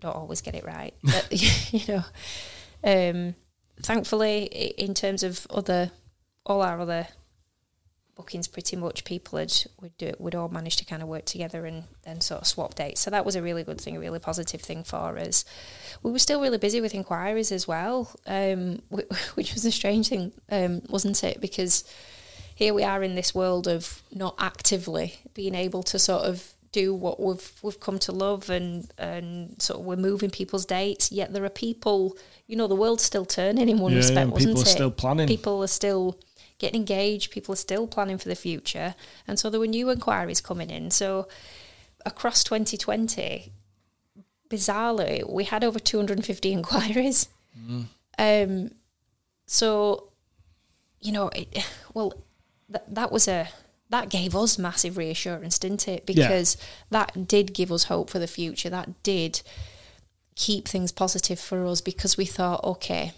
don't 0.00 0.16
always 0.16 0.40
get 0.40 0.54
it 0.54 0.64
right, 0.64 0.94
but 1.02 1.28
you 1.72 1.80
know, 1.88 2.04
um, 2.84 3.34
thankfully, 3.80 4.44
in 4.44 4.94
terms 4.94 5.22
of 5.22 5.46
other, 5.50 5.90
all 6.44 6.62
our 6.62 6.80
other 6.80 7.08
bookings, 8.14 8.46
pretty 8.46 8.76
much 8.76 9.04
people 9.04 9.38
had 9.38 9.52
would 9.80 9.96
do 9.96 10.12
would 10.18 10.34
all 10.34 10.48
manage 10.48 10.76
to 10.76 10.84
kind 10.84 11.02
of 11.02 11.08
work 11.08 11.24
together 11.24 11.64
and 11.64 11.84
then 12.04 12.20
sort 12.20 12.42
of 12.42 12.46
swap 12.46 12.74
dates. 12.74 13.00
So 13.00 13.10
that 13.10 13.24
was 13.24 13.36
a 13.36 13.42
really 13.42 13.64
good 13.64 13.80
thing, 13.80 13.96
a 13.96 14.00
really 14.00 14.18
positive 14.18 14.60
thing 14.60 14.84
for 14.84 15.18
us. 15.18 15.44
We 16.02 16.10
were 16.12 16.18
still 16.18 16.40
really 16.40 16.58
busy 16.58 16.80
with 16.80 16.94
inquiries 16.94 17.50
as 17.52 17.66
well, 17.66 18.10
um, 18.26 18.82
which 19.34 19.54
was 19.54 19.64
a 19.64 19.72
strange 19.72 20.08
thing, 20.08 20.32
um, 20.50 20.82
wasn't 20.88 21.24
it? 21.24 21.40
Because 21.40 21.84
here 22.54 22.74
we 22.74 22.84
are 22.84 23.02
in 23.02 23.14
this 23.14 23.34
world 23.34 23.66
of 23.66 24.02
not 24.12 24.34
actively 24.38 25.14
being 25.34 25.54
able 25.54 25.82
to 25.84 25.98
sort 25.98 26.24
of 26.24 26.52
do 26.70 26.94
what 26.94 27.20
we've 27.20 27.52
we've 27.62 27.80
come 27.80 27.98
to 27.98 28.12
love 28.12 28.48
and 28.48 28.90
and 28.96 29.60
sort 29.60 29.78
of 29.80 29.84
we're 29.84 29.94
moving 29.96 30.30
people's 30.30 30.64
dates 30.64 31.12
yet 31.12 31.30
there 31.34 31.44
are 31.44 31.50
people 31.50 32.16
you 32.46 32.56
know 32.56 32.66
the 32.66 32.74
world's 32.74 33.02
still 33.02 33.26
turning 33.26 33.68
in 33.68 33.78
one 33.78 33.92
Yeah, 33.92 33.98
respect 33.98 34.20
and 34.22 34.32
wasn't 34.32 34.50
people 34.56 34.62
are 34.62 34.74
still 34.74 34.90
planning. 34.90 35.28
people 35.28 35.62
are 35.62 35.66
still 35.66 36.18
getting 36.62 36.80
engaged 36.80 37.32
people 37.32 37.52
are 37.52 37.56
still 37.56 37.88
planning 37.88 38.16
for 38.16 38.28
the 38.28 38.36
future. 38.36 38.94
And 39.26 39.36
so 39.36 39.50
there 39.50 39.58
were 39.60 39.66
new 39.66 39.90
inquiries 39.90 40.40
coming 40.40 40.70
in. 40.70 40.90
So 40.92 41.26
across 42.06 42.42
2020 42.44 43.52
bizarrely 44.48 45.28
we 45.28 45.44
had 45.44 45.64
over 45.64 45.78
250 45.78 46.52
inquiries. 46.58 47.28
Mm. 47.58 47.86
um 48.18 48.70
so 49.46 50.08
you 51.00 51.12
know 51.12 51.28
it, 51.34 51.48
well 51.94 52.12
th- 52.72 52.84
that 52.88 53.10
was 53.10 53.26
a 53.28 53.48
that 53.90 54.08
gave 54.08 54.34
us 54.36 54.56
massive 54.56 54.96
reassurance 54.96 55.58
didn't 55.58 55.86
it? 55.88 56.04
Yeah. 56.06 56.28
because 56.28 56.56
that 56.90 57.26
did 57.26 57.52
give 57.52 57.72
us 57.72 57.84
hope 57.84 58.08
for 58.08 58.20
the 58.20 58.26
future. 58.28 58.70
That 58.70 59.02
did 59.02 59.42
keep 60.36 60.66
things 60.68 60.92
positive 60.92 61.40
for 61.40 61.66
us 61.66 61.80
because 61.80 62.16
we 62.16 62.24
thought 62.24 62.62
okay 62.64 63.12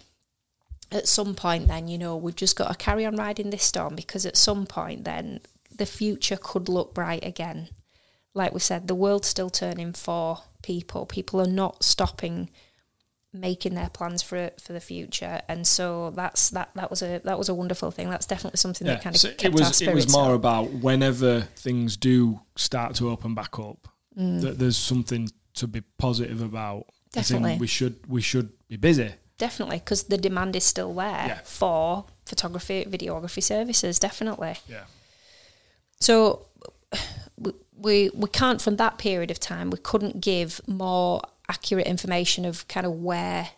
at 0.91 1.07
some 1.07 1.33
point 1.35 1.67
then 1.67 1.87
you 1.87 1.97
know 1.97 2.15
we've 2.15 2.35
just 2.35 2.55
got 2.55 2.69
to 2.69 2.75
carry 2.75 3.05
on 3.05 3.15
riding 3.15 3.49
this 3.49 3.63
storm 3.63 3.95
because 3.95 4.25
at 4.25 4.37
some 4.37 4.65
point 4.65 5.03
then 5.03 5.39
the 5.75 5.85
future 5.85 6.37
could 6.41 6.69
look 6.69 6.93
bright 6.93 7.25
again 7.25 7.69
like 8.33 8.53
we 8.53 8.59
said 8.59 8.87
the 8.87 8.95
world's 8.95 9.27
still 9.27 9.49
turning 9.49 9.93
for 9.93 10.39
people 10.61 11.05
people 11.05 11.41
are 11.41 11.47
not 11.47 11.83
stopping 11.83 12.49
making 13.33 13.73
their 13.75 13.89
plans 13.89 14.21
for 14.21 14.51
for 14.61 14.71
the 14.71 14.79
future 14.79 15.41
and 15.49 15.67
so 15.67 16.11
that's 16.15 16.49
that 16.51 16.69
that 16.75 16.89
was 16.89 17.01
a 17.01 17.19
that 17.25 17.37
was 17.37 17.49
a 17.49 17.53
wonderful 17.53 17.91
thing 17.91 18.09
that's 18.09 18.25
definitely 18.25 18.57
something 18.57 18.87
that 18.87 19.01
kind 19.01 19.13
of 19.15 19.19
so 19.19 19.29
kept 19.29 19.43
it 19.43 19.51
was 19.51 19.81
it 19.81 19.93
was 19.93 20.09
more 20.11 20.29
up. 20.29 20.35
about 20.35 20.71
whenever 20.71 21.41
things 21.57 21.97
do 21.97 22.39
start 22.55 22.95
to 22.95 23.09
open 23.09 23.35
back 23.35 23.59
up, 23.59 23.89
Mm. 24.17 24.41
that 24.43 24.57
there's 24.59 24.77
something 24.77 25.29
to 25.55 25.67
be 25.67 25.81
positive 25.97 26.41
about. 26.41 26.85
Definitely. 27.11 27.57
we 27.59 27.67
should 27.67 27.99
we 28.07 28.21
should 28.21 28.49
be 28.69 28.77
busy. 28.77 29.11
Definitely 29.37 29.77
because 29.77 30.03
the 30.03 30.17
demand 30.17 30.55
is 30.55 30.63
still 30.63 30.93
there 30.93 31.25
Yeah. 31.27 31.39
for 31.43 32.05
photography 32.25 32.85
videography 32.89 33.43
services 33.43 33.99
definitely 33.99 34.55
Yeah. 34.67 34.85
So 35.99 36.47
we, 37.37 37.51
we 37.77 38.09
we 38.13 38.29
can't 38.29 38.61
from 38.61 38.75
that 38.77 38.97
period 38.97 39.31
of 39.31 39.39
time 39.39 39.69
we 39.69 39.77
couldn't 39.77 40.21
give 40.21 40.61
more 40.67 41.21
accurate 41.49 41.87
information 41.87 42.45
of 42.45 42.67
kind 42.67 42.85
of 42.85 42.93
where 42.93 43.49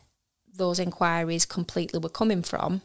those 0.53 0.79
inquiries 0.79 1.45
completely 1.45 1.99
were 1.99 2.09
coming 2.09 2.41
from 2.41 2.81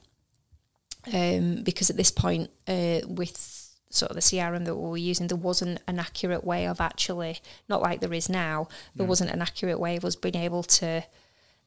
um, 1.13 1.63
because 1.63 1.91
at 1.91 1.97
this 1.97 2.11
point 2.11 2.51
uh, 2.69 3.01
with 3.07 3.71
sort 3.91 4.11
of 4.11 4.15
the 4.15 4.21
CRM 4.23 4.65
that 4.65 4.75
we 4.77 4.89
were 4.89 4.97
using 4.97 5.27
there 5.27 5.37
wasn't 5.37 5.81
an 5.87 5.99
accurate 5.99 6.45
way 6.45 6.67
of 6.67 6.81
actually 6.81 7.39
not 7.69 7.83
like 7.83 8.01
there 8.01 8.13
is 8.15 8.29
now 8.29 8.69
there 8.95 9.07
wasn't 9.07 9.31
an 9.31 9.43
accurate 9.43 9.79
way 9.81 9.97
of 9.97 10.05
us 10.05 10.17
being 10.17 10.37
able 10.37 10.63
to 10.63 11.03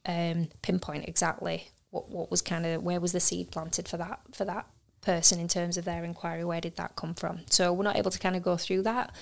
um, 0.06 0.48
pinpoint 0.62 1.08
exactly 1.08 1.68
what, 1.90 2.10
what 2.10 2.30
was 2.30 2.42
kind 2.42 2.66
of 2.66 2.82
where 2.82 3.00
was 3.00 3.12
the 3.12 3.20
seed 3.20 3.50
planted 3.50 3.88
for 3.88 3.96
that 3.96 4.20
for 4.32 4.44
that 4.44 4.66
person 5.00 5.40
in 5.40 5.48
terms 5.48 5.76
of 5.76 5.84
their 5.84 6.04
inquiry? 6.04 6.44
Where 6.44 6.60
did 6.60 6.76
that 6.76 6.96
come 6.96 7.14
from? 7.14 7.40
So 7.50 7.72
we're 7.72 7.84
not 7.84 7.96
able 7.96 8.10
to 8.10 8.18
kind 8.18 8.36
of 8.36 8.42
go 8.42 8.56
through 8.56 8.82
that. 8.82 9.12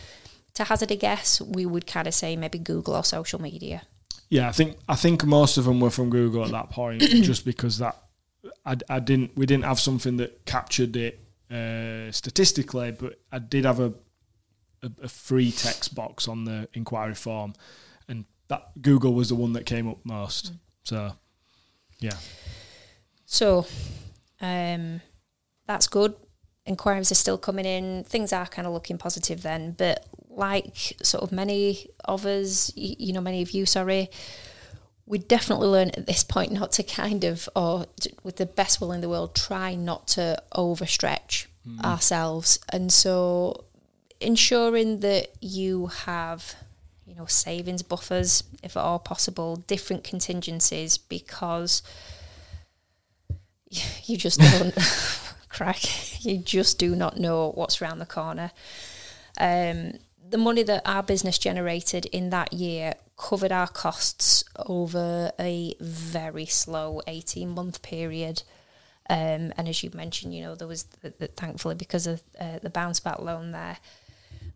To 0.54 0.64
hazard 0.64 0.92
a 0.92 0.96
guess 0.96 1.40
we 1.40 1.66
would 1.66 1.86
kind 1.86 2.06
of 2.06 2.14
say 2.14 2.36
maybe 2.36 2.58
google 2.58 2.94
or 2.94 3.04
social 3.04 3.40
media. 3.40 3.82
Yeah, 4.30 4.48
I 4.48 4.52
think 4.52 4.76
I 4.88 4.96
think 4.96 5.24
most 5.24 5.56
of 5.56 5.64
them 5.64 5.80
were 5.80 5.90
from 5.90 6.10
Google 6.10 6.44
at 6.44 6.50
that 6.52 6.70
point, 6.70 7.02
just 7.02 7.44
because 7.44 7.78
that 7.78 7.96
I, 8.64 8.76
I 8.88 9.00
didn't 9.00 9.36
we 9.36 9.46
didn't 9.46 9.64
have 9.64 9.80
something 9.80 10.16
that 10.18 10.44
captured 10.46 10.96
it 10.96 11.20
uh, 11.50 12.10
statistically, 12.10 12.92
but 12.92 13.20
I 13.30 13.38
did 13.38 13.64
have 13.64 13.80
a, 13.80 13.92
a 14.82 14.90
a 15.02 15.08
free 15.08 15.52
text 15.52 15.94
box 15.94 16.26
on 16.26 16.44
the 16.44 16.68
inquiry 16.72 17.14
form, 17.14 17.54
and 18.08 18.24
that 18.48 18.80
Google 18.80 19.14
was 19.14 19.28
the 19.28 19.34
one 19.34 19.52
that 19.52 19.66
came 19.66 19.88
up 19.88 19.98
most. 20.04 20.52
So, 20.84 21.12
yeah, 21.98 22.16
So, 23.26 23.66
um, 24.40 25.00
that's 25.66 25.88
good. 25.88 26.14
Inquiries 26.66 27.10
are 27.10 27.16
still 27.16 27.38
coming 27.38 27.64
in. 27.64 28.04
Things 28.04 28.32
are 28.32 28.46
kind 28.46 28.66
of 28.66 28.74
looking 28.74 28.98
positive 28.98 29.42
then. 29.42 29.72
But 29.76 30.06
like 30.28 30.96
sort 31.02 31.22
of 31.24 31.32
many 31.32 31.88
of 32.04 32.26
us, 32.26 32.72
you, 32.76 32.96
you 32.98 33.12
know, 33.12 33.20
many 33.20 33.42
of 33.42 33.50
you, 33.52 33.66
sorry, 33.66 34.10
we 35.06 35.18
definitely 35.18 35.68
learn 35.68 35.90
at 35.90 36.06
this 36.06 36.24
point 36.24 36.52
not 36.52 36.72
to 36.72 36.82
kind 36.82 37.24
of, 37.24 37.48
or 37.56 37.86
t- 38.00 38.14
with 38.22 38.36
the 38.36 38.46
best 38.46 38.80
will 38.80 38.92
in 38.92 39.00
the 39.00 39.08
world, 39.08 39.34
try 39.34 39.74
not 39.74 40.08
to 40.08 40.42
overstretch 40.54 41.46
ourselves. 41.82 42.58
And 42.70 42.92
so 42.92 43.64
ensuring 44.20 45.00
that 45.00 45.28
you 45.40 45.86
have 45.86 46.54
you 47.06 47.14
know 47.14 47.26
savings 47.26 47.82
buffers 47.82 48.44
if 48.62 48.76
at 48.76 48.82
all 48.82 48.98
possible 48.98 49.56
different 49.56 50.04
contingencies 50.04 50.98
because 50.98 51.82
you 54.04 54.16
just 54.16 54.40
don't 54.40 54.74
crack 55.48 56.24
you 56.24 56.38
just 56.38 56.78
do 56.78 56.96
not 56.96 57.18
know 57.18 57.50
what's 57.54 57.80
around 57.80 57.98
the 57.98 58.06
corner 58.06 58.50
um, 59.38 59.92
the 60.26 60.38
money 60.38 60.62
that 60.62 60.82
our 60.84 61.02
business 61.02 61.38
generated 61.38 62.06
in 62.06 62.30
that 62.30 62.52
year 62.52 62.94
covered 63.16 63.52
our 63.52 63.68
costs 63.68 64.44
over 64.66 65.30
a 65.38 65.74
very 65.80 66.46
slow 66.46 67.00
18 67.06 67.48
month 67.50 67.82
period 67.82 68.42
um, 69.10 69.52
and 69.56 69.68
as 69.68 69.82
you 69.82 69.90
mentioned 69.94 70.34
you 70.34 70.42
know 70.42 70.54
there 70.54 70.66
was 70.66 70.84
the, 71.02 71.12
the, 71.18 71.26
thankfully 71.28 71.74
because 71.74 72.06
of 72.06 72.22
uh, 72.40 72.58
the 72.62 72.70
bounce 72.70 73.00
back 73.00 73.18
loan 73.18 73.52
there 73.52 73.76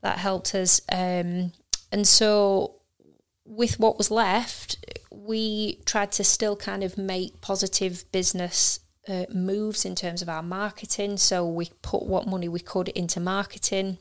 that 0.01 0.19
helped 0.19 0.55
us. 0.55 0.81
Um, 0.91 1.53
and 1.91 2.07
so, 2.07 2.77
with 3.45 3.79
what 3.79 3.97
was 3.97 4.11
left, 4.11 4.85
we 5.11 5.81
tried 5.87 6.13
to 6.13 6.25
still 6.25 6.57
kind 6.57 6.85
of 6.85 6.99
make 6.99 7.41
positive 7.41 8.05
business 8.13 8.81
uh, 9.09 9.25
moves 9.33 9.85
in 9.85 9.95
terms 9.95 10.21
of 10.21 10.29
our 10.29 10.43
marketing. 10.43 11.17
So, 11.17 11.47
we 11.47 11.71
put 11.83 12.05
what 12.05 12.27
money 12.27 12.49
we 12.49 12.61
could 12.61 12.89
into 12.89 13.21
marketing 13.21 13.99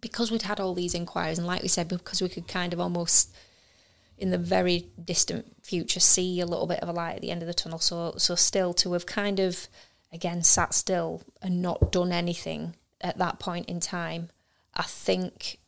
because 0.00 0.30
we'd 0.30 0.42
had 0.42 0.60
all 0.60 0.74
these 0.74 0.94
inquiries. 0.94 1.38
And, 1.38 1.46
like 1.46 1.62
we 1.62 1.68
said, 1.68 1.88
because 1.88 2.20
we 2.20 2.28
could 2.28 2.46
kind 2.46 2.72
of 2.72 2.80
almost 2.80 3.34
in 4.18 4.30
the 4.30 4.38
very 4.38 4.88
distant 5.02 5.46
future 5.62 6.00
see 6.00 6.40
a 6.40 6.46
little 6.46 6.66
bit 6.66 6.80
of 6.80 6.88
a 6.88 6.92
light 6.92 7.16
at 7.16 7.22
the 7.22 7.30
end 7.30 7.40
of 7.40 7.46
the 7.46 7.54
tunnel. 7.54 7.78
So, 7.78 8.14
so 8.18 8.34
still 8.34 8.74
to 8.74 8.92
have 8.92 9.06
kind 9.06 9.38
of 9.38 9.68
again 10.12 10.42
sat 10.42 10.74
still 10.74 11.22
and 11.40 11.62
not 11.62 11.92
done 11.92 12.12
anything 12.12 12.74
at 13.00 13.18
that 13.18 13.38
point 13.38 13.68
in 13.68 13.78
time 13.78 14.30
I 14.78 14.84
think 14.84 15.58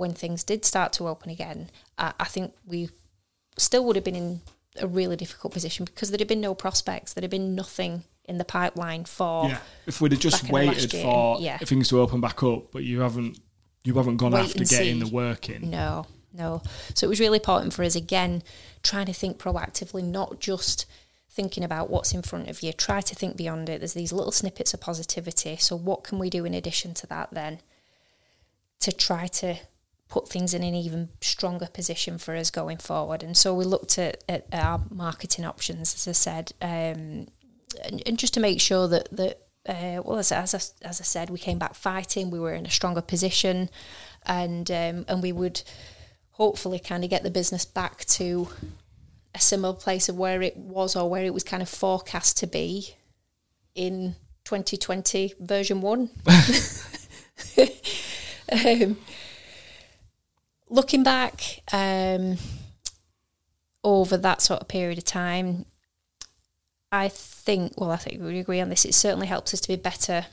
when 0.00 0.14
things 0.14 0.42
did 0.42 0.64
start 0.64 0.94
to 0.94 1.06
open 1.06 1.30
again, 1.30 1.68
I, 1.98 2.14
I 2.18 2.24
think 2.24 2.54
we 2.66 2.88
still 3.58 3.84
would 3.84 3.96
have 3.96 4.04
been 4.04 4.16
in 4.16 4.40
a 4.80 4.86
really 4.86 5.14
difficult 5.14 5.52
position 5.52 5.84
because 5.84 6.10
there'd 6.10 6.20
have 6.20 6.28
been 6.28 6.40
no 6.40 6.54
prospects, 6.54 7.12
there'd 7.12 7.22
have 7.22 7.30
been 7.30 7.54
nothing 7.54 8.04
in 8.24 8.38
the 8.38 8.44
pipeline 8.44 9.04
for. 9.04 9.48
Yeah, 9.48 9.58
if 9.86 10.00
we'd 10.00 10.12
have 10.12 10.20
just 10.20 10.50
waited 10.50 10.90
for 10.90 11.38
yeah. 11.40 11.58
things 11.58 11.88
to 11.88 12.00
open 12.00 12.22
back 12.22 12.42
up, 12.42 12.72
but 12.72 12.82
you 12.82 13.00
haven't, 13.00 13.38
you 13.84 13.92
haven't 13.92 14.16
gone 14.16 14.32
Wait 14.32 14.40
after 14.40 14.64
getting 14.64 15.00
see. 15.00 15.10
the 15.10 15.14
work 15.14 15.50
in. 15.50 15.68
No, 15.68 16.06
no. 16.32 16.62
So 16.94 17.06
it 17.06 17.10
was 17.10 17.20
really 17.20 17.36
important 17.36 17.74
for 17.74 17.84
us 17.84 17.94
again, 17.94 18.42
trying 18.82 19.06
to 19.06 19.12
think 19.12 19.36
proactively, 19.36 20.02
not 20.02 20.40
just 20.40 20.86
thinking 21.28 21.62
about 21.62 21.90
what's 21.90 22.14
in 22.14 22.22
front 22.22 22.48
of 22.48 22.62
you. 22.62 22.72
Try 22.72 23.02
to 23.02 23.14
think 23.14 23.36
beyond 23.36 23.68
it. 23.68 23.80
There's 23.80 23.92
these 23.92 24.14
little 24.14 24.32
snippets 24.32 24.72
of 24.72 24.80
positivity. 24.80 25.56
So 25.56 25.76
what 25.76 26.04
can 26.04 26.18
we 26.18 26.30
do 26.30 26.46
in 26.46 26.54
addition 26.54 26.94
to 26.94 27.06
that 27.08 27.28
then? 27.32 27.60
to 28.80 28.92
try 28.92 29.26
to 29.26 29.56
put 30.10 30.28
things 30.28 30.52
in 30.52 30.62
an 30.62 30.74
even 30.74 31.08
stronger 31.20 31.68
position 31.72 32.18
for 32.18 32.34
us 32.34 32.50
going 32.50 32.78
forward. 32.78 33.22
And 33.22 33.36
so 33.36 33.54
we 33.54 33.64
looked 33.64 33.98
at, 33.98 34.22
at 34.28 34.46
our 34.52 34.82
marketing 34.90 35.46
options, 35.46 35.94
as 35.94 36.08
I 36.08 36.12
said, 36.12 36.52
um, 36.60 37.28
and, 37.84 38.02
and, 38.04 38.18
just 38.18 38.34
to 38.34 38.40
make 38.40 38.60
sure 38.60 38.88
that 38.88 39.08
that 39.12 39.46
uh, 39.68 40.02
well, 40.04 40.18
as, 40.18 40.32
as, 40.32 40.54
I, 40.54 40.88
as 40.88 41.00
I 41.00 41.04
said, 41.04 41.30
we 41.30 41.38
came 41.38 41.58
back 41.58 41.74
fighting. 41.74 42.30
We 42.30 42.40
were 42.40 42.52
in 42.52 42.66
a 42.66 42.70
stronger 42.70 43.00
position, 43.00 43.70
and 44.26 44.68
um, 44.70 45.04
and 45.08 45.22
we 45.22 45.32
would 45.32 45.62
hopefully 46.32 46.80
kind 46.80 47.04
of 47.04 47.10
get 47.10 47.22
the 47.22 47.30
business 47.30 47.64
back 47.64 48.04
to 48.06 48.48
a 49.34 49.40
similar 49.40 49.74
place 49.74 50.08
of 50.08 50.16
where 50.16 50.42
it 50.42 50.56
was 50.56 50.96
or 50.96 51.08
where 51.08 51.24
it 51.24 51.32
was 51.32 51.44
kind 51.44 51.62
of 51.62 51.68
forecast 51.68 52.38
to 52.38 52.46
be 52.48 52.96
in 53.76 54.16
2020 54.44 55.34
version 55.38 55.80
one. 55.80 56.10
Um, 58.52 58.96
looking 60.70 61.02
back 61.02 61.60
um, 61.72 62.38
over 63.84 64.16
that 64.16 64.40
sort 64.40 64.60
of 64.60 64.68
period 64.68 64.98
of 64.98 65.04
time, 65.04 65.66
I 66.92 67.08
think, 67.08 67.78
well, 67.78 67.90
I 67.90 67.96
think 67.96 68.22
we 68.22 68.38
agree 68.38 68.60
on 68.60 68.68
this. 68.68 68.84
It 68.84 68.94
certainly 68.94 69.26
helps 69.26 69.52
us 69.52 69.60
to 69.60 69.68
be 69.68 69.76
better 69.76 70.26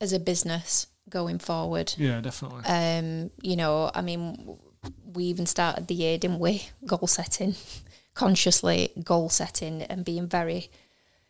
as 0.00 0.12
a 0.12 0.20
business 0.20 0.86
going 1.08 1.38
forward. 1.38 1.94
Yeah, 1.96 2.20
definitely. 2.20 2.64
Um, 2.64 3.30
you 3.40 3.56
know, 3.56 3.90
I 3.94 4.02
mean, 4.02 4.58
we 5.04 5.24
even 5.24 5.46
started 5.46 5.86
the 5.86 5.94
year, 5.94 6.18
didn't 6.18 6.38
we? 6.38 6.68
Goal 6.84 7.06
setting, 7.06 7.54
consciously 8.14 8.92
goal 9.02 9.28
setting, 9.28 9.82
and 9.82 10.04
being 10.04 10.28
very 10.28 10.70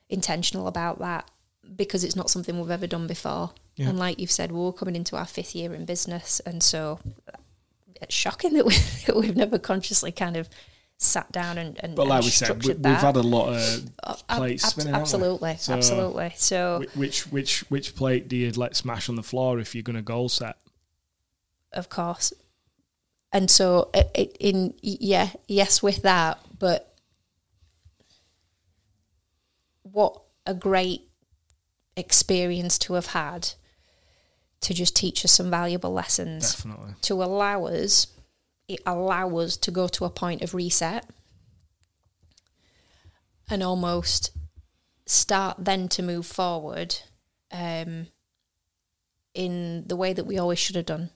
intentional 0.08 0.66
about 0.66 0.98
that 0.98 1.30
because 1.74 2.04
it's 2.04 2.16
not 2.16 2.30
something 2.30 2.58
we've 2.58 2.70
ever 2.70 2.86
done 2.86 3.06
before. 3.06 3.52
Yeah. 3.76 3.88
And 3.88 3.98
like 3.98 4.18
you've 4.18 4.30
said, 4.30 4.52
we're 4.52 4.72
coming 4.72 4.96
into 4.96 5.16
our 5.16 5.26
fifth 5.26 5.54
year 5.54 5.74
in 5.74 5.84
business, 5.84 6.40
and 6.40 6.62
so 6.62 6.98
it's 8.00 8.14
shocking 8.14 8.54
that, 8.54 8.66
we, 8.66 8.74
that 9.06 9.16
we've 9.16 9.36
never 9.36 9.58
consciously 9.58 10.12
kind 10.12 10.36
of 10.36 10.48
sat 11.00 11.30
down 11.30 11.56
and, 11.58 11.78
and 11.80 11.94
but 11.94 12.08
like 12.08 12.16
and 12.16 12.24
we 12.24 12.30
said, 12.30 12.64
we, 12.64 12.90
have 12.90 13.00
had 13.00 13.16
a 13.16 13.22
lot 13.22 13.54
of 13.54 13.90
uh, 14.02 14.14
plates 14.36 14.64
ab- 14.64 14.70
spinning. 14.70 14.94
Absolutely, 14.94 15.56
so 15.56 15.72
absolutely. 15.74 16.32
So 16.36 16.84
which 16.94 17.26
which 17.28 17.60
which 17.70 17.94
plate 17.94 18.28
do 18.28 18.36
you 18.36 18.50
let 18.52 18.76
smash 18.76 19.08
on 19.08 19.14
the 19.14 19.22
floor 19.22 19.60
if 19.60 19.74
you're 19.74 19.82
going 19.82 19.96
to 19.96 20.02
goal 20.02 20.28
set? 20.28 20.56
Of 21.72 21.88
course, 21.88 22.32
and 23.32 23.50
so 23.50 23.90
it, 23.94 24.36
in 24.40 24.74
yeah 24.82 25.30
yes 25.46 25.82
with 25.82 26.02
that, 26.02 26.40
but 26.58 26.96
what 29.82 30.22
a 30.46 30.54
great 30.54 31.07
experience 31.98 32.78
to 32.78 32.94
have 32.94 33.06
had 33.06 33.50
to 34.60 34.74
just 34.74 34.96
teach 34.96 35.24
us 35.24 35.32
some 35.32 35.50
valuable 35.50 35.92
lessons. 35.92 36.54
Definitely. 36.54 36.94
To 37.02 37.22
allow 37.22 37.66
us, 37.66 38.08
it 38.66 38.80
allow 38.86 39.36
us 39.38 39.56
to 39.58 39.70
go 39.70 39.88
to 39.88 40.04
a 40.04 40.10
point 40.10 40.42
of 40.42 40.54
reset 40.54 41.08
and 43.50 43.62
almost 43.62 44.30
start 45.06 45.56
then 45.58 45.88
to 45.88 46.02
move 46.02 46.26
forward 46.26 46.96
um, 47.50 48.08
in 49.34 49.84
the 49.86 49.96
way 49.96 50.12
that 50.12 50.24
we 50.24 50.38
always 50.38 50.58
should 50.58 50.76
have 50.76 50.86
done. 50.86 51.10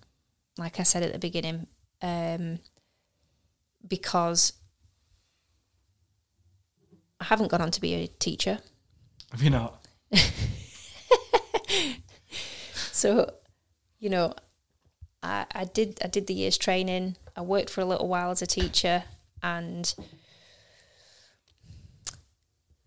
Like 0.59 0.81
I 0.81 0.83
said 0.83 1.03
at 1.03 1.13
the 1.13 1.19
beginning, 1.19 1.67
um, 2.01 2.59
because 3.87 4.53
I 7.21 7.25
haven't 7.25 7.51
gone 7.51 7.61
on 7.61 7.71
to 7.71 7.81
be 7.81 7.95
a 7.95 8.07
teacher. 8.07 8.59
Have 9.31 9.43
you 9.43 9.51
not? 9.51 9.87
So, 13.03 13.33
you 13.99 14.11
know, 14.11 14.33
I, 15.25 15.45
I 15.53 15.65
did 15.65 15.99
I 16.05 16.07
did 16.07 16.29
the 16.29 16.35
year's 16.35 16.57
training. 16.57 17.17
I 17.37 17.41
worked 17.41 17.69
for 17.69 17.81
a 17.81 17.85
little 17.85 18.07
while 18.07 18.31
as 18.31 18.43
a 18.43 18.47
teacher, 18.47 19.03
and 19.43 19.93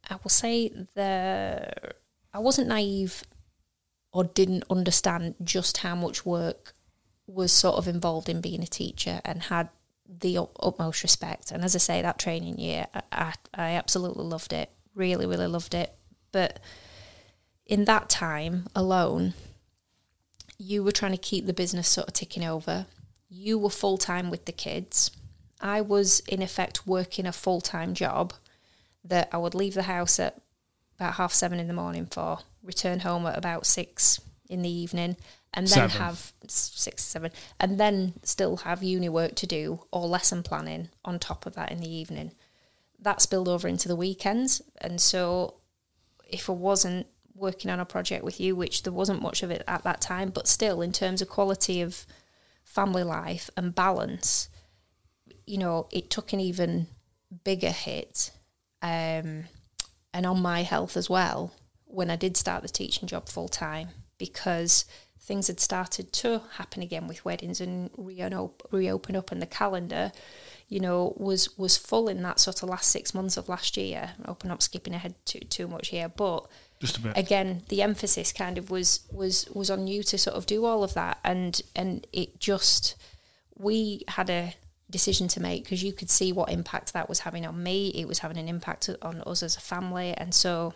I 0.10 0.16
will 0.24 0.30
say 0.30 0.70
the 0.94 1.70
I 2.34 2.40
wasn't 2.40 2.70
naive 2.70 3.26
or 4.14 4.24
didn't 4.24 4.64
understand 4.70 5.36
just 5.44 5.80
how 5.80 5.96
much 5.96 6.26
work 6.26 6.74
was 7.28 7.52
sort 7.52 7.76
of 7.76 7.86
involved 7.86 8.30
in 8.30 8.40
being 8.40 8.64
a 8.64 8.68
teacher 8.68 9.20
and 9.26 9.44
had 9.44 9.68
the 10.08 10.38
utmost 10.62 11.04
respect. 11.04 11.52
And 11.52 11.62
as 11.62 11.76
I 11.76 11.80
say, 11.80 12.02
that 12.02 12.20
training 12.20 12.58
year, 12.58 12.88
I, 12.94 13.02
I, 13.12 13.34
I 13.54 13.70
absolutely 13.72 14.24
loved 14.24 14.54
it. 14.54 14.70
Really, 14.94 15.26
really 15.26 15.48
loved 15.48 15.74
it. 15.74 15.92
But 16.32 16.62
in 17.66 17.84
that 17.84 18.08
time 18.08 18.68
alone, 18.74 19.34
you 20.58 20.84
were 20.84 20.92
trying 20.92 21.12
to 21.12 21.18
keep 21.18 21.46
the 21.46 21.54
business 21.54 21.88
sort 21.88 22.08
of 22.08 22.14
ticking 22.14 22.44
over. 22.44 22.88
You 23.30 23.58
were 23.58 23.70
full 23.70 23.98
time 23.98 24.30
with 24.30 24.46
the 24.46 24.52
kids. 24.52 25.12
I 25.62 25.82
was, 25.82 26.22
in 26.22 26.42
effect, 26.42 26.88
working 26.88 27.26
a 27.26 27.32
full 27.32 27.62
time 27.62 27.94
job 27.94 28.34
that 29.04 29.30
I 29.32 29.38
would 29.38 29.56
leave 29.56 29.74
the 29.74 29.84
house 29.84 30.20
at 30.20 30.42
about 30.98 31.16
half 31.16 31.34
seven 31.34 31.60
in 31.60 31.68
the 31.68 31.74
morning 31.74 32.06
for, 32.06 32.40
return 32.64 33.02
home 33.02 33.26
at 33.26 33.38
about 33.38 33.66
six 33.66 34.20
in 34.50 34.62
the 34.62 34.70
evening, 34.70 35.18
and 35.54 35.68
then 35.68 35.90
seven. 35.90 36.02
have 36.02 36.34
six, 36.48 37.04
seven, 37.04 37.32
and 37.60 37.80
then 37.80 38.14
still 38.24 38.58
have 38.58 38.84
uni 38.84 39.10
work 39.10 39.36
to 39.36 39.48
do 39.48 39.82
or 39.92 40.08
lesson 40.08 40.44
planning 40.44 40.90
on 41.04 41.20
top 41.20 41.46
of 41.46 41.56
that 41.56 41.72
in 41.72 41.80
the 41.80 41.94
evening. 41.94 42.32
That 43.00 43.22
spilled 43.22 43.48
over 43.48 43.68
into 43.68 43.88
the 43.88 43.96
weekends. 43.96 44.62
And 44.80 45.00
so 45.00 45.56
if 46.28 46.50
I 46.50 46.54
wasn't 46.54 47.08
working 47.36 47.70
on 47.70 47.80
a 47.80 47.86
project 47.86 48.24
with 48.24 48.40
you, 48.40 48.56
which 48.56 48.84
there 48.84 48.94
wasn't 48.94 49.22
much 49.22 49.44
of 49.44 49.52
it 49.52 49.64
at 49.68 49.84
that 49.84 50.02
time, 50.02 50.30
but 50.30 50.48
still, 50.48 50.82
in 50.82 50.92
terms 50.92 51.22
of 51.22 51.30
quality 51.30 51.82
of 51.82 52.06
family 52.64 53.04
life 53.04 53.50
and 53.56 53.76
balance, 53.76 54.50
you 55.46 55.58
know, 55.58 55.88
it 55.92 56.10
took 56.10 56.34
an 56.34 56.40
even 56.40 56.88
bigger 57.44 57.70
hit, 57.70 58.32
um, 58.82 59.46
and 60.14 60.26
on 60.26 60.42
my 60.42 60.64
health 60.64 60.96
as 60.96 61.10
well 61.10 61.52
when 61.86 62.10
I 62.10 62.16
did 62.16 62.36
start 62.36 62.62
the 62.62 62.70
teaching 62.70 63.08
job 63.08 63.30
full 63.30 63.48
time 63.48 63.90
because 64.18 64.86
things 65.20 65.48
had 65.48 65.60
started 65.60 66.14
to 66.14 66.42
happen 66.54 66.84
again 66.84 67.08
with 67.08 67.26
weddings 67.26 67.60
and 67.60 67.90
reopen 67.98 69.16
up, 69.16 69.32
and 69.32 69.42
the 69.42 69.48
calendar, 69.48 70.12
you 70.68 70.80
know, 70.80 71.14
was 71.18 71.58
was 71.58 71.78
full 71.78 72.08
in 72.08 72.22
that 72.24 72.40
sort 72.40 72.64
of 72.64 72.70
last 72.70 72.90
six 72.92 73.14
months 73.14 73.38
of 73.38 73.50
last 73.50 73.78
year. 73.78 74.12
Hope 74.26 74.44
I'm 74.46 74.60
skipping 74.60 74.94
ahead 74.94 75.16
too 75.26 75.40
too 75.40 75.68
much 75.68 75.90
here, 75.90 76.10
but 76.10 76.48
just 76.80 76.98
a 76.98 77.02
bit. 77.02 77.18
again 77.18 77.64
the 77.70 77.82
emphasis 77.82 78.32
kind 78.32 78.58
of 78.58 78.70
was 78.70 79.08
was 79.12 79.48
was 79.54 79.70
on 79.70 79.88
you 79.88 80.04
to 80.04 80.18
sort 80.18 80.36
of 80.36 80.46
do 80.46 80.66
all 80.66 80.84
of 80.84 80.94
that 80.94 81.20
and 81.24 81.62
and 81.76 82.06
it 82.12 82.40
just 82.40 82.96
we 83.56 84.04
had 84.10 84.30
a 84.30 84.54
decision 84.90 85.28
to 85.28 85.42
make 85.42 85.64
because 85.64 85.84
you 85.84 85.92
could 85.92 86.10
see 86.10 86.32
what 86.32 86.52
impact 86.52 86.94
that 86.94 87.10
was 87.10 87.20
having 87.22 87.46
on 87.46 87.62
me 87.62 87.90
it 87.90 88.08
was 88.08 88.20
having 88.20 88.38
an 88.38 88.48
impact 88.48 88.90
on 89.02 89.22
us 89.26 89.42
as 89.42 89.58
a 89.58 89.62
family 89.62 90.14
and 90.14 90.34
so 90.34 90.74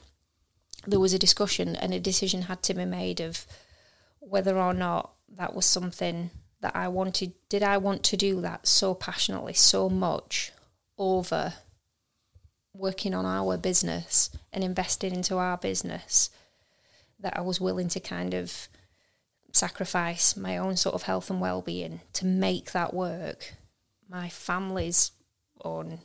there 0.88 1.00
was 1.00 1.14
a 1.14 1.20
discussion 1.20 1.76
and 1.76 1.94
a 1.94 2.00
decision 2.00 2.44
had 2.44 2.64
to 2.64 2.74
be 2.74 2.86
made 2.86 3.20
of 3.20 3.46
whether 4.20 4.58
or 4.58 4.74
not 4.74 5.14
that 5.30 5.54
was 5.54 5.66
something 5.66 6.32
that 6.62 6.76
I 6.76 6.88
wanted 6.88 7.34
did 7.50 7.64
I 7.64 7.78
want 7.78 8.04
to 8.06 8.18
do 8.18 8.42
that 8.42 8.68
so 8.68 8.94
passionately 8.94 9.54
so 9.54 9.90
much 9.90 10.52
over 10.98 11.54
working 12.80 13.14
on 13.14 13.26
our 13.26 13.58
business 13.58 14.32
and 14.54 14.64
investing 14.64 15.14
into 15.14 15.38
our 15.38 15.58
business 15.58 16.30
that 17.20 17.36
I 17.38 17.42
was 17.42 17.60
willing 17.60 17.90
to 17.90 18.00
kind 18.00 18.34
of 18.34 18.70
sacrifice 19.52 20.38
my 20.38 20.58
own 20.58 20.78
sort 20.78 20.96
of 20.96 21.04
health 21.04 21.30
and 21.30 21.42
well-being 21.42 22.02
to 22.14 22.26
make 22.26 22.72
that 22.72 22.94
work. 22.94 23.56
My 24.08 24.30
family's 24.30 25.12
own 25.64 26.00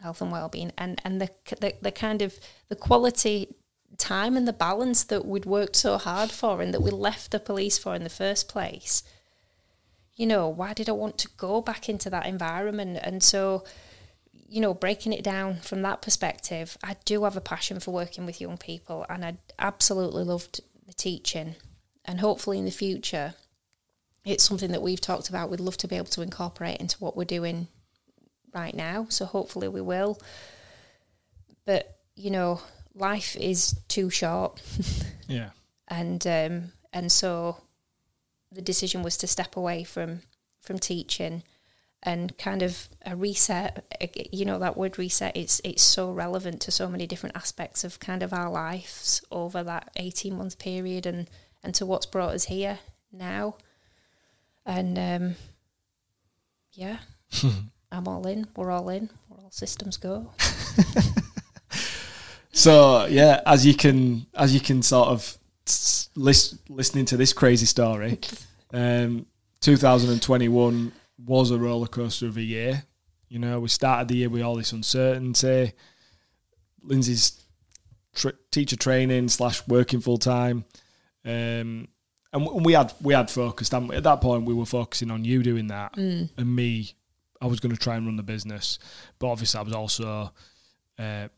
health 0.00 0.20
and 0.20 0.32
well-being 0.32 0.72
and 0.76 1.00
and 1.04 1.20
the 1.20 1.30
the, 1.60 1.74
the 1.80 1.92
kind 1.92 2.20
of 2.20 2.38
the 2.68 2.76
quality 2.76 3.54
time 3.96 4.36
and 4.36 4.46
the 4.48 4.52
balance 4.52 5.04
that 5.04 5.24
we'd 5.24 5.46
worked 5.46 5.76
so 5.76 5.96
hard 5.96 6.30
for 6.30 6.60
and 6.60 6.74
that 6.74 6.82
we 6.82 6.90
left 6.90 7.30
the 7.30 7.38
police 7.38 7.78
for 7.78 7.94
in 7.94 8.02
the 8.02 8.10
first 8.10 8.48
place. 8.48 9.04
You 10.16 10.26
know 10.26 10.48
why 10.48 10.72
did 10.72 10.88
i 10.88 10.92
want 10.92 11.18
to 11.18 11.28
go 11.36 11.60
back 11.60 11.88
into 11.88 12.10
that 12.10 12.26
environment? 12.26 12.98
And 13.02 13.22
so 13.22 13.64
you 14.54 14.60
know, 14.60 14.72
breaking 14.72 15.12
it 15.12 15.24
down 15.24 15.56
from 15.56 15.82
that 15.82 16.00
perspective, 16.00 16.78
I 16.80 16.94
do 17.04 17.24
have 17.24 17.36
a 17.36 17.40
passion 17.40 17.80
for 17.80 17.90
working 17.90 18.24
with 18.24 18.40
young 18.40 18.56
people 18.56 19.04
and 19.08 19.24
I 19.24 19.36
absolutely 19.58 20.22
loved 20.22 20.60
the 20.86 20.92
teaching. 20.92 21.56
And 22.04 22.20
hopefully 22.20 22.60
in 22.60 22.64
the 22.64 22.70
future, 22.70 23.34
it's 24.24 24.44
something 24.44 24.70
that 24.70 24.80
we've 24.80 25.00
talked 25.00 25.28
about. 25.28 25.50
We'd 25.50 25.58
love 25.58 25.76
to 25.78 25.88
be 25.88 25.96
able 25.96 26.06
to 26.06 26.22
incorporate 26.22 26.78
into 26.78 26.98
what 26.98 27.16
we're 27.16 27.24
doing 27.24 27.66
right 28.54 28.76
now. 28.76 29.08
So 29.08 29.24
hopefully 29.24 29.66
we 29.66 29.80
will. 29.80 30.20
But, 31.66 31.98
you 32.14 32.30
know, 32.30 32.60
life 32.94 33.34
is 33.34 33.74
too 33.88 34.08
short. 34.08 34.62
yeah. 35.26 35.50
And 35.88 36.24
um 36.28 36.72
and 36.92 37.10
so 37.10 37.56
the 38.52 38.62
decision 38.62 39.02
was 39.02 39.16
to 39.16 39.26
step 39.26 39.56
away 39.56 39.82
from 39.82 40.22
from 40.60 40.78
teaching 40.78 41.42
and 42.04 42.36
kind 42.36 42.62
of 42.62 42.88
a 43.06 43.16
reset 43.16 43.84
you 44.30 44.44
know 44.44 44.58
that 44.58 44.76
word 44.76 44.98
reset 44.98 45.34
it's 45.36 45.60
it's 45.64 45.82
so 45.82 46.10
relevant 46.10 46.60
to 46.60 46.70
so 46.70 46.88
many 46.88 47.06
different 47.06 47.34
aspects 47.34 47.82
of 47.82 47.98
kind 47.98 48.22
of 48.22 48.32
our 48.32 48.50
lives 48.50 49.22
over 49.30 49.62
that 49.62 49.90
18 49.96 50.36
month 50.36 50.58
period 50.58 51.06
and 51.06 51.28
and 51.64 51.74
to 51.74 51.86
what's 51.86 52.06
brought 52.06 52.34
us 52.34 52.44
here 52.44 52.78
now. 53.10 53.56
And 54.66 54.98
um 54.98 55.34
yeah. 56.72 56.98
I'm 57.92 58.08
all 58.08 58.26
in. 58.26 58.48
We're 58.56 58.72
all 58.72 58.88
in. 58.88 59.08
We're 59.28 59.42
all 59.42 59.50
systems 59.50 59.96
go. 59.96 60.30
So 62.56 63.06
yeah 63.06 63.40
as 63.44 63.66
you 63.66 63.74
can 63.74 64.26
as 64.32 64.54
you 64.54 64.60
can 64.60 64.80
sort 64.80 65.08
of 65.08 65.36
list, 66.14 66.58
listening 66.70 67.04
to 67.06 67.16
this 67.16 67.32
crazy 67.32 67.66
story 67.66 68.20
um 68.72 69.26
2021 69.60 70.92
was 71.18 71.50
a 71.50 71.58
roller 71.58 71.86
coaster 71.86 72.26
of 72.26 72.36
a 72.36 72.42
year. 72.42 72.84
You 73.28 73.38
know, 73.38 73.60
we 73.60 73.68
started 73.68 74.08
the 74.08 74.16
year 74.16 74.28
with 74.28 74.42
all 74.42 74.56
this 74.56 74.72
uncertainty. 74.72 75.72
Lindsay's 76.82 77.42
tr- 78.14 78.28
teacher 78.50 78.76
training 78.76 79.28
slash 79.28 79.66
working 79.66 80.00
full 80.00 80.18
time, 80.18 80.64
um, 81.24 81.88
and 82.32 82.64
we 82.64 82.74
had 82.74 82.92
we 83.02 83.14
had 83.14 83.30
focused. 83.30 83.72
And 83.72 83.92
At 83.92 84.02
that 84.04 84.20
point, 84.20 84.44
we 84.44 84.54
were 84.54 84.66
focusing 84.66 85.10
on 85.10 85.24
you 85.24 85.42
doing 85.42 85.68
that, 85.68 85.94
mm. 85.94 86.28
and 86.36 86.56
me. 86.56 86.94
I 87.40 87.46
was 87.46 87.60
going 87.60 87.74
to 87.74 87.80
try 87.80 87.96
and 87.96 88.06
run 88.06 88.16
the 88.16 88.22
business, 88.22 88.78
but 89.18 89.26
obviously, 89.26 89.58
I 89.58 89.62
was 89.64 89.74
also 89.74 90.32
uh, 90.98 91.28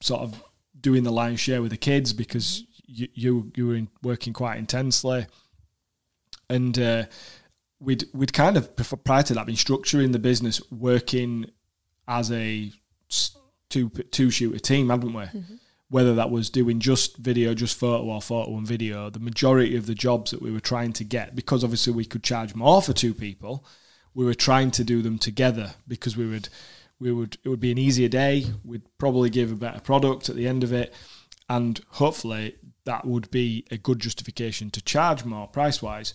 sort 0.00 0.20
of 0.20 0.40
doing 0.78 1.02
the 1.02 1.10
lion's 1.10 1.40
share 1.40 1.62
with 1.62 1.72
the 1.72 1.76
kids 1.76 2.12
because 2.12 2.64
you 2.86 3.08
you, 3.14 3.52
you 3.56 3.66
were 3.66 3.80
working 4.02 4.32
quite 4.32 4.58
intensely, 4.58 5.26
and. 6.48 6.78
Uh, 6.78 7.04
we'd 7.80 8.04
we'd 8.12 8.32
kind 8.32 8.56
of 8.56 8.74
prior 9.04 9.22
to 9.22 9.34
that 9.34 9.46
been 9.46 9.54
structuring 9.54 10.12
the 10.12 10.18
business 10.18 10.60
working 10.70 11.46
as 12.08 12.30
a 12.30 12.72
two 13.68 13.90
two 14.10 14.30
shooter 14.30 14.58
team, 14.58 14.90
haven't 14.90 15.12
we? 15.12 15.22
Mm-hmm. 15.22 15.54
Whether 15.88 16.16
that 16.16 16.30
was 16.30 16.50
doing 16.50 16.80
just 16.80 17.16
video, 17.18 17.54
just 17.54 17.78
photo, 17.78 18.04
or 18.04 18.20
photo 18.20 18.56
and 18.56 18.66
video, 18.66 19.08
the 19.08 19.20
majority 19.20 19.76
of 19.76 19.86
the 19.86 19.94
jobs 19.94 20.32
that 20.32 20.42
we 20.42 20.50
were 20.50 20.60
trying 20.60 20.92
to 20.94 21.04
get, 21.04 21.36
because 21.36 21.62
obviously 21.62 21.92
we 21.92 22.04
could 22.04 22.24
charge 22.24 22.56
more 22.56 22.82
for 22.82 22.92
two 22.92 23.14
people, 23.14 23.64
we 24.12 24.24
were 24.24 24.34
trying 24.34 24.72
to 24.72 24.82
do 24.82 25.00
them 25.00 25.16
together 25.16 25.74
because 25.86 26.16
we 26.16 26.26
would 26.26 26.48
we 26.98 27.12
would 27.12 27.38
it 27.44 27.48
would 27.48 27.60
be 27.60 27.70
an 27.70 27.78
easier 27.78 28.08
day. 28.08 28.46
We'd 28.64 28.82
probably 28.98 29.30
give 29.30 29.52
a 29.52 29.56
better 29.56 29.80
product 29.80 30.28
at 30.28 30.36
the 30.36 30.48
end 30.48 30.64
of 30.64 30.72
it, 30.72 30.92
and 31.48 31.80
hopefully 31.90 32.56
that 32.84 33.04
would 33.04 33.30
be 33.30 33.66
a 33.70 33.76
good 33.76 34.00
justification 34.00 34.70
to 34.70 34.82
charge 34.82 35.24
more 35.24 35.46
price 35.46 35.82
wise. 35.82 36.14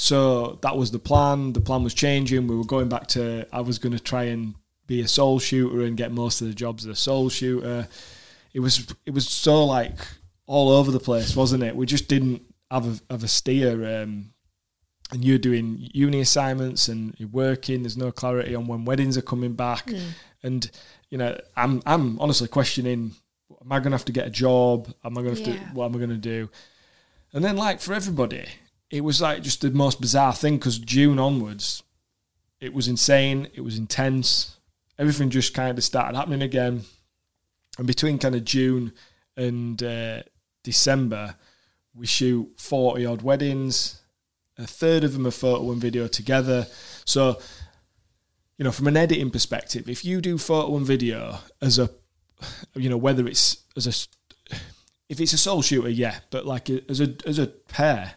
So 0.00 0.60
that 0.62 0.76
was 0.76 0.92
the 0.92 1.00
plan. 1.00 1.54
The 1.54 1.60
plan 1.60 1.82
was 1.82 1.92
changing. 1.92 2.46
We 2.46 2.54
were 2.54 2.64
going 2.64 2.88
back 2.88 3.08
to 3.08 3.48
I 3.52 3.62
was 3.62 3.80
going 3.80 3.94
to 3.94 3.98
try 3.98 4.24
and 4.24 4.54
be 4.86 5.00
a 5.00 5.08
sole 5.08 5.40
shooter 5.40 5.82
and 5.82 5.96
get 5.96 6.12
most 6.12 6.40
of 6.40 6.46
the 6.46 6.54
jobs 6.54 6.86
as 6.86 6.92
a 6.92 6.94
sole 6.94 7.28
shooter. 7.28 7.88
It 8.54 8.60
was 8.60 8.94
it 9.06 9.12
was 9.12 9.28
so 9.28 9.64
like 9.64 9.98
all 10.46 10.68
over 10.70 10.92
the 10.92 11.00
place, 11.00 11.34
wasn't 11.34 11.64
it? 11.64 11.74
We 11.74 11.84
just 11.84 12.06
didn't 12.06 12.42
have 12.70 12.86
a, 12.86 13.12
have 13.12 13.24
a 13.24 13.28
steer. 13.28 14.02
Um, 14.02 14.30
and 15.10 15.24
you're 15.24 15.36
doing 15.36 15.76
uni 15.92 16.20
assignments 16.20 16.86
and 16.86 17.16
you're 17.18 17.28
working. 17.30 17.82
There's 17.82 17.96
no 17.96 18.12
clarity 18.12 18.54
on 18.54 18.68
when 18.68 18.84
weddings 18.84 19.18
are 19.18 19.22
coming 19.22 19.54
back, 19.54 19.86
mm. 19.86 20.10
and 20.44 20.70
you 21.10 21.18
know 21.18 21.36
I'm 21.56 21.82
I'm 21.86 22.20
honestly 22.20 22.46
questioning: 22.46 23.16
Am 23.60 23.72
I 23.72 23.80
going 23.80 23.90
to 23.90 23.96
have 23.96 24.04
to 24.04 24.12
get 24.12 24.28
a 24.28 24.30
job? 24.30 24.94
Am 25.04 25.18
I 25.18 25.22
going 25.22 25.34
to 25.34 25.50
yeah. 25.50 25.72
what 25.72 25.86
am 25.86 25.96
I 25.96 25.98
going 25.98 26.10
to 26.10 26.16
do? 26.16 26.48
And 27.32 27.44
then 27.44 27.56
like 27.56 27.80
for 27.80 27.94
everybody, 27.94 28.46
it 28.90 29.02
was 29.02 29.20
like 29.20 29.42
just 29.42 29.60
the 29.60 29.70
most 29.70 30.00
bizarre 30.00 30.34
thing 30.34 30.56
because 30.56 30.78
June 30.78 31.18
onwards, 31.18 31.82
it 32.60 32.72
was 32.72 32.88
insane. 32.88 33.48
It 33.54 33.60
was 33.60 33.78
intense. 33.78 34.56
Everything 34.98 35.30
just 35.30 35.54
kind 35.54 35.76
of 35.76 35.84
started 35.84 36.16
happening 36.16 36.42
again. 36.42 36.82
And 37.76 37.86
between 37.86 38.18
kind 38.18 38.34
of 38.34 38.44
June 38.44 38.92
and 39.36 39.80
uh, 39.82 40.22
December, 40.64 41.36
we 41.94 42.06
shoot 42.06 42.48
40 42.56 43.06
odd 43.06 43.22
weddings. 43.22 44.00
A 44.56 44.66
third 44.66 45.04
of 45.04 45.12
them 45.12 45.26
are 45.26 45.32
photo 45.32 45.70
and 45.70 45.80
video 45.80 46.08
together. 46.08 46.66
So, 47.04 47.38
you 48.56 48.64
know, 48.64 48.72
from 48.72 48.88
an 48.88 48.96
editing 48.96 49.30
perspective, 49.30 49.88
if 49.88 50.04
you 50.04 50.20
do 50.20 50.36
photo 50.38 50.76
and 50.76 50.84
video 50.84 51.38
as 51.62 51.78
a, 51.78 51.90
you 52.74 52.88
know, 52.88 52.96
whether 52.96 53.26
it's 53.28 53.58
as 53.76 53.86
a, 53.86 54.56
if 55.08 55.20
it's 55.20 55.32
a 55.32 55.38
sole 55.38 55.62
shooter, 55.62 55.88
yeah, 55.88 56.18
but 56.30 56.44
like 56.44 56.68
as 56.68 57.00
a 57.00 57.14
as 57.24 57.38
a 57.38 57.46
pair, 57.46 58.14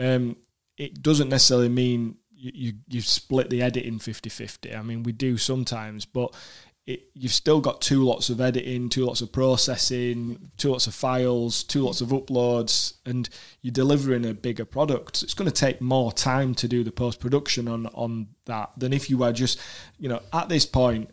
um, 0.00 0.36
it 0.76 1.02
doesn't 1.02 1.28
necessarily 1.28 1.68
mean 1.68 2.16
you, 2.30 2.52
you, 2.54 2.72
you 2.88 3.00
split 3.02 3.50
the 3.50 3.62
editing 3.62 3.98
50-50. 3.98 4.76
I 4.76 4.82
mean, 4.82 5.02
we 5.02 5.12
do 5.12 5.36
sometimes, 5.36 6.06
but 6.06 6.34
it, 6.86 7.10
you've 7.14 7.32
still 7.32 7.60
got 7.60 7.80
two 7.82 8.04
lots 8.04 8.30
of 8.30 8.40
editing, 8.40 8.88
two 8.88 9.04
lots 9.04 9.20
of 9.20 9.30
processing, 9.30 10.50
two 10.56 10.70
lots 10.70 10.86
of 10.86 10.94
files, 10.94 11.62
two 11.62 11.82
lots 11.84 12.00
of 12.00 12.08
uploads, 12.08 12.94
and 13.04 13.28
you're 13.60 13.72
delivering 13.72 14.24
a 14.24 14.32
bigger 14.32 14.64
product. 14.64 15.22
It's 15.22 15.34
going 15.34 15.50
to 15.50 15.54
take 15.54 15.80
more 15.80 16.12
time 16.12 16.54
to 16.56 16.66
do 16.66 16.82
the 16.82 16.90
post 16.90 17.20
production 17.20 17.68
on 17.68 17.86
on 17.88 18.28
that 18.46 18.70
than 18.76 18.92
if 18.92 19.10
you 19.10 19.18
were 19.18 19.32
just, 19.32 19.60
you 19.98 20.08
know, 20.08 20.20
at 20.32 20.48
this 20.48 20.64
point, 20.64 21.10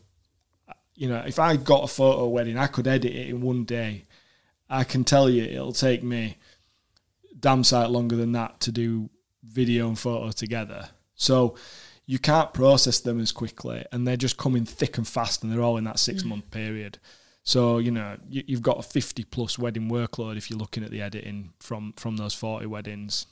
you 0.95 1.09
know, 1.09 1.23
if 1.27 1.37
I 1.37 1.57
got 1.57 1.83
a 1.83 1.87
photo 1.87 2.27
wedding, 2.27 2.57
I 2.57 2.67
could 2.67 2.87
edit 2.87 3.11
it 3.11 3.27
in 3.27 3.41
one 3.41 3.65
day. 3.65 4.05
I 4.69 4.83
can 4.83 5.03
tell 5.03 5.29
you, 5.29 5.43
it'll 5.43 5.73
take 5.73 6.03
me 6.03 6.37
damn 7.39 7.63
sight 7.63 7.89
longer 7.89 8.15
than 8.15 8.31
that 8.33 8.59
to 8.61 8.71
do 8.71 9.09
video 9.43 9.87
and 9.87 9.97
photo 9.97 10.31
together. 10.31 10.89
So 11.15 11.55
you 12.05 12.19
can't 12.19 12.53
process 12.53 12.99
them 12.99 13.19
as 13.19 13.31
quickly, 13.31 13.85
and 13.91 14.07
they're 14.07 14.17
just 14.17 14.37
coming 14.37 14.65
thick 14.65 14.97
and 14.97 15.07
fast, 15.07 15.43
and 15.43 15.51
they're 15.51 15.61
all 15.61 15.77
in 15.77 15.83
that 15.83 15.99
six 15.99 16.23
mm. 16.23 16.27
month 16.27 16.51
period. 16.51 16.99
So 17.43 17.77
you 17.77 17.91
know 17.91 18.17
you, 18.27 18.43
have 18.49 18.61
got 18.61 18.79
a 18.79 18.83
fifty 18.83 19.23
plus 19.23 19.57
wedding 19.57 19.89
workload 19.89 20.37
if 20.37 20.49
you're 20.49 20.59
looking 20.59 20.83
at 20.83 20.91
the 20.91 21.01
editing 21.01 21.53
from 21.59 21.93
from 21.97 22.17
those 22.17 22.33
forty 22.33 22.65
weddings. 22.65 23.25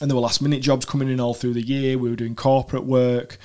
And 0.00 0.10
there 0.10 0.16
were 0.16 0.22
last 0.22 0.42
minute 0.42 0.60
jobs 0.60 0.84
coming 0.84 1.08
in 1.08 1.20
all 1.20 1.32
through 1.32 1.54
the 1.54 1.62
year. 1.62 1.98
We 1.98 2.10
were 2.10 2.16
doing 2.16 2.34
corporate 2.34 2.84
work. 2.84 3.38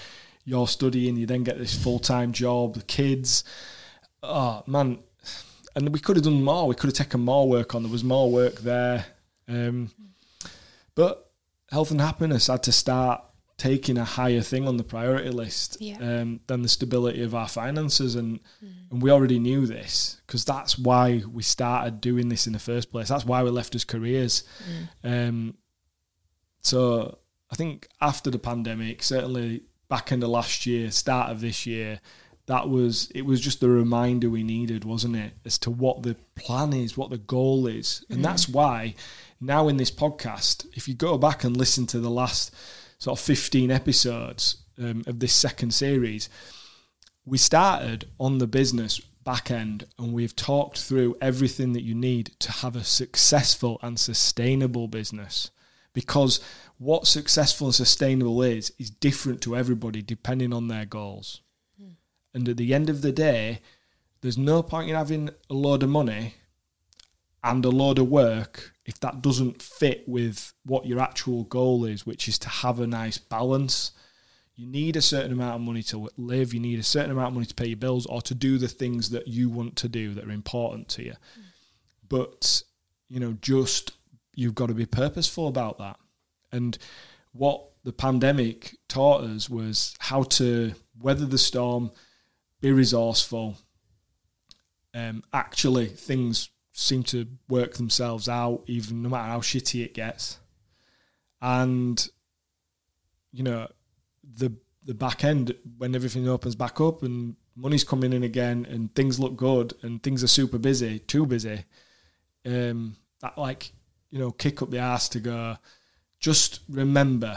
You're 0.43 0.68
studying, 0.68 1.16
you 1.16 1.26
then 1.26 1.43
get 1.43 1.58
this 1.58 1.82
full 1.82 1.99
time 1.99 2.34
job, 2.34 2.74
the 2.74 2.82
kids. 2.82 3.43
Oh 4.24 4.64
man, 4.68 4.99
and 5.76 5.89
we 5.89 5.99
could 5.99 6.18
have 6.18 6.26
done 6.26 6.43
more. 6.43 6.68
We 6.68 6.76
could 6.76 6.89
have 6.89 6.97
taken 6.97 7.22
more 7.22 7.47
work 7.47 7.74
on. 7.74 7.84
There 7.84 7.91
was 7.91 8.04
more 8.04 8.32
work 8.32 8.62
there. 8.62 9.06
Um, 9.52 9.91
but 10.95 11.32
health 11.70 11.91
and 11.91 12.02
happiness 12.02 12.47
had 12.47 12.64
to 12.64 12.72
start 12.72 13.24
taking 13.58 13.97
a 13.97 14.04
higher 14.06 14.41
thing 14.41 14.68
on 14.68 14.78
the 14.78 14.84
priority 14.84 15.30
list 15.30 15.78
Yeah. 15.80 15.97
um, 16.22 16.39
than 16.47 16.64
the 16.64 16.70
stability 16.70 17.22
of 17.22 17.36
our 17.36 17.47
finances, 17.47 18.16
and 18.16 18.39
and 18.89 19.02
we 19.02 19.12
already 19.12 19.39
knew 19.39 19.66
this 19.68 20.18
because 20.26 20.43
that's 20.45 20.78
why 20.80 21.22
we 21.32 21.43
started 21.43 22.02
doing 22.02 22.30
this 22.30 22.47
in 22.47 22.54
the 22.54 22.60
first 22.60 22.91
place. 22.91 23.08
That's 23.10 23.26
why 23.26 23.43
we 23.43 23.49
left 23.52 23.76
us 23.76 23.84
careers. 23.84 24.43
Um, 25.04 25.56
so 26.62 27.18
I 27.52 27.56
think 27.56 27.88
after 28.02 28.30
the 28.32 28.39
pandemic, 28.39 29.04
certainly 29.04 29.64
back 29.89 30.12
in 30.12 30.20
the 30.20 30.28
last 30.28 30.66
year, 30.66 30.89
start 30.91 31.30
of 31.32 31.41
this 31.41 31.66
year, 31.66 31.99
that 32.47 32.68
was 32.70 33.12
it 33.14 33.24
was 33.26 33.39
just 33.39 33.60
the 33.60 33.70
reminder 33.70 34.30
we 34.30 34.43
needed, 34.43 34.84
wasn't 34.86 35.16
it, 35.16 35.34
as 35.45 35.58
to 35.60 35.70
what 35.72 36.02
the 36.04 36.16
plan 36.36 36.74
is, 36.74 36.97
what 36.97 37.10
the 37.12 37.18
goal 37.18 37.68
is, 37.68 38.04
and 38.10 38.26
that's 38.26 38.49
why 38.49 38.95
now 39.42 39.68
in 39.68 39.78
this 39.78 39.92
podcast, 39.92 40.66
if 40.74 40.88
you 40.88 40.94
go 40.94 41.18
back 41.18 41.44
and 41.44 41.58
listen 41.58 41.88
to 41.88 42.00
the 42.00 42.12
last 42.12 42.54
sort 43.00 43.20
of 43.20 43.26
fifteen 43.26 43.72
episodes 43.72 44.58
um, 44.78 45.04
of 45.08 45.20
this 45.20 45.34
second 45.34 45.74
series, 45.74 46.30
we 47.26 47.38
started 47.38 48.08
on 48.20 48.38
the 48.38 48.48
business 48.48 49.00
back 49.24 49.52
end 49.52 49.86
and 50.00 50.14
we've 50.14 50.36
talked 50.36 50.80
through 50.80 51.16
everything 51.22 51.74
that 51.74 51.84
you 51.84 51.94
need 51.94 52.32
to 52.39 52.52
have 52.52 52.76
a 52.76 52.84
successful 52.84 53.80
and 53.84 54.00
sustainable 54.00 54.88
business. 54.88 55.52
Because 55.94 56.39
what 56.78 57.06
successful 57.06 57.68
and 57.68 57.76
sustainable 57.76 58.42
is 58.42 58.74
is 58.80 58.89
different 58.89 59.42
to 59.42 59.56
everybody 59.56 60.02
depending 60.02 60.54
on 60.54 60.68
their 60.68 60.86
goals. 60.86 61.42
And 62.34 62.48
at 62.48 62.58
the 62.58 62.74
end 62.74 62.89
of 62.89 63.02
the 63.02 63.12
day 63.12 63.62
there's 64.22 64.38
no 64.38 64.64
point 64.64 64.89
in 64.89 64.96
having 64.96 65.30
a 65.50 65.54
load 65.54 65.84
of 65.84 65.89
money 65.89 66.36
and 67.44 67.66
a 67.66 67.70
load 67.70 68.00
of 68.00 68.08
work 68.08 68.74
if 68.86 69.00
that 69.00 69.22
doesn't 69.22 69.62
fit 69.62 70.04
with 70.08 70.54
what 70.66 70.86
your 70.86 71.00
actual 71.00 71.44
goal 71.46 71.86
is 71.86 72.06
which 72.06 72.28
is 72.28 72.38
to 72.38 72.50
have 72.50 72.80
a 72.80 72.88
nice 72.88 73.18
balance 73.18 73.92
you 74.62 74.68
need 74.68 74.96
a 74.96 75.02
certain 75.02 75.32
amount 75.32 75.56
of 75.56 75.62
money 75.62 75.82
to 75.82 76.08
live 76.18 76.54
you 76.54 76.60
need 76.60 76.80
a 76.80 76.84
certain 76.84 77.12
amount 77.12 77.30
of 77.30 77.34
money 77.34 77.46
to 77.46 77.56
pay 77.56 77.68
your 77.68 77.78
bills 77.78 78.06
or 78.06 78.22
to 78.22 78.36
do 78.36 78.58
the 78.58 78.68
things 78.68 79.10
that 79.10 79.28
you 79.28 79.50
want 79.50 79.76
to 79.76 79.89
do 79.89 80.14
that 80.14 80.26
are 80.26 80.32
important 80.32 80.88
to 80.89 81.04
you. 81.04 81.14
But 82.08 82.62
you 83.10 83.20
know 83.20 83.38
just 83.42 83.94
you've 84.36 84.56
got 84.56 84.68
to 84.68 84.74
be 84.74 84.86
purposeful 84.86 85.48
about 85.48 85.80
that. 85.80 85.98
And 86.52 86.78
what 87.32 87.64
the 87.84 87.94
pandemic 87.94 88.78
taught 88.88 89.24
us 89.24 89.50
was 89.50 89.96
how 90.00 90.24
to 90.24 90.74
weather 91.00 91.26
the 91.26 91.38
storm 91.38 91.92
be 92.60 92.72
resourceful 92.72 93.58
um, 94.94 95.24
actually 95.34 95.88
things 95.88 96.50
seem 96.82 97.03
to 97.03 97.27
work 97.47 97.73
themselves 97.73 98.27
out 98.27 98.63
even 98.67 99.01
no 99.01 99.09
matter 99.09 99.29
how 99.29 99.39
shitty 99.39 99.84
it 99.84 99.93
gets 99.93 100.39
and 101.41 102.09
you 103.32 103.43
know 103.43 103.67
the 104.23 104.51
the 104.84 104.93
back 104.93 105.23
end 105.23 105.55
when 105.77 105.95
everything 105.95 106.27
opens 106.27 106.55
back 106.55 106.82
up 106.82 107.03
and 107.03 107.36
money's 107.55 107.84
coming 107.84 108.13
in 108.13 108.23
again 108.23 108.65
and 108.69 108.93
things 108.95 109.19
look 109.19 109.36
good 109.36 109.73
and 109.82 110.01
things 110.01 110.23
are 110.23 110.27
super 110.27 110.57
busy, 110.57 110.99
too 110.99 111.25
busy. 111.25 111.65
Um, 112.45 112.95
that 113.21 113.38
like 113.38 113.71
you 114.09 114.19
know 114.19 114.32
kick 114.32 114.61
up 114.61 114.71
the 114.71 114.79
ass 114.79 115.09
to 115.09 115.19
go. 115.19 115.57
Just 116.19 116.61
remember 116.69 117.36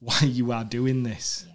why 0.00 0.20
you 0.22 0.52
are 0.52 0.64
doing 0.64 1.02
this. 1.02 1.44
Yeah. 1.46 1.52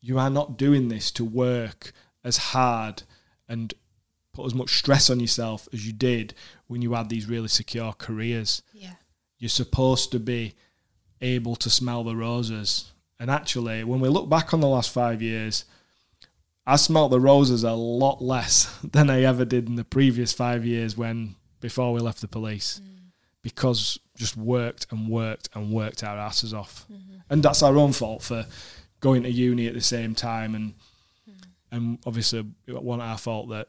You 0.00 0.18
are 0.18 0.30
not 0.30 0.56
doing 0.56 0.88
this 0.88 1.10
to 1.12 1.24
work 1.24 1.92
as 2.24 2.36
hard 2.36 3.02
and 3.48 3.74
put 4.32 4.46
as 4.46 4.54
much 4.54 4.78
stress 4.78 5.10
on 5.10 5.20
yourself 5.20 5.68
as 5.72 5.86
you 5.86 5.92
did 5.92 6.34
when 6.66 6.82
you 6.82 6.92
had 6.92 7.08
these 7.08 7.26
really 7.26 7.48
secure 7.48 7.92
careers 7.92 8.62
Yeah. 8.72 8.94
you're 9.38 9.48
supposed 9.48 10.12
to 10.12 10.20
be 10.20 10.54
able 11.20 11.56
to 11.56 11.70
smell 11.70 12.04
the 12.04 12.16
roses. 12.16 12.92
And 13.18 13.30
actually, 13.30 13.82
when 13.84 14.00
we 14.00 14.08
look 14.08 14.28
back 14.28 14.54
on 14.54 14.60
the 14.60 14.68
last 14.68 14.90
five 14.90 15.20
years, 15.20 15.64
I 16.66 16.76
smelt 16.76 17.10
the 17.10 17.20
roses 17.20 17.64
a 17.64 17.72
lot 17.72 18.22
less 18.22 18.78
than 18.84 19.10
I 19.10 19.22
ever 19.22 19.44
did 19.44 19.68
in 19.68 19.76
the 19.76 19.84
previous 19.84 20.32
five 20.32 20.64
years 20.64 20.96
when 20.96 21.34
before 21.60 21.92
we 21.92 22.00
left 22.00 22.20
the 22.20 22.28
police. 22.28 22.80
Mm. 22.82 23.10
Because 23.42 23.98
just 24.16 24.36
worked 24.36 24.86
and 24.90 25.08
worked 25.08 25.48
and 25.54 25.72
worked 25.72 26.02
our 26.04 26.18
asses 26.18 26.52
off. 26.52 26.86
Mm-hmm. 26.92 27.18
And 27.30 27.42
that's 27.42 27.62
our 27.62 27.76
own 27.76 27.92
fault 27.92 28.22
for 28.22 28.46
going 29.00 29.22
to 29.22 29.30
uni 29.30 29.66
at 29.68 29.74
the 29.74 29.80
same 29.80 30.14
time 30.14 30.56
and 30.56 30.74
mm. 31.30 31.40
and 31.70 31.98
obviously 32.04 32.44
it 32.66 32.82
wasn't 32.82 33.02
our 33.02 33.16
fault 33.16 33.48
that 33.50 33.68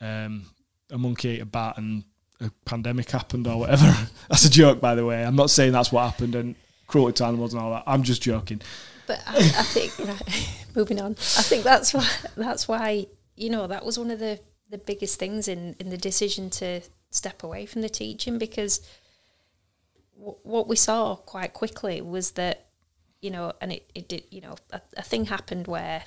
um, 0.00 0.44
a 0.90 0.98
monkey 0.98 1.30
ate 1.30 1.42
a 1.42 1.46
bat 1.46 1.78
and 1.78 2.04
a 2.40 2.50
pandemic 2.64 3.10
happened 3.10 3.46
or 3.46 3.58
whatever. 3.58 3.94
that's 4.28 4.44
a 4.44 4.50
joke, 4.50 4.80
by 4.80 4.94
the 4.94 5.04
way. 5.04 5.24
I'm 5.24 5.36
not 5.36 5.50
saying 5.50 5.72
that's 5.72 5.92
what 5.92 6.04
happened 6.04 6.34
and 6.34 6.54
cruelty 6.86 7.18
to 7.18 7.24
animals 7.26 7.54
and 7.54 7.62
all 7.62 7.70
that. 7.70 7.84
I'm 7.86 8.02
just 8.02 8.22
joking. 8.22 8.60
But 9.06 9.22
I, 9.26 9.36
I 9.36 9.62
think 9.62 9.98
right, 10.08 10.66
moving 10.76 11.00
on. 11.00 11.12
I 11.12 11.42
think 11.42 11.64
that's 11.64 11.94
why 11.94 12.08
that's 12.36 12.68
why 12.68 13.06
you 13.36 13.50
know 13.50 13.66
that 13.66 13.84
was 13.84 13.98
one 13.98 14.10
of 14.10 14.18
the 14.18 14.40
the 14.70 14.78
biggest 14.78 15.18
things 15.18 15.48
in 15.48 15.76
in 15.78 15.90
the 15.90 15.96
decision 15.96 16.50
to 16.50 16.80
step 17.10 17.42
away 17.42 17.64
from 17.64 17.82
the 17.82 17.88
teaching 17.88 18.36
because 18.36 18.86
w- 20.14 20.36
what 20.42 20.68
we 20.68 20.76
saw 20.76 21.16
quite 21.16 21.54
quickly 21.54 22.02
was 22.02 22.32
that 22.32 22.66
you 23.22 23.30
know 23.30 23.52
and 23.62 23.72
it, 23.72 23.90
it 23.94 24.08
did 24.08 24.24
you 24.30 24.42
know 24.42 24.56
a, 24.72 24.80
a 24.98 25.02
thing 25.02 25.24
happened 25.24 25.66
where 25.66 26.04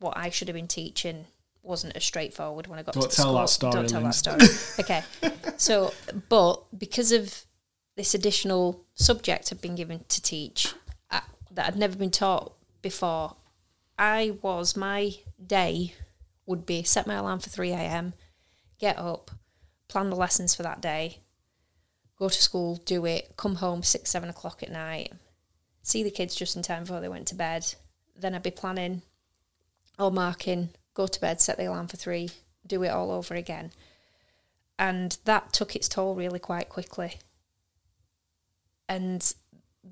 what 0.00 0.16
I 0.16 0.28
should 0.28 0.48
have 0.48 0.54
been 0.54 0.68
teaching 0.68 1.26
wasn't 1.68 1.94
as 1.96 2.04
straightforward 2.04 2.66
when 2.66 2.78
I 2.78 2.82
got 2.82 2.94
Don't 2.94 3.02
to 3.04 3.08
the 3.08 3.14
tell 3.14 3.24
school. 3.26 3.40
that 3.40 3.48
story, 3.48 3.72
Don't 3.72 3.88
tell 3.88 4.00
Linz. 4.00 4.22
that 4.22 4.40
story. 4.40 4.84
okay. 4.84 5.32
So, 5.58 5.92
but 6.28 6.62
because 6.78 7.10
of 7.10 7.44
this 7.96 8.14
additional 8.14 8.84
subject 8.94 9.48
I've 9.52 9.60
been 9.60 9.74
given 9.74 10.04
to 10.08 10.22
teach 10.22 10.72
uh, 11.10 11.20
that 11.50 11.66
I'd 11.66 11.76
never 11.76 11.96
been 11.96 12.12
taught 12.12 12.54
before, 12.80 13.34
I 13.98 14.36
was 14.40 14.76
my 14.76 15.14
day 15.44 15.94
would 16.46 16.64
be 16.64 16.84
set 16.84 17.06
my 17.08 17.14
alarm 17.16 17.40
for 17.40 17.50
three 17.50 17.72
a.m., 17.72 18.14
get 18.78 18.96
up, 18.98 19.32
plan 19.88 20.10
the 20.10 20.16
lessons 20.16 20.54
for 20.54 20.62
that 20.62 20.80
day, 20.80 21.18
go 22.16 22.28
to 22.28 22.40
school, 22.42 22.76
do 22.84 23.04
it, 23.04 23.36
come 23.36 23.56
home 23.56 23.82
six 23.82 24.10
seven 24.10 24.28
o'clock 24.30 24.62
at 24.62 24.70
night, 24.70 25.12
see 25.82 26.04
the 26.04 26.10
kids 26.10 26.36
just 26.36 26.54
in 26.56 26.62
time 26.62 26.84
before 26.84 27.00
they 27.00 27.08
went 27.08 27.26
to 27.26 27.34
bed. 27.34 27.74
Then 28.16 28.34
I'd 28.36 28.42
be 28.44 28.52
planning 28.52 29.02
or 29.98 30.12
marking, 30.12 30.70
go 30.98 31.06
to 31.06 31.20
bed, 31.20 31.40
set 31.40 31.56
the 31.56 31.64
alarm 31.66 31.86
for 31.86 31.96
three, 31.96 32.28
do 32.66 32.82
it 32.82 32.88
all 32.88 33.10
over 33.12 33.34
again. 33.34 33.70
And 34.78 35.16
that 35.24 35.52
took 35.52 35.74
its 35.76 35.88
toll 35.88 36.14
really 36.16 36.40
quite 36.40 36.68
quickly. 36.68 37.14
And 38.88 39.32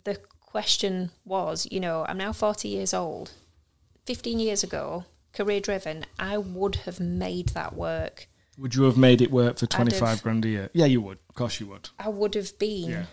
the 0.04 0.16
question 0.40 1.10
was, 1.24 1.66
you 1.70 1.78
know, 1.80 2.04
I'm 2.08 2.18
now 2.18 2.32
40 2.32 2.68
years 2.68 2.92
old. 2.92 3.30
15 4.06 4.38
years 4.40 4.62
ago, 4.64 5.04
career 5.32 5.60
driven, 5.60 6.04
I 6.18 6.38
would 6.38 6.76
have 6.86 6.98
made 7.00 7.50
that 7.50 7.74
work. 7.74 8.28
Would 8.58 8.74
you 8.74 8.84
have 8.84 8.96
made 8.96 9.20
it 9.20 9.30
work 9.30 9.58
for 9.58 9.66
I'd 9.66 9.72
have- 9.74 9.88
25 9.88 10.22
grand 10.22 10.44
a 10.44 10.48
year? 10.48 10.70
Yeah, 10.72 10.86
you 10.86 11.00
would. 11.02 11.18
Of 11.28 11.34
course 11.36 11.60
you 11.60 11.66
would. 11.68 11.90
I 11.98 12.08
would 12.08 12.34
have 12.34 12.58
been, 12.58 12.90
Yeah. 12.90 13.06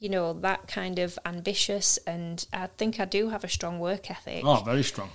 you 0.00 0.08
know, 0.08 0.32
that 0.32 0.66
kind 0.68 0.98
of 0.98 1.16
ambitious. 1.24 1.96
And 2.06 2.44
I 2.52 2.66
think 2.78 2.98
I 2.98 3.04
do 3.04 3.28
have 3.28 3.44
a 3.44 3.48
strong 3.48 3.78
work 3.78 4.10
ethic. 4.10 4.42
Oh, 4.44 4.62
very 4.64 4.82
strong. 4.82 5.10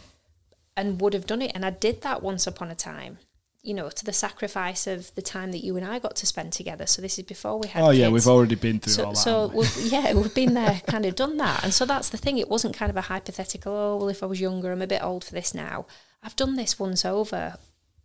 And 0.77 0.99
would 1.01 1.13
have 1.13 1.25
done 1.27 1.41
it. 1.41 1.51
And 1.53 1.65
I 1.65 1.69
did 1.69 2.01
that 2.01 2.21
once 2.23 2.47
upon 2.47 2.71
a 2.71 2.75
time, 2.75 3.17
you 3.61 3.73
know, 3.73 3.89
to 3.89 4.05
the 4.05 4.13
sacrifice 4.13 4.87
of 4.87 5.13
the 5.15 5.21
time 5.21 5.51
that 5.51 5.63
you 5.63 5.75
and 5.77 5.85
I 5.85 5.99
got 5.99 6.15
to 6.17 6.25
spend 6.25 6.53
together. 6.53 6.85
So 6.85 7.01
this 7.01 7.19
is 7.19 7.25
before 7.25 7.59
we 7.59 7.67
had 7.67 7.83
Oh, 7.83 7.89
yeah, 7.91 8.05
kids. 8.05 8.13
we've 8.13 8.27
already 8.27 8.55
been 8.55 8.79
through 8.79 8.93
so, 8.93 9.05
all 9.05 9.11
that. 9.11 9.17
so 9.17 9.47
we? 9.47 9.57
we've, 9.59 9.77
yeah, 9.91 10.13
we've 10.13 10.33
been 10.33 10.53
there, 10.53 10.81
kind 10.87 11.05
of 11.05 11.15
done 11.15 11.37
that. 11.37 11.63
And 11.63 11.73
so 11.73 11.85
that's 11.85 12.09
the 12.09 12.17
thing. 12.17 12.37
It 12.37 12.49
wasn't 12.49 12.75
kind 12.75 12.89
of 12.89 12.97
a 12.97 13.01
hypothetical, 13.01 13.73
oh, 13.73 13.97
well, 13.97 14.09
if 14.09 14.23
I 14.23 14.25
was 14.25 14.41
younger, 14.41 14.71
I'm 14.71 14.81
a 14.81 14.87
bit 14.87 15.03
old 15.03 15.23
for 15.23 15.33
this 15.33 15.53
now. 15.53 15.85
I've 16.23 16.35
done 16.35 16.55
this 16.55 16.79
once 16.79 17.03
over 17.05 17.55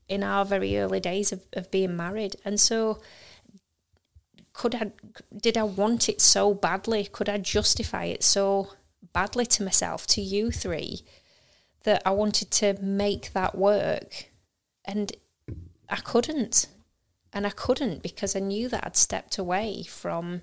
in 0.08 0.22
our 0.22 0.44
very 0.44 0.78
early 0.78 1.00
days 1.00 1.32
of, 1.32 1.42
of 1.52 1.70
being 1.70 1.96
married. 1.96 2.36
And 2.44 2.60
so 2.60 3.00
could 4.52 4.74
I, 4.74 4.90
did 5.36 5.58
I 5.58 5.64
want 5.64 6.08
it 6.08 6.20
so 6.20 6.54
badly? 6.54 7.04
Could 7.10 7.28
I 7.28 7.38
justify 7.38 8.04
it 8.04 8.22
so 8.22 8.72
badly 9.12 9.46
to 9.46 9.62
myself, 9.62 10.06
to 10.08 10.20
you 10.22 10.50
three, 10.50 11.02
that 11.86 12.02
I 12.04 12.10
wanted 12.10 12.50
to 12.50 12.76
make 12.82 13.32
that 13.32 13.56
work? 13.56 14.30
And 14.84 15.12
I 15.88 15.96
couldn't. 15.96 16.66
And 17.32 17.46
I 17.46 17.50
couldn't 17.50 18.02
because 18.02 18.36
I 18.36 18.40
knew 18.40 18.68
that 18.68 18.84
I'd 18.84 18.96
stepped 18.96 19.38
away 19.38 19.84
from 19.84 20.40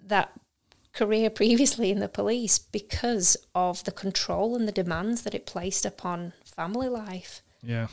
that 0.00 0.32
career 0.92 1.30
previously 1.40 1.90
in 1.90 2.00
the 2.00 2.08
police 2.08 2.58
because 2.58 3.36
of 3.54 3.84
the 3.84 3.92
control 3.92 4.56
and 4.56 4.66
the 4.68 4.72
demands 4.72 5.22
that 5.22 5.34
it 5.34 5.46
placed 5.46 5.86
upon 5.86 6.32
family 6.44 6.88
life 6.88 7.42
yeah. 7.62 7.88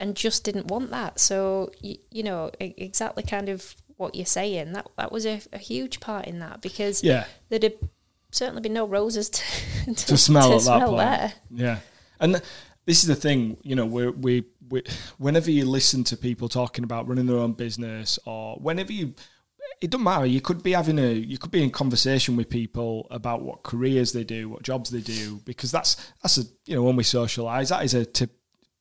and 0.00 0.16
just 0.16 0.44
didn't 0.44 0.68
want 0.68 0.90
that. 0.90 1.18
So, 1.20 1.70
you, 1.80 1.96
you 2.10 2.22
know, 2.22 2.50
exactly 2.60 3.22
kind 3.22 3.48
of 3.48 3.74
what 3.96 4.14
you're 4.14 4.26
saying, 4.26 4.72
that, 4.72 4.86
that 4.96 5.10
was 5.10 5.26
a, 5.26 5.40
a 5.52 5.58
huge 5.58 6.00
part 6.00 6.26
in 6.26 6.38
that 6.40 6.60
because 6.60 7.02
Yeah. 7.02 7.24
there'd 7.48 7.62
have 7.62 7.78
certainly 8.36 8.62
be 8.62 8.68
no 8.68 8.86
roses 8.86 9.28
to, 9.30 9.42
to, 9.86 9.94
to 9.94 10.16
smell 10.16 10.50
to 10.50 10.56
at 10.56 10.80
that 10.80 10.86
point. 10.86 10.98
there. 10.98 11.32
Yeah, 11.50 11.78
and 12.20 12.42
this 12.84 13.02
is 13.02 13.06
the 13.06 13.16
thing, 13.16 13.56
you 13.62 13.74
know, 13.74 13.86
we 13.86 14.08
we 14.10 14.44
we 14.68 14.82
whenever 15.18 15.50
you 15.50 15.64
listen 15.64 16.04
to 16.04 16.16
people 16.16 16.48
talking 16.48 16.84
about 16.84 17.08
running 17.08 17.26
their 17.26 17.38
own 17.38 17.52
business, 17.52 18.18
or 18.24 18.56
whenever 18.56 18.92
you 18.92 19.14
it 19.80 19.90
doesn't 19.90 20.04
matter. 20.04 20.26
You 20.26 20.40
could 20.40 20.62
be 20.62 20.72
having 20.72 20.98
a, 20.98 21.12
you 21.12 21.38
could 21.38 21.50
be 21.50 21.62
in 21.62 21.70
conversation 21.70 22.36
with 22.36 22.48
people 22.48 23.06
about 23.10 23.42
what 23.42 23.62
careers 23.62 24.12
they 24.12 24.24
do, 24.24 24.48
what 24.48 24.62
jobs 24.62 24.90
they 24.90 25.00
do, 25.00 25.40
because 25.44 25.70
that's 25.70 25.96
that's 26.22 26.38
a, 26.38 26.42
you 26.64 26.74
know, 26.74 26.82
when 26.82 26.96
we 26.96 27.02
socialise, 27.02 27.68
that 27.70 27.84
is 27.84 27.94
a 27.94 28.04
tip, 28.04 28.30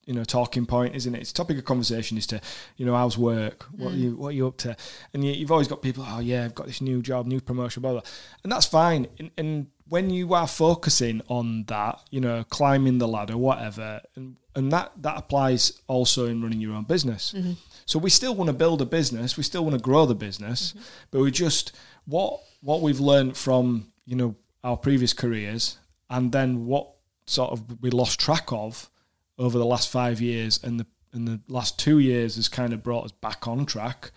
you 0.06 0.14
know, 0.14 0.24
talking 0.24 0.66
point, 0.66 0.96
isn't 0.96 1.16
it? 1.16 1.22
It's 1.22 1.34
topic 1.34 1.58
of 1.58 1.66
conversation 1.66 2.18
is 2.18 2.28
to, 2.28 2.40
you 2.78 2.86
know, 2.86 2.96
how's 2.96 3.18
work, 3.18 3.64
what 3.72 3.94
mm. 3.94 3.98
you 3.98 4.16
what 4.16 4.30
are 4.30 4.32
you 4.34 4.48
up 4.48 4.58
to, 4.58 4.76
and 5.14 5.26
you, 5.26 5.40
have 5.42 5.52
always 5.52 5.68
got 5.68 5.82
people, 5.82 6.06
oh 6.08 6.20
yeah, 6.20 6.46
I've 6.46 6.56
got 6.56 6.68
this 6.68 6.82
new 6.82 7.02
job, 7.02 7.26
new 7.26 7.42
promotion, 7.42 7.82
blah 7.82 7.94
blah, 7.94 8.02
and 8.44 8.52
that's 8.52 8.66
fine. 8.66 9.08
And, 9.20 9.32
and 9.38 9.68
when 9.88 10.10
you 10.10 10.34
are 10.34 10.48
focusing 10.48 11.22
on 11.28 11.64
that, 11.66 12.02
you 12.12 12.22
know, 12.22 12.44
climbing 12.44 13.00
the 13.00 13.08
ladder, 13.08 13.38
whatever, 13.38 14.02
and 14.16 14.38
and 14.56 14.72
that 14.72 14.92
that 15.02 15.18
applies 15.18 15.82
also 15.88 16.28
in 16.28 16.42
running 16.42 16.62
your 16.62 16.74
own 16.74 16.84
business. 16.84 17.34
Mm-hmm. 17.36 17.54
So 17.86 18.00
we 18.00 18.10
still 18.10 18.36
want 18.36 18.48
to 18.50 18.54
build 18.54 18.82
a 18.82 18.86
business, 18.86 19.38
we 19.38 19.44
still 19.44 19.64
want 19.64 19.76
to 19.76 19.82
grow 19.82 20.06
the 20.06 20.16
business, 20.16 20.72
mm-hmm. 20.72 20.84
but 21.12 21.22
we 21.22 21.32
just 21.32 21.76
what 22.06 22.42
what 22.62 22.82
we've 22.82 23.00
learned 23.00 23.38
from 23.38 23.92
you 24.06 24.16
know 24.16 24.36
our 24.64 24.78
previous 24.78 25.14
careers, 25.14 25.78
and 26.10 26.32
then 26.32 26.66
what 26.66 26.92
sort 27.28 27.52
of 27.52 27.82
we 27.82 27.90
lost 27.90 28.20
track 28.20 28.52
of 28.52 28.90
over 29.38 29.58
the 29.58 29.66
last 29.66 29.90
five 29.90 30.22
years, 30.22 30.60
and 30.64 30.80
the 30.80 30.86
and 31.14 31.28
the 31.28 31.40
last 31.48 31.80
two 31.80 32.00
years 32.00 32.36
has 32.36 32.50
kind 32.50 32.74
of 32.74 32.84
brought 32.84 33.06
us 33.06 33.12
back 33.12 33.48
on 33.48 33.66
track, 33.66 34.12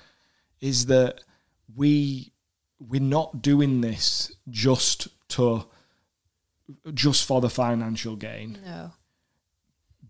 is 0.60 0.86
that 0.86 1.20
we 1.74 2.32
we're 2.80 3.00
not 3.00 3.42
doing 3.42 3.80
this 3.80 4.32
just 4.50 5.08
to 5.28 5.64
just 6.94 7.26
for 7.26 7.40
the 7.40 7.50
financial 7.50 8.16
gain. 8.16 8.58
No. 8.64 8.92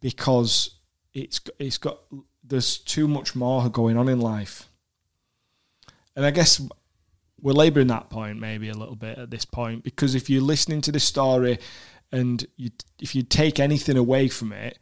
Because 0.00 0.76
it's 1.14 1.40
it's 1.58 1.78
got 1.78 1.98
there's 2.42 2.78
too 2.78 3.08
much 3.08 3.34
more 3.34 3.68
going 3.68 3.96
on 3.96 4.08
in 4.08 4.20
life. 4.20 4.68
And 6.16 6.24
I 6.26 6.30
guess 6.30 6.60
we're 7.40 7.52
labouring 7.52 7.86
that 7.88 8.10
point 8.10 8.40
maybe 8.40 8.68
a 8.68 8.74
little 8.74 8.96
bit 8.96 9.18
at 9.18 9.30
this 9.30 9.44
point 9.44 9.84
because 9.84 10.16
if 10.16 10.28
you're 10.28 10.42
listening 10.42 10.80
to 10.80 10.90
this 10.90 11.04
story 11.04 11.58
and 12.10 12.44
you 12.56 12.70
if 13.00 13.14
you 13.14 13.22
take 13.22 13.60
anything 13.60 13.96
away 13.96 14.28
from 14.28 14.52
it, 14.52 14.78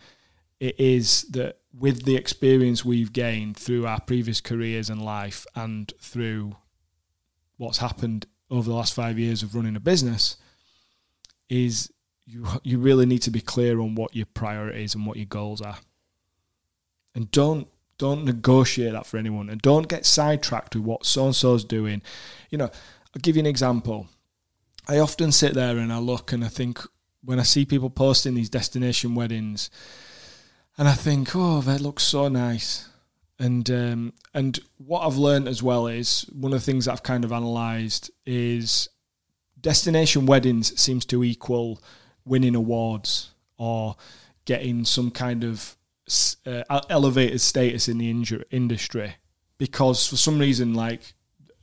it 0.60 0.78
is 0.78 1.22
that 1.30 1.58
with 1.78 2.04
the 2.04 2.16
experience 2.16 2.84
we've 2.84 3.12
gained 3.12 3.56
through 3.56 3.86
our 3.86 4.00
previous 4.00 4.40
careers 4.40 4.88
and 4.88 5.02
life 5.02 5.46
and 5.54 5.92
through 6.00 6.56
what's 7.56 7.78
happened 7.78 8.26
over 8.50 8.68
the 8.68 8.74
last 8.74 8.94
five 8.94 9.18
years 9.18 9.42
of 9.42 9.54
running 9.54 9.76
a 9.76 9.80
business 9.80 10.36
is 11.48 11.92
you 12.24 12.46
you 12.62 12.78
really 12.78 13.06
need 13.06 13.22
to 13.22 13.30
be 13.30 13.40
clear 13.40 13.80
on 13.80 13.94
what 13.94 14.14
your 14.14 14.26
priorities 14.26 14.94
and 14.94 15.06
what 15.06 15.16
your 15.16 15.26
goals 15.26 15.60
are. 15.60 15.78
And 17.14 17.30
don't 17.30 17.68
don't 17.98 18.24
negotiate 18.24 18.92
that 18.92 19.06
for 19.06 19.16
anyone 19.16 19.48
and 19.48 19.62
don't 19.62 19.88
get 19.88 20.04
sidetracked 20.04 20.74
with 20.74 20.84
what 20.84 21.06
so 21.06 21.26
and 21.26 21.36
so's 21.36 21.64
doing. 21.64 22.02
You 22.50 22.58
know, 22.58 22.66
I'll 22.66 23.20
give 23.22 23.36
you 23.36 23.40
an 23.40 23.46
example. 23.46 24.08
I 24.88 24.98
often 24.98 25.32
sit 25.32 25.54
there 25.54 25.78
and 25.78 25.92
I 25.92 25.98
look 25.98 26.32
and 26.32 26.44
I 26.44 26.48
think 26.48 26.80
when 27.24 27.40
I 27.40 27.42
see 27.42 27.64
people 27.64 27.90
posting 27.90 28.34
these 28.34 28.50
destination 28.50 29.14
weddings 29.14 29.70
and 30.78 30.88
I 30.88 30.92
think, 30.92 31.34
oh, 31.34 31.60
that 31.62 31.80
looks 31.80 32.02
so 32.02 32.28
nice. 32.28 32.88
And 33.38 33.70
um, 33.70 34.12
and 34.32 34.58
what 34.78 35.00
I've 35.00 35.16
learned 35.16 35.46
as 35.46 35.62
well 35.62 35.86
is 35.86 36.22
one 36.32 36.52
of 36.52 36.60
the 36.60 36.64
things 36.64 36.86
that 36.86 36.92
I've 36.92 37.02
kind 37.02 37.24
of 37.24 37.32
analysed 37.32 38.10
is 38.24 38.88
destination 39.60 40.26
weddings 40.26 40.78
seems 40.80 41.04
to 41.06 41.22
equal 41.22 41.82
winning 42.24 42.54
awards 42.54 43.30
or 43.58 43.96
getting 44.44 44.84
some 44.84 45.10
kind 45.10 45.44
of 45.44 45.76
uh, 46.46 46.80
elevated 46.88 47.40
status 47.40 47.88
in 47.88 47.98
the 47.98 48.12
inju- 48.12 48.44
industry 48.50 49.16
because 49.58 50.06
for 50.06 50.16
some 50.16 50.38
reason 50.38 50.72
like 50.72 51.14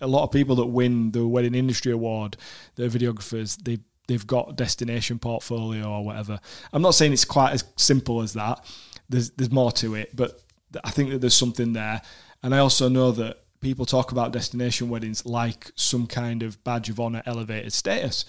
a 0.01 0.07
lot 0.07 0.23
of 0.23 0.31
people 0.31 0.55
that 0.57 0.65
win 0.65 1.11
the 1.11 1.25
wedding 1.25 1.55
industry 1.55 1.93
award 1.93 2.35
they're 2.75 2.89
videographers 2.89 3.57
they 3.63 3.79
they've 4.07 4.27
got 4.27 4.57
destination 4.57 5.17
portfolio 5.17 5.85
or 5.85 6.03
whatever 6.03 6.39
i'm 6.73 6.81
not 6.81 6.93
saying 6.93 7.13
it's 7.13 7.23
quite 7.23 7.53
as 7.53 7.63
simple 7.77 8.21
as 8.21 8.33
that 8.33 8.65
there's 9.13 9.29
there's 9.31 9.51
more 9.51 9.71
to 9.71 9.95
it 9.95 10.15
but 10.15 10.43
I 10.83 10.91
think 10.91 11.11
that 11.11 11.19
there's 11.21 11.33
something 11.33 11.73
there. 11.73 12.01
And 12.41 12.53
I 12.55 12.59
also 12.59 12.89
know 12.89 13.11
that 13.11 13.41
people 13.61 13.85
talk 13.85 14.11
about 14.11 14.33
destination 14.33 14.89
weddings 14.89 15.25
like 15.25 15.71
some 15.75 16.07
kind 16.07 16.43
of 16.43 16.63
badge 16.63 16.89
of 16.89 16.99
honor, 16.99 17.23
elevated 17.25 17.73
status. 17.73 18.25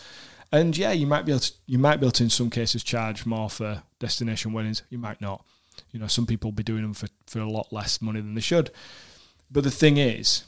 And 0.53 0.77
yeah, 0.77 0.93
you 0.93 1.07
might 1.07 1.25
be 1.25 1.33
able 1.33 1.41
to, 1.41 1.53
you 1.67 1.79
might 1.79 1.97
be 1.97 2.07
able 2.07 2.13
to 2.13 2.25
in 2.25 2.31
some 2.31 2.51
cases 2.51 2.85
charge 2.85 3.27
more 3.27 3.51
for 3.51 3.83
destination 3.99 4.53
weddings. 4.53 4.83
You 4.91 4.99
might 4.99 5.21
not. 5.21 5.45
You 5.91 5.99
know, 5.99 6.07
some 6.07 6.27
people 6.27 6.53
be 6.53 6.63
doing 6.63 6.83
them 6.83 6.95
for, 6.95 7.09
for 7.27 7.41
a 7.41 7.51
lot 7.51 7.73
less 7.73 8.01
money 8.01 8.21
than 8.21 8.35
they 8.35 8.41
should. 8.41 8.71
But 9.51 9.65
the 9.65 9.71
thing 9.71 9.97
is, 9.97 10.45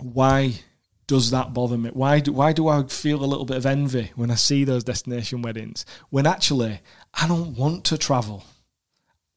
why 0.00 0.60
does 1.06 1.30
that 1.30 1.54
bother 1.54 1.78
me? 1.78 1.90
Why 1.90 2.20
do, 2.20 2.32
why 2.32 2.52
do 2.52 2.68
I 2.68 2.82
feel 2.84 3.24
a 3.24 3.26
little 3.26 3.46
bit 3.46 3.56
of 3.56 3.64
envy 3.64 4.10
when 4.16 4.30
I 4.30 4.34
see 4.34 4.64
those 4.64 4.84
destination 4.84 5.40
weddings 5.40 5.86
when 6.10 6.26
actually 6.26 6.80
I 7.14 7.26
don't 7.26 7.56
want 7.56 7.84
to 7.84 7.96
travel? 7.96 8.44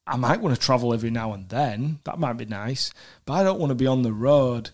I 0.10 0.16
might 0.16 0.42
want 0.42 0.56
to 0.56 0.62
travel 0.62 0.94
every 0.94 1.12
now 1.12 1.34
and 1.34 1.48
then. 1.50 2.00
That 2.06 2.18
might 2.18 2.34
be 2.34 2.46
nice. 2.46 2.92
But 3.26 3.34
I 3.34 3.44
don't 3.44 3.60
want 3.60 3.70
to 3.70 3.76
be 3.76 3.86
on 3.86 4.02
the 4.02 4.12
road. 4.12 4.72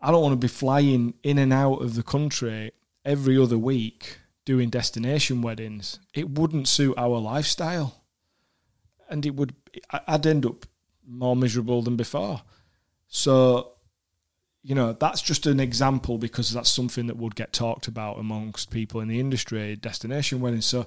I 0.00 0.12
don't 0.12 0.22
want 0.22 0.32
to 0.32 0.44
be 0.44 0.48
flying 0.48 1.14
in 1.24 1.38
and 1.38 1.52
out 1.52 1.82
of 1.82 1.96
the 1.96 2.04
country 2.04 2.70
every 3.04 3.36
other 3.36 3.58
week 3.58 4.18
doing 4.44 4.70
destination 4.70 5.42
weddings. 5.42 5.98
It 6.14 6.30
wouldn't 6.30 6.68
suit 6.68 6.94
our 6.96 7.18
lifestyle. 7.18 8.04
And 9.08 9.26
it 9.26 9.34
would, 9.34 9.54
I'd 9.90 10.26
end 10.26 10.46
up 10.46 10.66
more 11.04 11.34
miserable 11.34 11.82
than 11.82 11.96
before. 11.96 12.42
So, 13.08 13.72
you 14.62 14.76
know, 14.76 14.92
that's 14.92 15.20
just 15.20 15.46
an 15.46 15.58
example 15.58 16.16
because 16.16 16.52
that's 16.52 16.70
something 16.70 17.08
that 17.08 17.16
would 17.16 17.34
get 17.34 17.52
talked 17.52 17.88
about 17.88 18.18
amongst 18.18 18.70
people 18.70 19.00
in 19.00 19.08
the 19.08 19.18
industry, 19.18 19.74
destination 19.74 20.40
weddings. 20.40 20.66
So, 20.66 20.86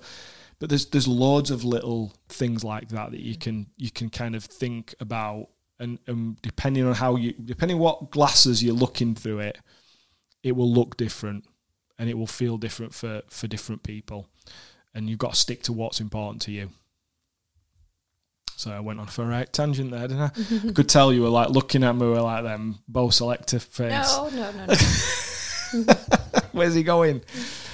but 0.59 0.69
there's 0.69 0.87
there's 0.87 1.07
loads 1.07 1.51
of 1.51 1.63
little 1.63 2.13
things 2.29 2.63
like 2.63 2.89
that 2.89 3.11
that 3.11 3.21
you 3.21 3.37
can 3.37 3.67
you 3.77 3.91
can 3.91 4.09
kind 4.09 4.35
of 4.35 4.43
think 4.43 4.95
about 4.99 5.49
and, 5.79 5.99
and 6.07 6.41
depending 6.41 6.85
on 6.85 6.95
how 6.95 7.15
you 7.15 7.33
depending 7.33 7.77
what 7.77 8.11
glasses 8.11 8.63
you're 8.63 8.73
looking 8.73 9.13
through 9.13 9.39
it 9.39 9.59
it 10.43 10.55
will 10.55 10.71
look 10.71 10.97
different 10.97 11.45
and 11.99 12.09
it 12.09 12.17
will 12.17 12.27
feel 12.27 12.57
different 12.57 12.93
for 12.93 13.21
for 13.29 13.47
different 13.47 13.83
people 13.83 14.27
and 14.93 15.09
you've 15.09 15.19
got 15.19 15.33
to 15.33 15.39
stick 15.39 15.61
to 15.63 15.73
what's 15.73 15.99
important 15.99 16.41
to 16.41 16.51
you 16.51 16.69
so 18.57 18.71
I 18.71 18.79
went 18.79 18.99
on 18.99 19.05
for 19.05 19.23
a 19.23 19.27
right 19.27 19.53
tangent 19.53 19.91
there, 19.91 20.07
didn't 20.07 20.19
I? 20.23 20.71
Could 20.73 20.89
tell 20.89 21.13
you 21.13 21.21
were 21.21 21.29
like 21.29 21.51
looking 21.51 21.83
at 21.83 21.95
me 21.95 22.09
with 22.09 22.21
like 22.21 22.43
them 22.43 22.79
bow 22.87 23.11
selective 23.11 23.61
face. 23.61 23.91
No, 23.91 24.29
no, 24.29 24.51
no. 24.51 24.65
no. 24.65 25.93
Where's 26.53 26.73
he 26.73 26.81
going? 26.81 27.21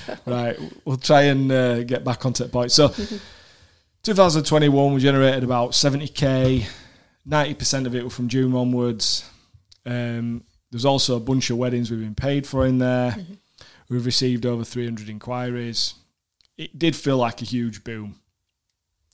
right, 0.25 0.57
we'll 0.85 0.97
try 0.97 1.23
and 1.23 1.51
uh, 1.51 1.83
get 1.83 2.03
back 2.03 2.25
onto 2.25 2.43
the 2.43 2.49
point. 2.49 2.71
So, 2.71 2.89
2021, 4.03 4.93
we 4.93 4.99
generated 4.99 5.43
about 5.43 5.71
70k. 5.71 6.65
90% 7.27 7.85
of 7.85 7.95
it 7.95 8.03
were 8.03 8.09
from 8.09 8.27
June 8.27 8.53
onwards. 8.53 9.29
Um, 9.85 10.43
there's 10.71 10.85
also 10.85 11.15
a 11.15 11.19
bunch 11.19 11.49
of 11.49 11.57
weddings 11.57 11.91
we've 11.91 11.99
been 11.99 12.15
paid 12.15 12.47
for 12.47 12.65
in 12.65 12.79
there. 12.79 13.11
Mm-hmm. 13.11 13.33
We've 13.89 14.05
received 14.05 14.45
over 14.45 14.63
300 14.63 15.07
inquiries. 15.07 15.93
It 16.57 16.77
did 16.77 16.95
feel 16.95 17.17
like 17.17 17.41
a 17.41 17.45
huge 17.45 17.83
boom. 17.83 18.19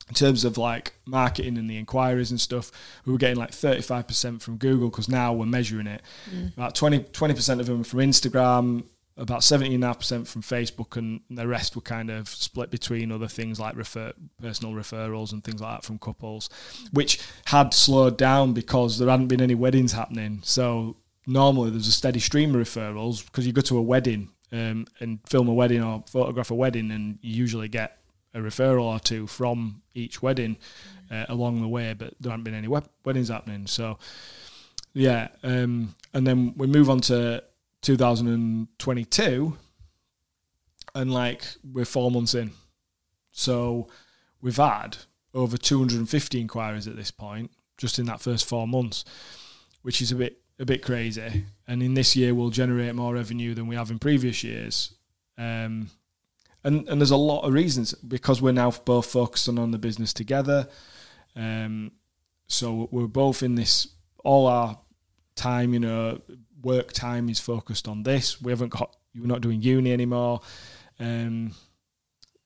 In 0.07 0.15
terms 0.15 0.43
of 0.43 0.57
like 0.57 0.93
marketing 1.05 1.57
and 1.57 1.69
the 1.69 1.77
inquiries 1.77 2.31
and 2.31 2.41
stuff, 2.41 2.71
we 3.05 3.11
were 3.11 3.19
getting 3.19 3.37
like 3.37 3.51
35% 3.51 4.41
from 4.41 4.57
Google 4.57 4.89
because 4.89 5.07
now 5.07 5.33
we're 5.33 5.45
measuring 5.45 5.85
it. 5.85 6.01
Mm. 6.33 6.53
About 6.53 6.73
20, 6.73 6.99
20% 6.99 7.59
of 7.59 7.67
them 7.67 7.83
from 7.83 7.99
Instagram, 7.99 8.85
about 9.19 9.41
17.5% 9.41 10.27
from 10.27 10.41
Facebook, 10.41 10.95
and 10.95 11.19
the 11.29 11.47
rest 11.47 11.75
were 11.75 11.81
kind 11.81 12.09
of 12.09 12.29
split 12.29 12.71
between 12.71 13.11
other 13.11 13.27
things 13.27 13.59
like 13.59 13.75
refer, 13.75 14.13
personal 14.41 14.73
referrals 14.73 15.33
and 15.33 15.43
things 15.43 15.61
like 15.61 15.77
that 15.77 15.85
from 15.85 15.99
couples, 15.99 16.49
which 16.91 17.19
had 17.45 17.73
slowed 17.73 18.17
down 18.17 18.53
because 18.53 18.97
there 18.97 19.09
hadn't 19.09 19.27
been 19.27 19.41
any 19.41 19.55
weddings 19.55 19.91
happening. 19.91 20.39
So 20.43 20.95
normally 21.27 21.69
there's 21.69 21.87
a 21.87 21.91
steady 21.91 22.19
stream 22.19 22.55
of 22.55 22.61
referrals 22.61 23.25
because 23.25 23.45
you 23.45 23.53
go 23.53 23.61
to 23.61 23.77
a 23.77 23.81
wedding 23.81 24.29
um, 24.51 24.87
and 24.99 25.19
film 25.27 25.49
a 25.49 25.53
wedding 25.53 25.83
or 25.83 26.03
photograph 26.07 26.49
a 26.49 26.55
wedding, 26.55 26.89
and 26.89 27.19
you 27.21 27.35
usually 27.35 27.67
get 27.67 27.97
a 28.33 28.39
referral 28.39 28.83
or 28.83 28.99
two 28.99 29.27
from 29.27 29.81
each 29.93 30.21
wedding 30.21 30.57
uh, 31.11 31.25
along 31.29 31.61
the 31.61 31.67
way, 31.67 31.93
but 31.93 32.13
there 32.21 32.31
haven't 32.31 32.43
been 32.43 32.53
any 32.53 32.67
weddings 33.03 33.29
happening. 33.29 33.67
So, 33.67 33.97
yeah, 34.93 35.27
um, 35.43 35.95
and 36.13 36.25
then 36.25 36.53
we 36.55 36.67
move 36.67 36.89
on 36.89 37.01
to 37.01 37.43
2022, 37.81 39.57
and 40.95 41.13
like 41.13 41.43
we're 41.63 41.85
four 41.85 42.11
months 42.11 42.33
in. 42.33 42.51
So 43.31 43.87
we've 44.41 44.57
had 44.57 44.97
over 45.33 45.57
250 45.57 46.41
inquiries 46.41 46.87
at 46.87 46.95
this 46.95 47.11
point, 47.11 47.51
just 47.77 47.99
in 47.99 48.05
that 48.07 48.21
first 48.21 48.47
four 48.47 48.67
months, 48.67 49.05
which 49.81 50.01
is 50.01 50.11
a 50.11 50.15
bit 50.15 50.41
a 50.59 50.65
bit 50.65 50.83
crazy. 50.83 51.45
And 51.67 51.81
in 51.81 51.93
this 51.93 52.15
year, 52.15 52.35
we'll 52.35 52.49
generate 52.49 52.93
more 52.95 53.13
revenue 53.13 53.53
than 53.53 53.67
we 53.67 53.75
have 53.75 53.91
in 53.91 53.99
previous 53.99 54.43
years. 54.43 54.93
Um, 55.37 55.89
and 56.63 56.87
and 56.89 56.99
there's 56.99 57.11
a 57.11 57.17
lot 57.17 57.45
of 57.45 57.53
reasons 57.53 57.93
because 57.93 58.41
we're 58.41 58.51
now 58.51 58.71
both 58.71 59.05
focusing 59.05 59.57
on 59.57 59.71
the 59.71 59.77
business 59.77 60.13
together. 60.13 60.67
Um, 61.35 61.91
so 62.47 62.89
we're 62.91 63.07
both 63.07 63.43
in 63.43 63.55
this 63.55 63.87
all 64.23 64.47
our 64.47 64.77
time, 65.35 65.73
you 65.73 65.79
know, 65.79 66.19
work 66.61 66.91
time 66.91 67.29
is 67.29 67.39
focused 67.39 67.87
on 67.87 68.03
this. 68.03 68.41
We 68.41 68.51
haven't 68.51 68.69
got 68.69 68.95
you're 69.13 69.27
not 69.27 69.41
doing 69.41 69.61
uni 69.61 69.91
anymore. 69.91 70.41
Um, 70.99 71.53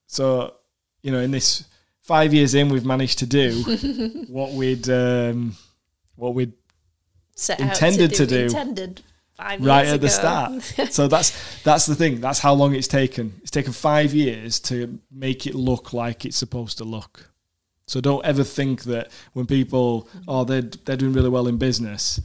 so 0.08 0.56
you 1.02 1.12
know, 1.12 1.20
in 1.20 1.32
this 1.32 1.66
five 2.02 2.34
years 2.34 2.54
in, 2.54 2.70
we've 2.70 2.86
managed 2.86 3.20
to 3.20 3.26
do 3.26 4.26
what 4.30 4.52
we'd 4.52 4.90
um, 4.90 5.56
what 6.16 6.34
we'd 6.34 6.54
Set 7.36 7.60
Intended 7.60 8.12
out 8.12 8.18
to 8.18 8.28
do. 8.28 8.44
Intended 8.44 9.02
right 9.60 9.88
at 9.88 10.02
the 10.02 10.10
start. 10.10 10.62
so 10.92 11.08
that's 11.08 11.64
that's 11.64 11.86
the 11.86 11.96
thing. 11.96 12.22
That's 12.22 12.40
how 12.40 12.54
long 12.54 12.76
it's 12.76 12.88
taken. 12.88 13.34
It's 13.42 13.52
taken 13.52 13.74
five 13.74 14.14
years 14.14 14.60
to 14.62 15.00
make 15.12 15.48
it 15.48 15.56
look 15.56 15.94
like 15.94 16.26
it's 16.26 16.38
supposed 16.38 16.78
to 16.78 16.84
look. 16.84 17.32
So 17.88 18.00
don't 18.00 18.24
ever 18.26 18.44
think 18.44 18.84
that 18.84 19.12
when 19.34 19.46
people 19.46 20.08
oh 20.28 20.44
they're 20.44 20.62
they're 20.62 20.98
doing 20.98 21.14
really 21.14 21.30
well 21.30 21.48
in 21.48 21.58
business, 21.58 22.22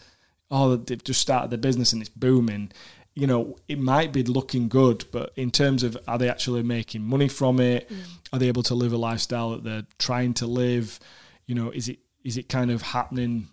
oh 0.50 0.76
they've 0.76 1.02
just 1.02 1.20
started 1.20 1.50
their 1.50 1.58
business 1.58 1.92
and 1.92 2.02
it's 2.02 2.08
booming. 2.08 2.72
You 3.14 3.26
know, 3.26 3.56
it 3.66 3.80
might 3.80 4.12
be 4.12 4.22
looking 4.22 4.68
good, 4.68 5.04
but 5.10 5.32
in 5.34 5.50
terms 5.50 5.82
of 5.82 5.98
are 6.06 6.18
they 6.18 6.28
actually 6.28 6.62
making 6.62 7.02
money 7.02 7.26
from 7.26 7.58
it? 7.58 7.90
Are 8.32 8.38
they 8.38 8.46
able 8.46 8.62
to 8.64 8.74
live 8.74 8.92
a 8.92 8.96
lifestyle 8.96 9.50
that 9.50 9.64
they're 9.64 9.86
trying 9.98 10.34
to 10.34 10.46
live? 10.46 11.00
You 11.46 11.54
know, 11.54 11.70
is 11.70 11.88
it 11.88 11.98
is 12.24 12.36
it 12.36 12.48
kind 12.48 12.70
of 12.70 12.82
happening? 12.82 13.48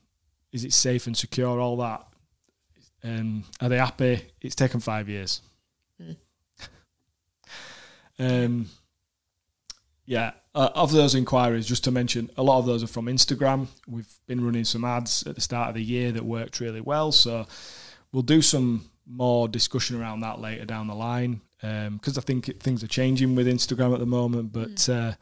Is 0.51 0.65
it 0.65 0.73
safe 0.73 1.07
and 1.07 1.17
secure? 1.17 1.59
All 1.59 1.77
that. 1.77 2.05
Um, 3.03 3.43
are 3.61 3.69
they 3.69 3.77
happy? 3.77 4.21
It's 4.41 4.55
taken 4.55 4.79
five 4.79 5.09
years. 5.09 5.41
Mm. 6.01 6.15
um, 8.19 8.69
yeah, 10.05 10.31
uh, 10.53 10.69
of 10.75 10.91
those 10.91 11.15
inquiries, 11.15 11.65
just 11.65 11.83
to 11.85 11.91
mention, 11.91 12.29
a 12.37 12.43
lot 12.43 12.59
of 12.59 12.65
those 12.65 12.83
are 12.83 12.87
from 12.87 13.07
Instagram. 13.07 13.67
We've 13.87 14.11
been 14.27 14.43
running 14.45 14.63
some 14.63 14.85
ads 14.85 15.25
at 15.27 15.35
the 15.35 15.41
start 15.41 15.69
of 15.69 15.75
the 15.75 15.83
year 15.83 16.11
that 16.11 16.23
worked 16.23 16.59
really 16.59 16.81
well, 16.81 17.11
so 17.11 17.45
we'll 18.11 18.23
do 18.23 18.41
some 18.41 18.89
more 19.07 19.47
discussion 19.47 19.99
around 19.99 20.21
that 20.21 20.39
later 20.39 20.65
down 20.65 20.87
the 20.87 20.95
line 20.95 21.41
because 21.61 22.17
I 22.17 22.21
think 22.21 22.49
it, 22.49 22.61
things 22.61 22.83
are 22.83 22.87
changing 22.87 23.35
with 23.35 23.47
Instagram 23.47 23.93
at 23.93 23.99
the 23.99 24.05
moment. 24.05 24.51
But 24.51 24.87
uh, 24.89 25.13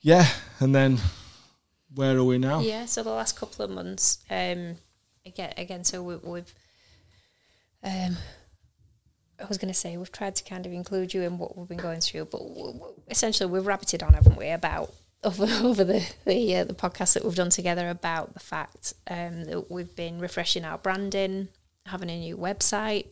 yeah, 0.00 0.26
and 0.60 0.74
then 0.74 0.98
where 1.94 2.16
are 2.16 2.24
we 2.24 2.38
now? 2.38 2.60
Yeah, 2.60 2.86
so 2.86 3.02
the 3.02 3.10
last 3.10 3.38
couple 3.38 3.64
of 3.64 3.70
months, 3.70 4.18
um, 4.30 4.76
again, 5.24 5.52
again, 5.56 5.84
so 5.84 6.02
we, 6.02 6.16
we've, 6.16 6.54
um, 7.82 8.16
I 9.40 9.44
was 9.46 9.58
going 9.58 9.72
to 9.72 9.78
say 9.78 9.96
we've 9.96 10.10
tried 10.12 10.34
to 10.36 10.44
kind 10.44 10.64
of 10.66 10.72
include 10.72 11.12
you 11.14 11.22
in 11.22 11.38
what 11.38 11.56
we've 11.56 11.68
been 11.68 11.76
going 11.78 12.00
through, 12.00 12.24
but 12.26 12.38
w- 12.38 12.72
w- 12.72 12.94
essentially 13.10 13.50
we've 13.50 13.64
rabbited 13.64 14.06
on, 14.06 14.14
haven't 14.14 14.36
we, 14.36 14.48
about 14.50 14.92
over 15.24 15.44
over 15.62 15.84
the 15.84 16.06
the 16.24 16.56
uh, 16.56 16.64
the 16.64 16.74
podcast 16.74 17.14
that 17.14 17.24
we've 17.24 17.34
done 17.34 17.50
together 17.50 17.88
about 17.88 18.34
the 18.34 18.40
fact 18.40 18.94
um, 19.08 19.44
that 19.44 19.70
we've 19.70 19.94
been 19.96 20.18
refreshing 20.20 20.64
our 20.64 20.78
branding, 20.78 21.48
having 21.86 22.10
a 22.10 22.18
new 22.18 22.36
website 22.36 23.06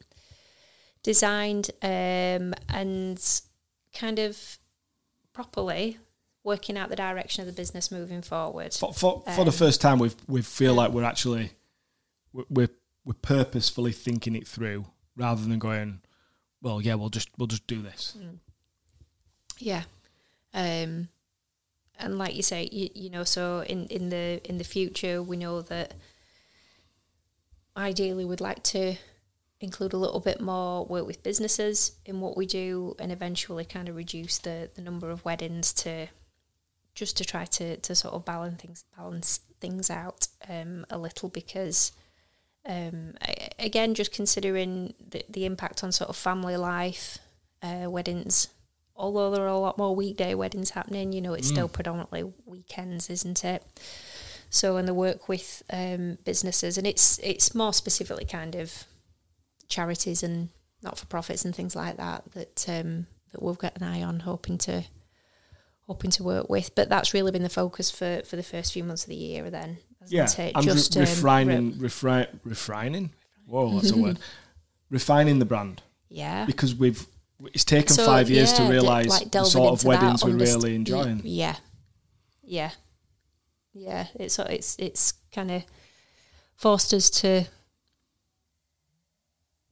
designed, 1.02 1.70
um, 1.82 2.54
and 2.68 3.40
kind 3.94 4.18
of 4.18 4.58
properly 5.32 5.98
working 6.42 6.76
out 6.76 6.90
the 6.90 6.96
direction 6.96 7.40
of 7.42 7.46
the 7.46 7.52
business 7.52 7.90
moving 7.90 8.22
forward. 8.22 8.72
For, 8.74 8.92
for, 8.92 9.22
for 9.34 9.44
the 9.44 9.50
Um, 9.50 9.56
first 9.56 9.80
time, 9.80 9.98
we 9.98 10.10
we 10.26 10.42
feel 10.42 10.74
like 10.74 10.90
we're 10.92 11.04
actually 11.04 11.52
we're 12.32 12.68
we're 13.04 13.14
purposefully 13.20 13.92
thinking 13.92 14.34
it 14.34 14.48
through 14.48 14.86
rather 15.16 15.42
than 15.44 15.58
going, 15.58 16.00
well, 16.64 16.80
yeah, 16.80 16.94
we'll 16.94 17.10
just 17.10 17.28
we'll 17.38 17.46
just 17.46 17.66
do 17.66 17.82
this. 17.82 18.16
Yeah. 19.58 19.84
Um 20.52 21.08
and 21.96 22.18
like 22.18 22.34
you 22.34 22.42
say, 22.42 22.68
you, 22.72 22.88
you 22.94 23.10
know, 23.10 23.22
so 23.22 23.60
in, 23.68 23.86
in 23.86 24.08
the 24.08 24.40
in 24.44 24.58
the 24.58 24.64
future 24.64 25.22
we 25.22 25.36
know 25.36 25.60
that 25.60 25.94
ideally 27.76 28.24
we'd 28.24 28.40
like 28.40 28.62
to 28.62 28.96
include 29.60 29.92
a 29.92 29.98
little 29.98 30.20
bit 30.20 30.40
more 30.40 30.84
work 30.86 31.06
with 31.06 31.22
businesses 31.22 31.92
in 32.06 32.20
what 32.20 32.36
we 32.36 32.46
do 32.46 32.96
and 32.98 33.12
eventually 33.12 33.64
kind 33.64 33.88
of 33.88 33.96
reduce 33.96 34.38
the, 34.38 34.70
the 34.74 34.82
number 34.82 35.10
of 35.10 35.24
weddings 35.24 35.72
to 35.72 36.08
just 36.94 37.16
to 37.16 37.24
try 37.24 37.44
to, 37.44 37.76
to 37.78 37.94
sort 37.94 38.14
of 38.14 38.24
balance 38.24 38.60
things 38.60 38.84
balance 38.96 39.40
things 39.60 39.90
out 39.90 40.28
um, 40.48 40.86
a 40.90 40.98
little 40.98 41.28
because 41.28 41.92
um, 42.66 43.14
again 43.58 43.94
just 43.94 44.12
considering 44.12 44.94
the, 45.10 45.24
the 45.28 45.44
impact 45.44 45.84
on 45.84 45.92
sort 45.92 46.10
of 46.10 46.16
family 46.16 46.56
life 46.56 47.18
uh, 47.62 47.88
weddings 47.88 48.48
although 48.96 49.30
there 49.30 49.42
are 49.44 49.48
a 49.48 49.58
lot 49.58 49.78
more 49.78 49.94
weekday 49.94 50.34
weddings 50.34 50.70
happening 50.70 51.12
you 51.12 51.20
know 51.20 51.34
it's 51.34 51.48
still 51.48 51.68
predominantly 51.68 52.24
weekends 52.46 53.10
isn't 53.10 53.44
it? 53.44 53.62
So 54.50 54.76
and 54.76 54.86
the 54.86 54.94
work 54.94 55.28
with 55.28 55.64
um, 55.72 56.18
businesses 56.24 56.78
and 56.78 56.86
it's 56.86 57.18
it's 57.22 57.54
more 57.54 57.72
specifically 57.72 58.24
kind 58.24 58.54
of 58.54 58.84
charities 59.68 60.22
and 60.22 60.50
not 60.82 60.98
for 60.98 61.06
profits 61.06 61.44
and 61.44 61.54
things 61.54 61.74
like 61.74 61.96
that 61.96 62.22
that 62.32 62.64
um, 62.68 63.06
that 63.32 63.42
we've 63.42 63.58
got 63.58 63.76
an 63.76 63.82
eye 63.82 64.02
on 64.02 64.20
hoping 64.20 64.58
to 64.58 64.84
hoping 65.88 66.10
to 66.12 66.22
work 66.22 66.48
with. 66.48 66.74
But 66.74 66.88
that's 66.88 67.12
really 67.12 67.32
been 67.32 67.42
the 67.42 67.48
focus 67.48 67.90
for 67.90 68.22
for 68.24 68.36
the 68.36 68.42
first 68.42 68.72
few 68.72 68.84
months 68.84 69.02
of 69.02 69.08
the 69.08 69.16
year 69.16 69.50
then 69.50 69.78
Yeah, 70.08 70.30
it? 70.38 70.52
and 70.54 70.64
just 70.64 70.94
re- 70.94 71.02
um, 71.02 71.08
refining, 71.08 71.78
re- 71.78 71.88
refri- 71.88 72.40
refining. 72.44 73.10
Whoa, 73.46 73.74
that's 73.74 73.90
a 73.90 73.96
word. 74.02 74.18
Refining 74.90 75.38
the 75.38 75.44
brand 75.44 75.82
yeah 76.10 76.44
because 76.46 76.74
we've 76.74 77.06
it's 77.52 77.64
taken 77.64 77.88
So, 77.92 78.06
five 78.06 78.30
years 78.30 78.52
yeah, 78.52 78.66
to 78.66 78.70
realise 78.72 79.08
like 79.08 79.30
the 79.32 79.44
sort 79.44 79.72
of 79.72 79.84
weddings 79.84 80.24
we're 80.24 80.32
underst- 80.32 80.54
really 80.54 80.74
enjoying. 80.76 81.20
Yeah, 81.24 81.56
yeah, 82.42 82.70
yeah. 83.72 84.06
It's 84.14 84.38
it's 84.38 84.76
it's 84.78 85.14
kind 85.32 85.50
of 85.50 85.64
forced 86.54 86.94
us 86.94 87.10
to 87.10 87.44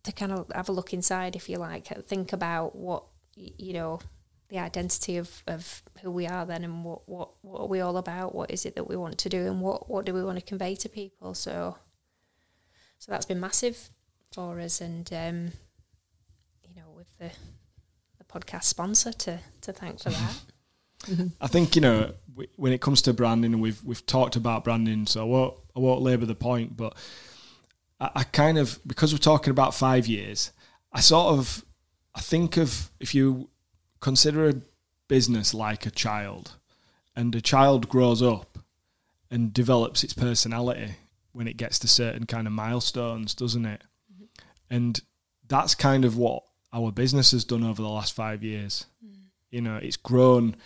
to 0.02 0.12
kind 0.12 0.32
of 0.32 0.50
have 0.54 0.68
a 0.68 0.72
look 0.72 0.92
inside, 0.92 1.36
if 1.36 1.48
you 1.48 1.58
like, 1.58 1.86
think 2.06 2.32
about 2.32 2.74
what 2.74 3.04
you 3.36 3.72
know 3.74 4.00
the 4.52 4.58
identity 4.58 5.16
of, 5.16 5.42
of 5.46 5.82
who 6.02 6.10
we 6.10 6.26
are 6.26 6.44
then 6.44 6.62
and 6.62 6.84
what, 6.84 7.08
what, 7.08 7.30
what 7.40 7.62
are 7.62 7.66
we 7.66 7.80
all 7.80 7.96
about? 7.96 8.34
What 8.34 8.50
is 8.50 8.66
it 8.66 8.76
that 8.76 8.86
we 8.86 8.96
want 8.96 9.16
to 9.16 9.30
do 9.30 9.46
and 9.46 9.62
what, 9.62 9.88
what 9.88 10.04
do 10.04 10.12
we 10.12 10.22
want 10.22 10.38
to 10.38 10.44
convey 10.44 10.74
to 10.76 10.90
people? 10.90 11.32
So 11.32 11.78
so 12.98 13.10
that's 13.10 13.24
been 13.24 13.40
massive 13.40 13.88
for 14.32 14.60
us 14.60 14.82
and 14.82 15.10
um, 15.14 15.52
you 16.62 16.76
know 16.76 16.90
with 16.94 17.08
the 17.18 17.30
the 18.18 18.24
podcast 18.24 18.64
sponsor 18.64 19.12
to 19.12 19.40
to 19.62 19.72
thank 19.72 20.00
for 20.00 20.10
that. 20.10 21.30
I 21.40 21.46
think 21.46 21.74
you 21.74 21.80
know 21.80 22.12
w- 22.30 22.48
when 22.56 22.72
it 22.72 22.80
comes 22.82 23.02
to 23.02 23.12
branding, 23.12 23.54
and 23.54 23.62
we've 23.62 23.82
we've 23.82 24.06
talked 24.06 24.36
about 24.36 24.64
branding, 24.64 25.06
so 25.06 25.22
I 25.22 25.24
won't 25.24 25.54
I 25.74 25.80
won't 25.80 26.02
labour 26.02 26.26
the 26.26 26.36
point, 26.36 26.76
but 26.76 26.94
I, 27.98 28.10
I 28.16 28.22
kind 28.22 28.56
of 28.56 28.78
because 28.86 29.12
we're 29.12 29.18
talking 29.18 29.50
about 29.50 29.74
five 29.74 30.06
years, 30.06 30.52
I 30.92 31.00
sort 31.00 31.38
of 31.38 31.64
I 32.14 32.20
think 32.20 32.56
of 32.56 32.90
if 33.00 33.16
you 33.16 33.48
consider 34.02 34.50
a 34.50 34.54
business 35.08 35.54
like 35.54 35.86
a 35.86 35.90
child, 35.90 36.56
and 37.16 37.34
a 37.34 37.40
child 37.40 37.88
grows 37.88 38.20
up 38.20 38.58
and 39.30 39.54
develops 39.54 40.04
its 40.04 40.12
personality 40.12 40.96
when 41.32 41.48
it 41.48 41.56
gets 41.56 41.78
to 41.78 41.88
certain 41.88 42.26
kind 42.26 42.46
of 42.46 42.52
milestones, 42.52 43.34
doesn't 43.34 43.64
it? 43.64 43.82
Mm-hmm. 44.12 44.24
And 44.68 45.00
that's 45.48 45.74
kind 45.74 46.04
of 46.04 46.18
what 46.18 46.42
our 46.72 46.92
business 46.92 47.30
has 47.32 47.44
done 47.44 47.64
over 47.64 47.80
the 47.80 47.88
last 47.88 48.14
five 48.14 48.42
years. 48.42 48.86
Mm. 49.04 49.14
You 49.50 49.60
know, 49.62 49.76
it's 49.76 49.96
grown 49.96 50.56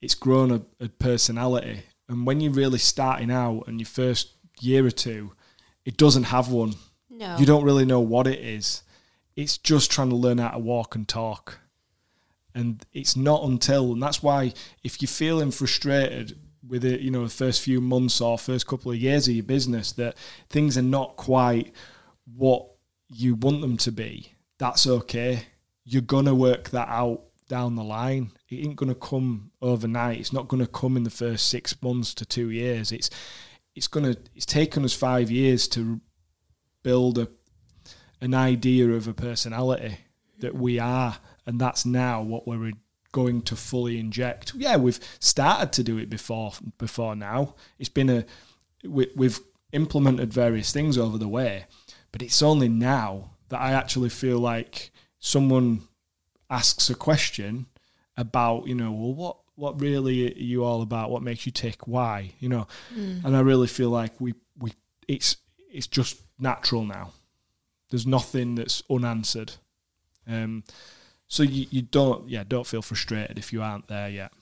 it's 0.00 0.14
grown 0.14 0.50
a, 0.50 0.62
a 0.84 0.88
personality. 0.88 1.82
And 2.08 2.26
when 2.26 2.40
you're 2.40 2.52
really 2.52 2.78
starting 2.78 3.30
out 3.30 3.64
and 3.66 3.80
your 3.80 3.86
first 3.86 4.32
year 4.60 4.84
or 4.84 4.90
two, 4.90 5.32
it 5.84 5.96
doesn't 5.96 6.24
have 6.24 6.50
one. 6.50 6.74
no 7.08 7.36
You 7.38 7.46
don't 7.46 7.64
really 7.64 7.86
know 7.86 8.00
what 8.00 8.26
it 8.26 8.40
is. 8.40 8.82
It's 9.34 9.56
just 9.56 9.90
trying 9.90 10.10
to 10.10 10.16
learn 10.16 10.38
how 10.38 10.50
to 10.50 10.58
walk 10.58 10.94
and 10.94 11.08
talk. 11.08 11.58
And 12.54 12.84
it's 12.92 13.16
not 13.16 13.42
until, 13.42 13.92
and 13.92 14.02
that's 14.02 14.22
why 14.22 14.52
if 14.82 15.02
you're 15.02 15.08
feeling 15.08 15.50
frustrated 15.50 16.38
with 16.66 16.84
it, 16.84 17.00
you 17.00 17.10
know, 17.10 17.24
the 17.24 17.30
first 17.30 17.62
few 17.62 17.80
months 17.80 18.20
or 18.20 18.38
first 18.38 18.66
couple 18.66 18.92
of 18.92 18.96
years 18.96 19.26
of 19.28 19.34
your 19.34 19.44
business, 19.44 19.92
that 19.92 20.16
things 20.48 20.78
are 20.78 20.82
not 20.82 21.16
quite 21.16 21.74
what 22.36 22.66
you 23.08 23.34
want 23.34 23.60
them 23.60 23.76
to 23.78 23.92
be, 23.92 24.32
that's 24.58 24.86
okay. 24.86 25.46
You're 25.84 26.02
going 26.02 26.26
to 26.26 26.34
work 26.34 26.70
that 26.70 26.88
out 26.88 27.22
down 27.48 27.76
the 27.76 27.84
line. 27.84 28.30
It 28.48 28.64
ain't 28.64 28.76
going 28.76 28.88
to 28.88 28.98
come 28.98 29.50
overnight. 29.60 30.20
It's 30.20 30.32
not 30.32 30.48
going 30.48 30.64
to 30.64 30.70
come 30.70 30.96
in 30.96 31.04
the 31.04 31.10
first 31.10 31.48
six 31.48 31.80
months 31.82 32.14
to 32.14 32.24
two 32.24 32.50
years. 32.50 32.92
It's, 32.92 33.10
it's 33.74 33.88
going 33.88 34.14
to, 34.14 34.18
it's 34.34 34.46
taken 34.46 34.84
us 34.84 34.94
five 34.94 35.30
years 35.30 35.68
to 35.68 36.00
build 36.82 37.18
a, 37.18 37.28
an 38.20 38.32
idea 38.32 38.88
of 38.90 39.08
a 39.08 39.14
personality 39.14 39.98
that 40.38 40.54
we 40.54 40.78
are, 40.78 41.18
and 41.46 41.60
that's 41.60 41.84
now 41.84 42.22
what 42.22 42.46
we're 42.46 42.72
going 43.12 43.42
to 43.42 43.56
fully 43.56 43.98
inject. 43.98 44.52
Yeah, 44.56 44.76
we've 44.76 45.00
started 45.18 45.72
to 45.72 45.82
do 45.82 45.98
it 45.98 46.10
before 46.10 46.52
before 46.78 47.14
now. 47.14 47.54
It's 47.78 47.88
been 47.88 48.10
a 48.10 48.24
we, 48.84 49.10
we've 49.14 49.40
implemented 49.72 50.32
various 50.32 50.72
things 50.72 50.98
over 50.98 51.18
the 51.18 51.28
way, 51.28 51.66
but 52.12 52.22
it's 52.22 52.42
only 52.42 52.68
now 52.68 53.30
that 53.48 53.60
I 53.60 53.72
actually 53.72 54.10
feel 54.10 54.38
like 54.38 54.90
someone 55.18 55.82
asks 56.50 56.90
a 56.90 56.94
question 56.94 57.66
about 58.16 58.66
you 58.66 58.74
know 58.74 58.92
well 58.92 59.14
what 59.14 59.36
what 59.56 59.80
really 59.80 60.28
are 60.28 60.38
you 60.38 60.62
all 60.62 60.82
about 60.82 61.10
what 61.10 61.22
makes 61.22 61.46
you 61.46 61.52
tick 61.52 61.86
why 61.88 62.32
you 62.38 62.48
know 62.48 62.66
and 62.94 63.36
i 63.36 63.40
really 63.40 63.66
feel 63.66 63.88
like 63.88 64.12
we 64.20 64.34
we 64.58 64.72
it's 65.08 65.38
it's 65.72 65.86
just 65.88 66.20
natural 66.38 66.84
now 66.84 67.12
There's 67.90 68.06
nothing 68.06 68.54
that's 68.56 68.82
unanswered. 68.90 69.54
Um, 70.26 70.64
so 71.34 71.42
you, 71.42 71.66
you 71.68 71.82
don't 71.82 72.28
yeah 72.28 72.44
don't 72.46 72.64
feel 72.64 72.80
frustrated 72.80 73.38
if 73.38 73.52
you 73.52 73.60
aren't 73.60 73.88
there 73.88 74.08
yet. 74.08 74.32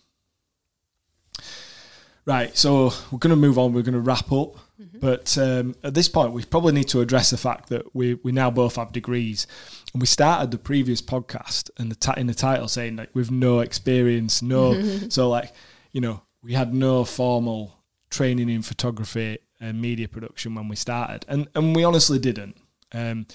Right, 2.26 2.56
so 2.56 2.92
we're 3.10 3.18
going 3.18 3.30
to 3.30 3.36
move 3.36 3.58
on. 3.58 3.72
We're 3.72 3.82
going 3.82 3.94
to 3.94 4.00
wrap 4.00 4.30
up, 4.30 4.56
mm-hmm. 4.80 4.98
but 5.00 5.36
um, 5.38 5.74
at 5.82 5.94
this 5.94 6.08
point, 6.08 6.32
we 6.32 6.44
probably 6.44 6.72
need 6.72 6.86
to 6.88 7.00
address 7.00 7.30
the 7.30 7.38
fact 7.38 7.70
that 7.70 7.96
we 7.96 8.14
we 8.22 8.30
now 8.30 8.50
both 8.50 8.76
have 8.76 8.92
degrees, 8.92 9.46
and 9.94 10.02
we 10.02 10.06
started 10.06 10.50
the 10.50 10.58
previous 10.58 11.00
podcast 11.00 11.70
and 11.78 11.90
the 11.90 12.14
in 12.20 12.26
the 12.26 12.34
title 12.34 12.68
saying 12.68 12.96
like 12.96 13.08
we've 13.14 13.30
no 13.30 13.60
experience, 13.60 14.42
no, 14.42 14.80
so 15.08 15.30
like 15.30 15.50
you 15.92 16.00
know 16.02 16.20
we 16.42 16.52
had 16.52 16.74
no 16.74 17.06
formal 17.06 17.74
training 18.10 18.50
in 18.50 18.60
photography 18.60 19.38
and 19.60 19.80
media 19.80 20.08
production 20.08 20.54
when 20.54 20.68
we 20.68 20.76
started, 20.76 21.24
and 21.26 21.48
and 21.54 21.74
we 21.74 21.84
honestly 21.84 22.18
didn't. 22.18 22.58
Um, 22.92 23.26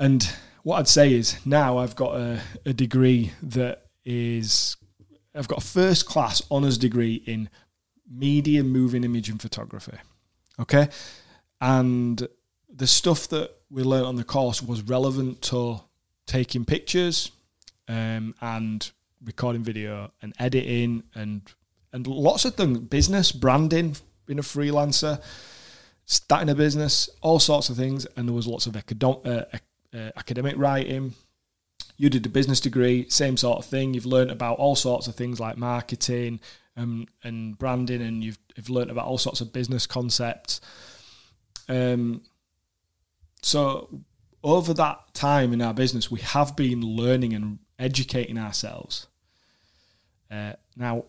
and 0.00 0.28
what 0.62 0.78
I'd 0.78 0.88
say 0.88 1.12
is 1.12 1.44
now 1.46 1.78
I've 1.78 1.96
got 1.96 2.16
a, 2.16 2.40
a 2.66 2.72
degree 2.72 3.32
that 3.42 3.86
is 4.04 4.76
I've 5.34 5.48
got 5.48 5.58
a 5.58 5.66
first 5.66 6.06
class 6.06 6.42
honours 6.50 6.78
degree 6.78 7.22
in 7.26 7.48
media 8.10 8.64
moving 8.64 9.04
image 9.04 9.28
and 9.28 9.40
photography. 9.40 9.96
Okay. 10.58 10.88
And 11.60 12.26
the 12.68 12.86
stuff 12.86 13.28
that 13.28 13.50
we 13.70 13.82
learned 13.82 14.06
on 14.06 14.16
the 14.16 14.24
course 14.24 14.62
was 14.62 14.82
relevant 14.82 15.42
to 15.42 15.80
taking 16.26 16.64
pictures 16.64 17.30
um, 17.88 18.34
and 18.40 18.90
recording 19.24 19.62
video 19.62 20.10
and 20.22 20.32
editing 20.38 21.02
and 21.14 21.42
and 21.92 22.06
lots 22.06 22.44
of 22.44 22.54
things 22.54 22.78
business 22.78 23.32
branding 23.32 23.94
being 24.24 24.38
a 24.38 24.42
freelancer 24.42 25.20
starting 26.06 26.48
a 26.48 26.54
business 26.54 27.10
all 27.20 27.38
sorts 27.38 27.68
of 27.68 27.76
things 27.76 28.06
and 28.16 28.28
there 28.28 28.34
was 28.34 28.46
lots 28.46 28.66
of 28.66 28.76
academic, 28.76 29.18
uh, 29.26 29.42
uh, 29.94 30.10
academic 30.16 30.56
writing 30.56 31.14
you 31.96 32.08
did 32.08 32.24
a 32.24 32.30
business 32.30 32.60
degree 32.60 33.06
same 33.08 33.36
sort 33.36 33.58
of 33.58 33.66
thing 33.66 33.92
you've 33.92 34.06
learned 34.06 34.30
about 34.30 34.58
all 34.58 34.76
sorts 34.76 35.06
of 35.06 35.14
things 35.14 35.38
like 35.38 35.56
marketing 35.56 36.40
um, 36.76 37.06
and 37.22 37.58
branding, 37.58 38.02
and 38.02 38.24
you've, 38.24 38.38
you've 38.56 38.70
learned 38.70 38.90
about 38.90 39.06
all 39.06 39.18
sorts 39.18 39.40
of 39.40 39.52
business 39.52 39.86
concepts. 39.86 40.60
Um, 41.68 42.22
so 43.42 44.02
over 44.42 44.72
that 44.74 45.14
time 45.14 45.52
in 45.52 45.62
our 45.62 45.74
business, 45.74 46.10
we 46.10 46.20
have 46.20 46.56
been 46.56 46.80
learning 46.80 47.34
and 47.34 47.58
educating 47.78 48.38
ourselves. 48.38 49.06
Uh, 50.30 50.54
now, 50.76 51.04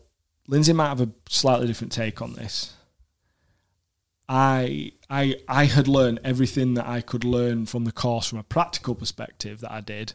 Lindsay 0.47 0.73
might 0.73 0.89
have 0.89 1.01
a 1.01 1.09
slightly 1.29 1.67
different 1.67 1.93
take 1.93 2.21
on 2.21 2.33
this. 2.33 2.73
I 4.33 4.93
I 5.09 5.35
I 5.49 5.65
had 5.65 5.89
learned 5.89 6.21
everything 6.23 6.75
that 6.75 6.87
I 6.87 7.01
could 7.01 7.25
learn 7.25 7.65
from 7.65 7.83
the 7.83 7.91
course 7.91 8.27
from 8.27 8.39
a 8.39 8.43
practical 8.43 8.95
perspective 8.95 9.59
that 9.59 9.73
I 9.73 9.81
did. 9.81 10.13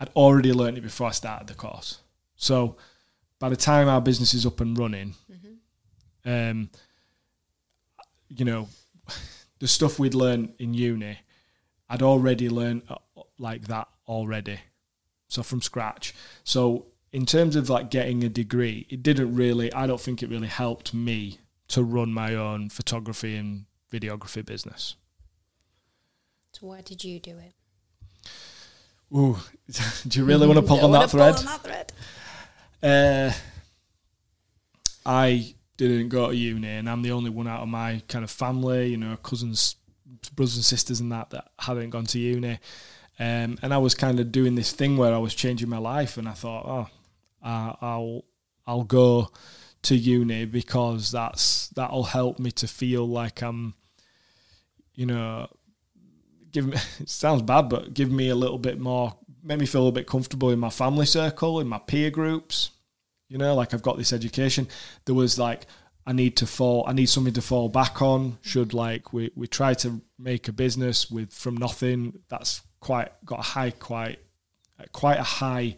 I'd 0.00 0.08
already 0.16 0.50
learned 0.50 0.78
it 0.78 0.80
before 0.80 1.08
I 1.08 1.10
started 1.10 1.48
the 1.48 1.54
course. 1.54 1.98
So 2.36 2.76
by 3.38 3.50
the 3.50 3.56
time 3.56 3.86
our 3.86 4.00
business 4.00 4.32
is 4.32 4.46
up 4.46 4.62
and 4.62 4.78
running, 4.78 5.14
mm-hmm. 5.30 6.30
um, 6.30 6.70
you 8.30 8.46
know, 8.46 8.68
the 9.58 9.68
stuff 9.68 9.98
we'd 9.98 10.14
learned 10.14 10.54
in 10.58 10.72
uni, 10.72 11.18
I'd 11.90 12.02
already 12.02 12.48
learned 12.48 12.84
uh, 12.88 12.96
like 13.38 13.66
that 13.66 13.88
already, 14.08 14.60
so 15.28 15.42
from 15.42 15.60
scratch. 15.60 16.14
So 16.44 16.86
in 17.12 17.26
terms 17.26 17.56
of 17.56 17.68
like 17.68 17.90
getting 17.90 18.24
a 18.24 18.30
degree, 18.30 18.86
it 18.88 19.02
didn't 19.02 19.34
really. 19.34 19.70
I 19.74 19.86
don't 19.86 20.00
think 20.00 20.22
it 20.22 20.30
really 20.30 20.48
helped 20.48 20.94
me 20.94 21.40
to 21.68 21.82
run 21.82 22.12
my 22.12 22.34
own 22.34 22.68
photography 22.68 23.36
and 23.36 23.66
videography 23.92 24.44
business. 24.44 24.96
So 26.52 26.66
why 26.66 26.82
did 26.82 27.04
you 27.04 27.18
do 27.18 27.36
it? 27.38 27.52
Ooh, 29.14 29.38
do 30.08 30.18
you 30.18 30.24
really 30.24 30.46
want 30.46 30.58
to 30.58 30.66
pull 30.66 30.80
on 30.80 30.92
that 30.92 31.10
thread? 31.10 31.36
Pull 31.36 31.48
on 31.48 31.60
that 31.62 31.62
thread? 31.62 31.92
Uh, 32.82 33.32
I 35.06 35.54
didn't 35.76 36.08
go 36.08 36.28
to 36.28 36.36
uni, 36.36 36.68
and 36.68 36.88
I'm 36.88 37.02
the 37.02 37.12
only 37.12 37.30
one 37.30 37.48
out 37.48 37.62
of 37.62 37.68
my 37.68 38.02
kind 38.08 38.24
of 38.24 38.30
family, 38.30 38.88
you 38.88 38.96
know, 38.96 39.16
cousins, 39.16 39.76
brothers 40.34 40.56
and 40.56 40.64
sisters, 40.64 41.00
and 41.00 41.12
that 41.12 41.30
that 41.30 41.48
hadn't 41.58 41.90
gone 41.90 42.06
to 42.06 42.18
uni. 42.18 42.58
Um, 43.18 43.58
and 43.62 43.72
I 43.72 43.78
was 43.78 43.94
kind 43.94 44.18
of 44.18 44.32
doing 44.32 44.54
this 44.54 44.72
thing 44.72 44.96
where 44.96 45.14
I 45.14 45.18
was 45.18 45.34
changing 45.34 45.68
my 45.68 45.78
life, 45.78 46.16
and 46.16 46.28
I 46.28 46.32
thought, 46.32 46.64
oh, 46.66 47.46
uh, 47.46 47.74
I'll 47.80 48.24
I'll 48.66 48.84
go 48.84 49.30
to 49.84 49.96
uni 49.96 50.44
because 50.44 51.10
that's 51.10 51.68
that'll 51.68 52.04
help 52.04 52.38
me 52.38 52.50
to 52.52 52.66
feel 52.66 53.06
like 53.06 53.42
I'm, 53.42 53.74
you 54.94 55.06
know, 55.06 55.48
give 56.50 56.66
me. 56.66 56.76
Sounds 57.06 57.42
bad, 57.42 57.68
but 57.68 57.94
give 57.94 58.10
me 58.10 58.28
a 58.28 58.34
little 58.34 58.58
bit 58.58 58.78
more, 58.78 59.16
make 59.42 59.60
me 59.60 59.66
feel 59.66 59.88
a 59.88 59.92
bit 59.92 60.06
comfortable 60.06 60.50
in 60.50 60.58
my 60.58 60.70
family 60.70 61.06
circle, 61.06 61.60
in 61.60 61.68
my 61.68 61.78
peer 61.78 62.10
groups, 62.10 62.70
you 63.28 63.38
know, 63.38 63.54
like 63.54 63.74
I've 63.74 63.82
got 63.82 63.96
this 63.96 64.12
education. 64.12 64.68
There 65.04 65.14
was 65.14 65.38
like 65.38 65.66
I 66.06 66.12
need 66.12 66.36
to 66.38 66.46
fall. 66.46 66.84
I 66.86 66.92
need 66.92 67.06
something 67.06 67.34
to 67.34 67.42
fall 67.42 67.68
back 67.68 68.02
on. 68.02 68.38
Should 68.42 68.74
like 68.74 69.12
we 69.12 69.30
we 69.34 69.46
try 69.46 69.74
to 69.74 70.02
make 70.18 70.48
a 70.48 70.52
business 70.52 71.10
with 71.10 71.32
from 71.32 71.56
nothing. 71.56 72.20
That's 72.28 72.62
quite 72.80 73.12
got 73.24 73.40
a 73.40 73.42
high 73.42 73.70
quite 73.70 74.18
quite 74.92 75.18
a 75.18 75.24
high 75.24 75.76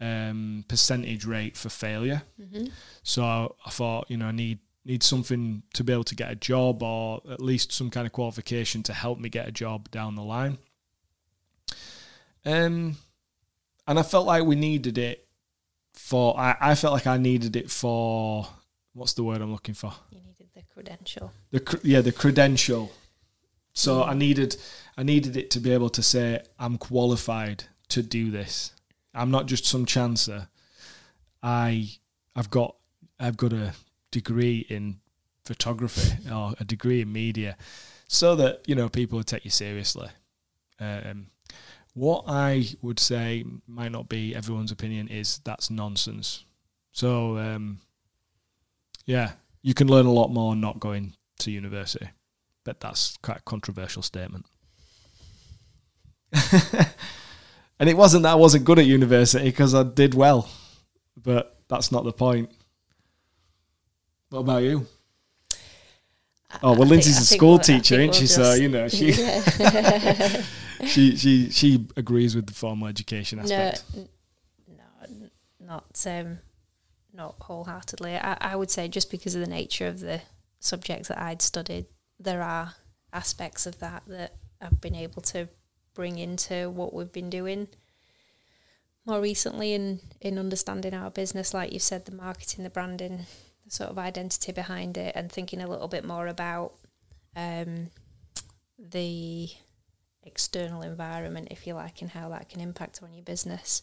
um, 0.00 0.64
percentage 0.68 1.24
rate 1.24 1.56
for 1.56 1.68
failure. 1.68 2.22
Mm-hmm. 2.40 2.66
So 3.02 3.56
I 3.64 3.70
thought, 3.70 4.10
you 4.10 4.16
know, 4.16 4.26
I 4.26 4.32
need 4.32 4.58
need 4.84 5.02
something 5.02 5.62
to 5.74 5.84
be 5.84 5.92
able 5.92 6.04
to 6.04 6.14
get 6.14 6.30
a 6.30 6.34
job 6.34 6.82
or 6.82 7.20
at 7.30 7.42
least 7.42 7.72
some 7.72 7.90
kind 7.90 8.06
of 8.06 8.12
qualification 8.12 8.82
to 8.82 8.94
help 8.94 9.18
me 9.18 9.28
get 9.28 9.46
a 9.46 9.52
job 9.52 9.90
down 9.90 10.14
the 10.14 10.22
line. 10.22 10.56
Um, 12.46 12.96
and 13.86 13.98
I 13.98 14.02
felt 14.02 14.26
like 14.26 14.44
we 14.44 14.56
needed 14.56 14.96
it 14.96 15.26
for 15.92 16.38
I, 16.38 16.56
I 16.60 16.74
felt 16.74 16.94
like 16.94 17.06
I 17.06 17.18
needed 17.18 17.56
it 17.56 17.70
for 17.70 18.46
what's 18.94 19.12
the 19.12 19.24
word 19.24 19.42
I'm 19.42 19.52
looking 19.52 19.74
for? 19.74 19.92
You 20.10 20.20
needed 20.20 20.48
the 20.54 20.62
credential. 20.72 21.32
The 21.50 21.80
yeah, 21.82 22.00
the 22.00 22.12
credential. 22.12 22.92
So 23.74 24.02
I 24.02 24.14
needed 24.14 24.56
I 24.96 25.02
needed 25.02 25.36
it 25.36 25.50
to 25.52 25.60
be 25.60 25.72
able 25.72 25.90
to 25.90 26.02
say 26.02 26.42
I'm 26.58 26.78
qualified 26.78 27.64
to 27.88 28.02
do 28.02 28.30
this. 28.30 28.72
I'm 29.18 29.30
not 29.30 29.46
just 29.46 29.66
some 29.66 29.84
chancer. 29.84 30.48
I 31.42 31.90
I've 32.34 32.50
got 32.50 32.76
I've 33.18 33.36
got 33.36 33.52
a 33.52 33.72
degree 34.10 34.64
in 34.68 35.00
photography 35.44 36.16
or 36.30 36.54
a 36.60 36.64
degree 36.64 37.00
in 37.02 37.12
media, 37.12 37.56
so 38.06 38.36
that 38.36 38.62
you 38.66 38.74
know 38.74 38.88
people 38.88 39.18
would 39.18 39.26
take 39.26 39.44
you 39.44 39.50
seriously. 39.50 40.08
Um, 40.80 41.26
what 41.94 42.24
I 42.28 42.68
would 42.80 43.00
say 43.00 43.44
might 43.66 43.90
not 43.90 44.08
be 44.08 44.34
everyone's 44.34 44.70
opinion 44.70 45.08
is 45.08 45.40
that's 45.44 45.68
nonsense. 45.70 46.44
So 46.92 47.38
um, 47.38 47.80
yeah, 49.04 49.32
you 49.62 49.74
can 49.74 49.88
learn 49.88 50.06
a 50.06 50.12
lot 50.12 50.28
more 50.28 50.54
not 50.54 50.78
going 50.78 51.14
to 51.40 51.50
university, 51.50 52.08
but 52.64 52.80
that's 52.80 53.16
quite 53.16 53.38
a 53.38 53.42
controversial 53.42 54.02
statement. 54.02 54.46
and 57.78 57.88
it 57.88 57.96
wasn't 57.96 58.24
that 58.24 58.32
I 58.32 58.36
wasn't 58.36 58.64
good 58.64 58.78
at 58.78 58.86
university 58.86 59.44
because 59.44 59.74
I 59.74 59.82
did 59.82 60.14
well, 60.14 60.48
but 61.16 61.56
that's 61.68 61.92
not 61.92 62.04
the 62.04 62.12
point. 62.12 62.50
What 64.30 64.40
about 64.40 64.62
you? 64.62 64.86
Oh 66.62 66.72
well, 66.72 66.84
I 66.84 66.86
Lindsay's 66.86 67.16
think, 67.16 67.30
a 67.30 67.34
school 67.34 67.58
teacher, 67.58 68.00
isn't 68.00 68.14
she? 68.14 68.40
We'll 68.40 68.52
so 68.52 68.54
you 68.54 68.68
know 68.68 68.88
she. 68.88 69.12
she 70.86 71.16
she 71.16 71.50
she 71.50 71.86
agrees 71.96 72.34
with 72.34 72.46
the 72.46 72.54
formal 72.54 72.88
education 72.88 73.38
aspect. 73.38 73.84
No, 73.96 74.06
no, 74.68 75.28
not 75.60 76.06
um, 76.06 76.38
not 77.12 77.36
wholeheartedly. 77.40 78.16
I, 78.16 78.36
I 78.40 78.56
would 78.56 78.70
say 78.70 78.88
just 78.88 79.10
because 79.10 79.34
of 79.34 79.40
the 79.40 79.48
nature 79.48 79.86
of 79.86 80.00
the 80.00 80.22
subjects 80.60 81.08
that 81.08 81.20
I'd 81.20 81.42
studied, 81.42 81.86
there 82.18 82.42
are 82.42 82.74
aspects 83.12 83.66
of 83.66 83.78
that 83.80 84.02
that 84.06 84.36
I've 84.60 84.80
been 84.80 84.94
able 84.94 85.22
to 85.22 85.48
bring 85.98 86.16
into 86.16 86.70
what 86.70 86.94
we've 86.94 87.10
been 87.10 87.28
doing 87.28 87.66
more 89.04 89.20
recently 89.20 89.74
in 89.74 89.98
in 90.20 90.38
understanding 90.38 90.94
our 90.94 91.10
business. 91.10 91.52
Like 91.52 91.72
you 91.72 91.80
said, 91.80 92.04
the 92.04 92.14
marketing, 92.14 92.62
the 92.62 92.70
branding, 92.70 93.26
the 93.64 93.70
sort 93.72 93.90
of 93.90 93.98
identity 93.98 94.52
behind 94.52 94.96
it, 94.96 95.12
and 95.16 95.32
thinking 95.32 95.60
a 95.60 95.66
little 95.66 95.88
bit 95.88 96.04
more 96.04 96.28
about 96.28 96.74
um, 97.34 97.90
the 98.78 99.48
external 100.22 100.82
environment, 100.82 101.48
if 101.50 101.66
you 101.66 101.74
like, 101.74 102.00
and 102.00 102.12
how 102.12 102.28
that 102.28 102.48
can 102.48 102.60
impact 102.60 103.02
on 103.02 103.12
your 103.12 103.24
business. 103.24 103.82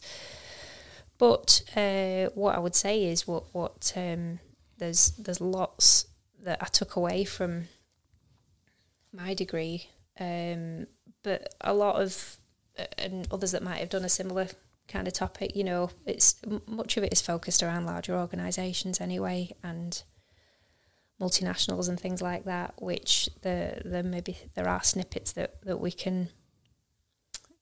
But 1.18 1.60
uh, 1.76 2.30
what 2.34 2.54
I 2.56 2.60
would 2.60 2.74
say 2.74 3.04
is 3.04 3.28
what 3.28 3.44
what 3.52 3.92
um, 3.94 4.38
there's 4.78 5.10
there's 5.18 5.42
lots 5.42 6.06
that 6.44 6.62
I 6.62 6.66
took 6.66 6.96
away 6.96 7.24
from 7.24 7.68
my 9.12 9.34
degree, 9.34 9.90
um, 10.18 10.86
but 11.26 11.56
a 11.60 11.74
lot 11.74 12.00
of 12.00 12.38
and 12.96 13.26
others 13.32 13.50
that 13.50 13.64
might 13.64 13.78
have 13.78 13.88
done 13.88 14.04
a 14.04 14.08
similar 14.08 14.46
kind 14.86 15.08
of 15.08 15.12
topic. 15.12 15.56
You 15.56 15.64
know, 15.64 15.90
it's 16.06 16.36
much 16.68 16.96
of 16.96 17.02
it 17.02 17.12
is 17.12 17.20
focused 17.20 17.64
around 17.64 17.84
larger 17.84 18.14
organisations 18.14 19.00
anyway, 19.00 19.50
and 19.60 20.00
multinationals 21.20 21.88
and 21.88 21.98
things 21.98 22.22
like 22.22 22.44
that. 22.44 22.74
Which 22.80 23.28
the 23.42 23.82
the 23.84 24.04
maybe 24.04 24.38
there 24.54 24.68
are 24.68 24.84
snippets 24.84 25.32
that 25.32 25.62
that 25.62 25.80
we 25.80 25.90
can 25.90 26.28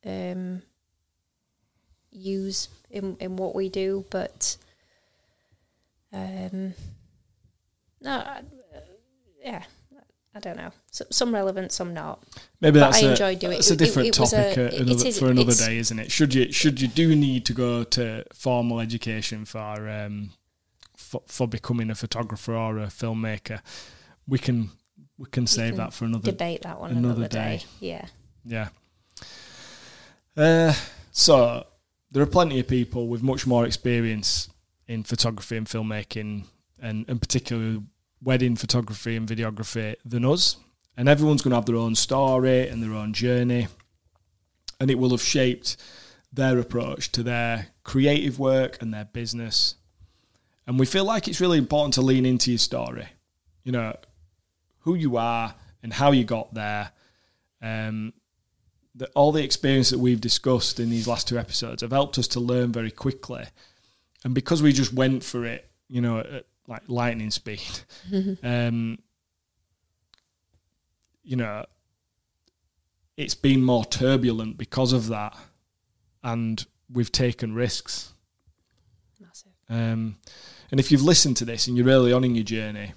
um, 0.05 0.61
use 2.11 2.69
in 2.91 3.17
in 3.19 3.37
what 3.37 3.55
we 3.55 3.71
do, 3.71 4.05
but 4.11 4.59
um, 6.13 6.75
no, 8.03 8.13
uh, 8.13 8.43
yeah, 9.43 9.63
I 10.37 10.41
don't 10.41 10.57
know. 10.57 10.71
So, 10.91 11.05
some 11.11 11.33
relevant, 11.33 11.71
some 11.71 11.95
not. 11.95 12.23
Maybe 12.61 12.81
But 12.81 12.91
that's 12.91 13.03
I 13.05 13.07
a, 13.07 13.11
enjoy 13.11 13.35
doing 13.37 13.53
it. 13.53 13.57
that's 13.57 13.71
a 13.71 13.75
It- 13.75 13.81
it- 13.81 13.85
different 13.85 14.09
it 14.09 14.15
topic 14.15 14.57
a- 14.57 14.67
uh, 14.79 14.83
another, 14.83 15.07
is- 15.07 15.19
for 15.19 15.31
another 15.31 15.55
day, 15.55 15.79
isn't 15.79 15.99
it? 15.99 16.11
Should 16.11 16.35
you 16.35 16.51
should 16.53 16.81
you 16.81 16.89
do 16.89 17.15
need 17.15 17.47
to 17.47 17.53
go 17.53 17.85
to 17.85 18.25
formal 18.35 18.81
education 18.81 19.45
for 19.45 19.89
um, 19.89 20.31
for, 20.97 21.23
for 21.29 21.47
becoming 21.47 21.89
a 21.91 21.95
photographer 21.95 22.55
or 22.55 22.79
a 22.79 22.87
filmmaker, 22.87 23.61
we 24.27 24.39
can 24.39 24.71
we 25.19 25.27
can 25.31 25.47
save 25.47 25.75
can 25.75 25.77
that 25.77 25.93
for 25.93 26.05
another 26.05 26.31
Debate 26.33 26.63
that 26.63 26.81
one 26.81 26.91
another 26.91 27.09
another, 27.15 27.29
day. 27.29 27.59
day. 27.59 27.65
Yeah. 27.81 28.07
Yeah. 28.45 28.69
Uh, 30.37 30.75
so 31.13 31.65
there 32.11 32.23
are 32.23 32.27
plenty 32.27 32.59
of 32.59 32.67
people 32.67 33.07
with 33.07 33.23
much 33.23 33.47
more 33.47 33.65
experience 33.65 34.49
in 34.89 35.03
photography 35.05 35.57
and 35.57 35.67
filmmaking, 35.67 36.45
and, 36.81 37.05
and 37.09 37.21
particularly 37.21 37.83
wedding 38.25 38.57
photography 38.57 39.17
and 39.17 39.29
videography 39.29 39.95
than 40.05 40.25
us. 40.25 40.57
And 40.97 41.09
everyone's 41.09 41.43
going 41.43 41.51
to 41.51 41.57
have 41.57 41.67
their 41.67 41.77
own 41.77 41.95
story 41.95 42.69
and 42.69 42.83
their 42.83 42.95
own 42.95 43.13
journey, 43.13 43.69
and 44.81 44.91
it 44.91 44.99
will 44.99 45.11
have 45.11 45.23
shaped 45.23 45.77
their 46.33 46.59
approach 46.59 47.13
to 47.13 47.23
their 47.23 47.69
creative 47.83 48.39
work 48.39 48.81
and 48.81 48.93
their 48.93 49.05
business. 49.05 49.77
And 50.67 50.79
we 50.79 50.87
feel 50.87 51.05
like 51.05 51.29
it's 51.29 51.41
really 51.41 51.59
important 51.59 51.95
to 51.95 52.03
lean 52.03 52.25
into 52.25 52.51
your 52.51 52.59
story, 52.59 53.09
you 53.65 53.73
know, 53.73 53.97
who 54.81 54.95
you 54.95 55.17
are 55.17 55.55
and 55.83 55.93
how 55.93 56.13
you 56.13 56.25
got 56.25 56.55
there. 56.55 56.93
Um, 57.61 58.13
that 58.97 59.11
all 59.15 59.33
the 59.33 59.43
experience 59.43 59.91
that 59.91 59.99
we've 59.99 60.21
discussed 60.21 60.79
in 60.79 60.91
these 60.91 61.09
last 61.09 61.27
two 61.27 61.39
episodes 61.39 61.83
have 61.83 61.91
helped 61.91 62.19
us 62.19 62.29
to 62.29 62.41
learn 62.41 62.71
very 62.71 62.91
quickly. 62.93 63.45
And 64.23 64.35
because 64.35 64.63
we 64.63 64.73
just 64.73 64.93
went 64.93 65.25
for 65.25 65.45
it, 65.45 65.69
you 65.89 66.01
know, 66.01 66.21
at 66.21 66.47
like 66.67 66.83
lightning 66.89 67.31
speed, 67.31 67.61
um, 68.43 68.99
you 71.23 71.37
know, 71.37 71.65
it's 73.17 73.35
been 73.35 73.63
more 73.63 73.85
turbulent 73.85 74.59
because 74.59 74.93
of 74.93 75.09
that. 75.09 75.37
And 76.23 76.65
we've 76.91 77.13
taken 77.13 77.55
risks. 77.55 78.13
Massive. 79.21 79.53
Um, 79.69 80.17
and 80.71 80.81
if 80.81 80.91
you've 80.91 81.03
listened 81.03 81.37
to 81.39 81.45
this 81.45 81.67
and 81.67 81.77
you're 81.77 81.89
early 81.89 82.13
on 82.13 82.25
in 82.25 82.35
your 82.35 82.45
journey 82.45 82.93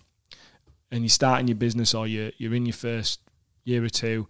and 0.91 1.03
you're 1.03 1.09
starting 1.09 1.47
your 1.47 1.57
business 1.57 1.93
or 1.93 2.07
you're, 2.07 2.31
you're 2.37 2.55
in 2.55 2.65
your 2.65 2.73
first 2.73 3.19
year 3.63 3.83
or 3.83 3.89
two, 3.89 4.27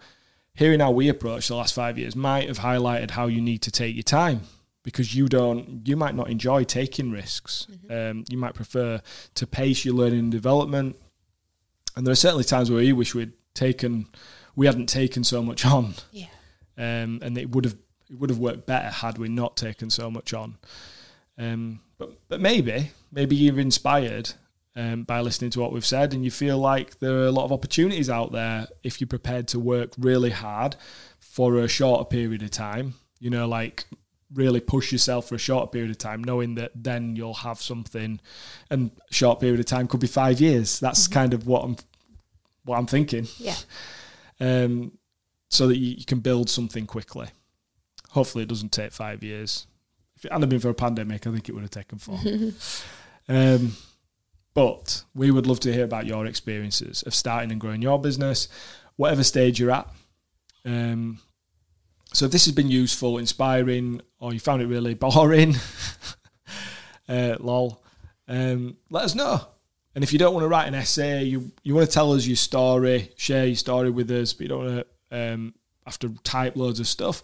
hearing 0.53 0.79
how 0.79 0.91
we 0.91 1.07
approach 1.07 1.47
the 1.47 1.55
last 1.55 1.75
five 1.75 1.97
years 1.97 2.15
might 2.15 2.47
have 2.47 2.59
highlighted 2.59 3.11
how 3.11 3.27
you 3.27 3.39
need 3.39 3.61
to 3.61 3.71
take 3.71 3.95
your 3.95 4.03
time 4.03 4.41
because 4.87 5.13
you 5.13 5.27
don't, 5.27 5.85
you 5.85 5.97
might 5.97 6.15
not 6.15 6.29
enjoy 6.29 6.63
taking 6.63 7.11
risks. 7.11 7.67
Um, 7.89 8.23
you 8.29 8.37
might 8.37 8.53
prefer 8.53 9.01
to 9.35 9.45
pace 9.45 9.83
your 9.83 9.95
learning 9.95 10.19
and 10.19 10.31
development. 10.31 10.95
And 11.97 12.07
there 12.07 12.13
are 12.13 12.15
certainly 12.15 12.45
times 12.45 12.71
where 12.71 12.81
you 12.81 12.95
wish 12.95 13.13
we'd 13.13 13.33
taken, 13.53 14.07
we 14.55 14.65
hadn't 14.65 14.85
taken 14.87 15.25
so 15.25 15.43
much 15.43 15.65
on 15.65 15.95
Yeah. 16.13 16.27
um, 16.77 17.19
and 17.21 17.37
it 17.37 17.53
would 17.53 17.65
have 17.65 17.75
it 18.09 18.17
would 18.17 18.29
have 18.29 18.39
worked 18.39 18.65
better 18.65 18.87
had 18.89 19.17
we 19.17 19.27
not 19.27 19.57
taken 19.57 19.89
so 19.89 20.09
much 20.09 20.33
on. 20.33 20.55
Um, 21.37 21.81
but 21.97 22.11
but 22.29 22.39
maybe 22.39 22.91
maybe 23.11 23.35
you're 23.35 23.59
inspired 23.59 24.29
um, 24.77 25.03
by 25.03 25.19
listening 25.19 25.51
to 25.51 25.59
what 25.59 25.73
we've 25.73 25.85
said, 25.85 26.13
and 26.13 26.23
you 26.23 26.31
feel 26.31 26.57
like 26.59 26.99
there 26.99 27.17
are 27.17 27.25
a 27.25 27.31
lot 27.31 27.43
of 27.43 27.51
opportunities 27.51 28.09
out 28.09 28.31
there 28.31 28.67
if 28.83 29.01
you're 29.01 29.07
prepared 29.09 29.49
to 29.49 29.59
work 29.59 29.91
really 29.97 30.29
hard 30.29 30.77
for 31.19 31.57
a 31.57 31.67
shorter 31.67 32.05
period 32.05 32.41
of 32.41 32.51
time. 32.51 32.93
You 33.19 33.31
know, 33.31 33.49
like 33.49 33.85
really 34.33 34.59
push 34.59 34.91
yourself 34.91 35.29
for 35.29 35.35
a 35.35 35.39
short 35.39 35.71
period 35.71 35.89
of 35.91 35.97
time, 35.97 36.23
knowing 36.23 36.55
that 36.55 36.71
then 36.75 37.15
you'll 37.15 37.33
have 37.33 37.61
something, 37.61 38.19
and 38.69 38.91
short 39.09 39.39
period 39.39 39.59
of 39.59 39.65
time 39.65 39.87
could 39.87 39.99
be 40.01 40.07
five 40.07 40.41
years. 40.41 40.79
That's 40.79 41.07
kind 41.07 41.33
of 41.33 41.47
what 41.47 41.63
I'm 41.63 41.77
what 42.65 42.77
I'm 42.77 42.85
thinking 42.87 43.27
Yeah. 43.37 43.55
um, 44.41 44.91
so 45.49 45.67
that 45.67 45.77
you, 45.77 45.95
you 45.99 46.03
can 46.05 46.19
build 46.19 46.49
something 46.49 46.85
quickly. 46.85 47.27
Hopefully, 48.09 48.43
it 48.43 48.49
doesn't 48.49 48.73
take 48.73 48.91
five 48.91 49.23
years. 49.23 49.67
If 50.17 50.25
it 50.25 50.31
hadn't 50.33 50.49
been 50.49 50.59
for 50.59 50.69
a 50.69 50.73
pandemic, 50.73 51.25
I 51.25 51.31
think 51.31 51.47
it 51.47 51.53
would 51.53 51.61
have 51.61 51.69
taken 51.71 51.97
four. 51.97 52.19
um, 53.29 53.73
but 54.53 55.03
we 55.15 55.31
would 55.31 55.45
love 55.47 55.59
to 55.61 55.71
hear 55.71 55.85
about 55.85 56.05
your 56.07 56.25
experiences 56.25 57.03
of 57.03 57.13
starting 57.15 57.51
and 57.51 57.61
growing 57.61 57.81
your 57.81 58.01
business, 58.01 58.47
whatever 58.95 59.23
stage 59.23 59.59
you're 59.59 59.71
at. 59.71 59.87
Um, 60.65 61.19
so 62.13 62.25
if 62.25 62.31
this 62.31 62.45
has 62.45 62.53
been 62.53 62.69
useful, 62.69 63.17
inspiring, 63.17 64.01
or 64.19 64.33
you 64.33 64.39
found 64.39 64.61
it 64.61 64.67
really 64.67 64.93
boring, 64.93 65.55
uh, 67.09 67.35
lol, 67.39 67.83
um, 68.27 68.77
let 68.89 69.03
us 69.03 69.15
know. 69.15 69.41
And 69.95 70.03
if 70.03 70.13
you 70.13 70.19
don't 70.19 70.33
want 70.33 70.43
to 70.43 70.47
write 70.47 70.67
an 70.67 70.75
essay, 70.75 71.23
you 71.23 71.51
you 71.63 71.73
want 71.73 71.87
to 71.87 71.93
tell 71.93 72.13
us 72.13 72.27
your 72.27 72.35
story, 72.35 73.11
share 73.17 73.45
your 73.47 73.55
story 73.55 73.89
with 73.89 74.11
us, 74.11 74.33
but 74.33 74.41
you 74.41 74.47
don't 74.47 74.65
want 74.65 74.87
to 75.09 75.33
um, 75.33 75.53
have 75.85 75.97
to 75.99 76.09
type 76.23 76.55
loads 76.55 76.79
of 76.79 76.87
stuff, 76.87 77.23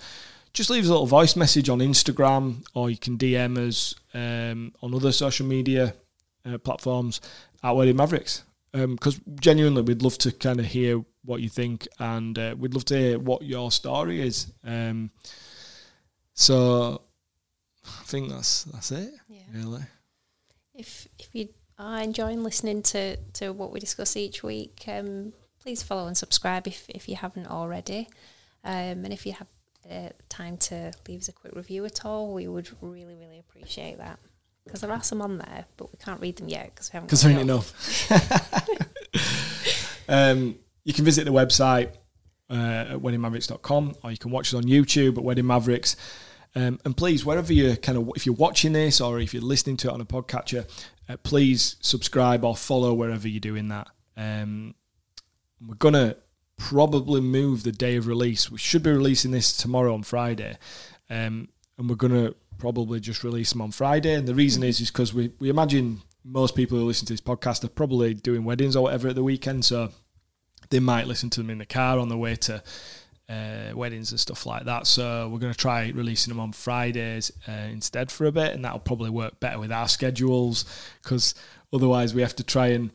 just 0.53 0.69
leave 0.69 0.83
us 0.83 0.89
a 0.89 0.91
little 0.91 1.07
voice 1.07 1.35
message 1.35 1.67
on 1.69 1.79
Instagram, 1.79 2.63
or 2.73 2.89
you 2.89 2.97
can 2.97 3.17
DM 3.17 3.57
us 3.57 3.95
um, 4.13 4.71
on 4.81 4.93
other 4.93 5.11
social 5.11 5.45
media 5.45 5.95
uh, 6.45 6.57
platforms 6.59 7.21
at 7.63 7.71
Wedding 7.71 7.95
Mavericks. 7.95 8.43
Because 8.73 9.21
genuinely, 9.39 9.83
we'd 9.83 10.01
love 10.01 10.17
to 10.19 10.31
kind 10.31 10.59
of 10.59 10.65
hear 10.65 11.03
what 11.23 11.41
you 11.41 11.49
think, 11.49 11.87
and 11.99 12.37
uh, 12.37 12.55
we'd 12.57 12.73
love 12.73 12.85
to 12.85 12.97
hear 12.97 13.19
what 13.19 13.43
your 13.43 13.71
story 13.71 14.19
is. 14.19 14.51
Um, 14.63 15.11
so, 16.33 17.03
I 17.85 18.03
think 18.05 18.29
that's 18.29 18.63
that's 18.63 18.91
it. 18.91 19.13
Yeah. 19.29 19.41
Really. 19.53 19.83
If 20.73 21.07
if 21.19 21.29
you 21.33 21.49
are 21.77 22.01
enjoying 22.01 22.43
listening 22.43 22.81
to, 22.83 23.17
to 23.33 23.51
what 23.51 23.71
we 23.71 23.79
discuss 23.79 24.15
each 24.15 24.43
week, 24.43 24.83
um, 24.87 25.33
please 25.61 25.83
follow 25.83 26.07
and 26.07 26.17
subscribe 26.17 26.67
if, 26.67 26.85
if 26.89 27.07
you 27.09 27.15
haven't 27.15 27.47
already. 27.47 28.07
Um, 28.63 29.05
and 29.05 29.13
if 29.13 29.25
you 29.25 29.33
have 29.33 29.47
uh, 29.89 30.09
time 30.29 30.57
to 30.57 30.93
leave 31.07 31.21
us 31.21 31.29
a 31.29 31.33
quick 31.33 31.55
review 31.55 31.85
at 31.85 32.05
all, 32.05 32.33
we 32.33 32.47
would 32.47 32.69
really, 32.81 33.15
really 33.15 33.39
appreciate 33.39 33.97
that. 33.97 34.19
Because 34.65 34.81
there 34.81 34.91
are 34.91 35.03
some 35.03 35.21
on 35.21 35.37
there, 35.37 35.65
but 35.77 35.91
we 35.91 35.97
can't 35.97 36.21
read 36.21 36.37
them 36.37 36.47
yet 36.47 36.73
because 36.73 36.91
we 36.91 36.97
haven't. 36.97 37.07
because 37.07 37.21
there 37.21 37.31
ain't 37.31 37.41
enough. 37.41 38.09
um, 40.07 40.55
you 40.83 40.93
can 40.93 41.05
visit 41.05 41.25
the 41.25 41.31
website 41.31 41.89
uh, 42.49 42.93
at 42.93 42.97
weddingmavericks.com 42.97 43.95
or 44.03 44.11
you 44.11 44.17
can 44.17 44.31
watch 44.31 44.53
us 44.53 44.53
on 44.53 44.63
YouTube 44.63 45.17
at 45.17 45.23
Wedding 45.23 45.47
Mavericks. 45.47 45.95
Um, 46.55 46.79
and 46.85 46.95
please, 46.95 47.25
wherever 47.25 47.51
you're 47.51 47.75
kind 47.75 47.97
of, 47.97 48.11
if 48.15 48.25
you're 48.25 48.35
watching 48.35 48.73
this 48.73 49.01
or 49.01 49.19
if 49.19 49.33
you're 49.33 49.43
listening 49.43 49.77
to 49.77 49.89
it 49.89 49.93
on 49.93 50.01
a 50.01 50.05
podcatcher, 50.05 50.67
uh, 51.09 51.17
please 51.23 51.77
subscribe 51.81 52.45
or 52.45 52.55
follow 52.55 52.93
wherever 52.93 53.27
you're 53.27 53.39
doing 53.39 53.69
that. 53.69 53.87
Um, 54.15 54.75
we're 55.65 55.75
going 55.75 55.95
to 55.95 56.17
probably 56.57 57.21
move 57.21 57.63
the 57.63 57.71
day 57.71 57.95
of 57.95 58.07
release. 58.07 58.51
We 58.51 58.57
should 58.57 58.83
be 58.83 58.91
releasing 58.91 59.31
this 59.31 59.55
tomorrow 59.55 59.93
on 59.93 60.03
Friday. 60.03 60.57
Um, 61.09 61.49
and 61.77 61.89
we're 61.89 61.95
going 61.95 62.13
to 62.13 62.35
probably 62.63 62.97
just 63.01 63.25
release 63.25 63.51
them 63.51 63.61
on 63.61 63.71
Friday. 63.71 64.13
And 64.13 64.25
the 64.25 64.33
reason 64.33 64.63
is, 64.63 64.79
is 64.79 64.89
because 64.89 65.13
we, 65.13 65.33
we 65.37 65.49
imagine 65.49 66.01
most 66.23 66.55
people 66.55 66.77
who 66.77 66.85
listen 66.85 67.05
to 67.07 67.11
this 67.11 67.19
podcast 67.19 67.61
are 67.65 67.67
probably 67.67 68.13
doing 68.13 68.45
weddings 68.45 68.77
or 68.77 68.83
whatever 68.83 69.09
at 69.09 69.15
the 69.15 69.23
weekend. 69.23 69.65
So 69.65 69.89
they 70.69 70.79
might 70.79 71.05
listen 71.05 71.29
to 71.31 71.41
them 71.41 71.49
in 71.49 71.57
the 71.57 71.65
car 71.65 71.99
on 71.99 72.07
the 72.07 72.17
way 72.17 72.37
to 72.37 72.63
uh, 73.27 73.75
weddings 73.75 74.11
and 74.11 74.19
stuff 74.19 74.45
like 74.45 74.63
that. 74.63 74.87
So 74.87 75.27
we're 75.27 75.39
going 75.39 75.51
to 75.51 75.59
try 75.59 75.89
releasing 75.89 76.31
them 76.31 76.39
on 76.39 76.53
Fridays 76.53 77.33
uh, 77.49 77.67
instead 77.69 78.09
for 78.09 78.27
a 78.27 78.31
bit, 78.31 78.53
and 78.53 78.63
that'll 78.63 78.79
probably 78.79 79.09
work 79.09 79.41
better 79.41 79.59
with 79.59 79.73
our 79.73 79.89
schedules 79.89 80.63
because 81.03 81.35
otherwise 81.73 82.13
we 82.13 82.21
have 82.21 82.37
to 82.37 82.45
try 82.45 82.67
and 82.67 82.91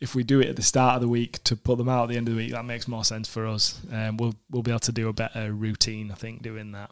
if 0.00 0.14
we 0.14 0.24
do 0.24 0.40
it 0.40 0.48
at 0.48 0.56
the 0.56 0.62
start 0.62 0.96
of 0.96 1.02
the 1.02 1.08
week 1.08 1.44
to 1.44 1.54
put 1.54 1.76
them 1.76 1.90
out 1.90 2.04
at 2.04 2.08
the 2.08 2.16
end 2.16 2.28
of 2.28 2.34
the 2.34 2.38
week, 2.38 2.52
that 2.52 2.64
makes 2.64 2.88
more 2.88 3.04
sense 3.04 3.28
for 3.28 3.46
us. 3.46 3.78
Um, 3.92 4.16
we'll 4.16 4.34
we'll 4.50 4.62
be 4.62 4.70
able 4.70 4.80
to 4.80 4.92
do 4.92 5.08
a 5.08 5.12
better 5.12 5.52
routine, 5.52 6.10
I 6.10 6.14
think, 6.14 6.42
doing 6.42 6.72
that. 6.72 6.90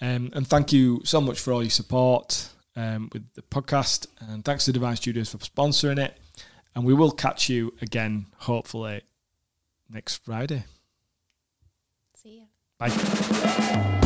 Um, 0.00 0.30
and 0.34 0.46
thank 0.46 0.72
you 0.72 1.00
so 1.04 1.20
much 1.20 1.40
for 1.40 1.52
all 1.52 1.62
your 1.62 1.70
support 1.70 2.48
um, 2.76 3.08
with 3.12 3.32
the 3.34 3.42
podcast, 3.42 4.06
and 4.20 4.44
thanks 4.44 4.64
to 4.64 4.72
Divine 4.72 4.96
Studios 4.96 5.30
for 5.30 5.38
sponsoring 5.38 5.98
it. 5.98 6.18
And 6.74 6.84
we 6.84 6.94
will 6.94 7.12
catch 7.12 7.48
you 7.48 7.72
again, 7.80 8.26
hopefully, 8.38 9.02
next 9.88 10.24
Friday. 10.24 10.64
See 12.14 12.38
ya. 12.38 12.44
Bye. 12.78 14.00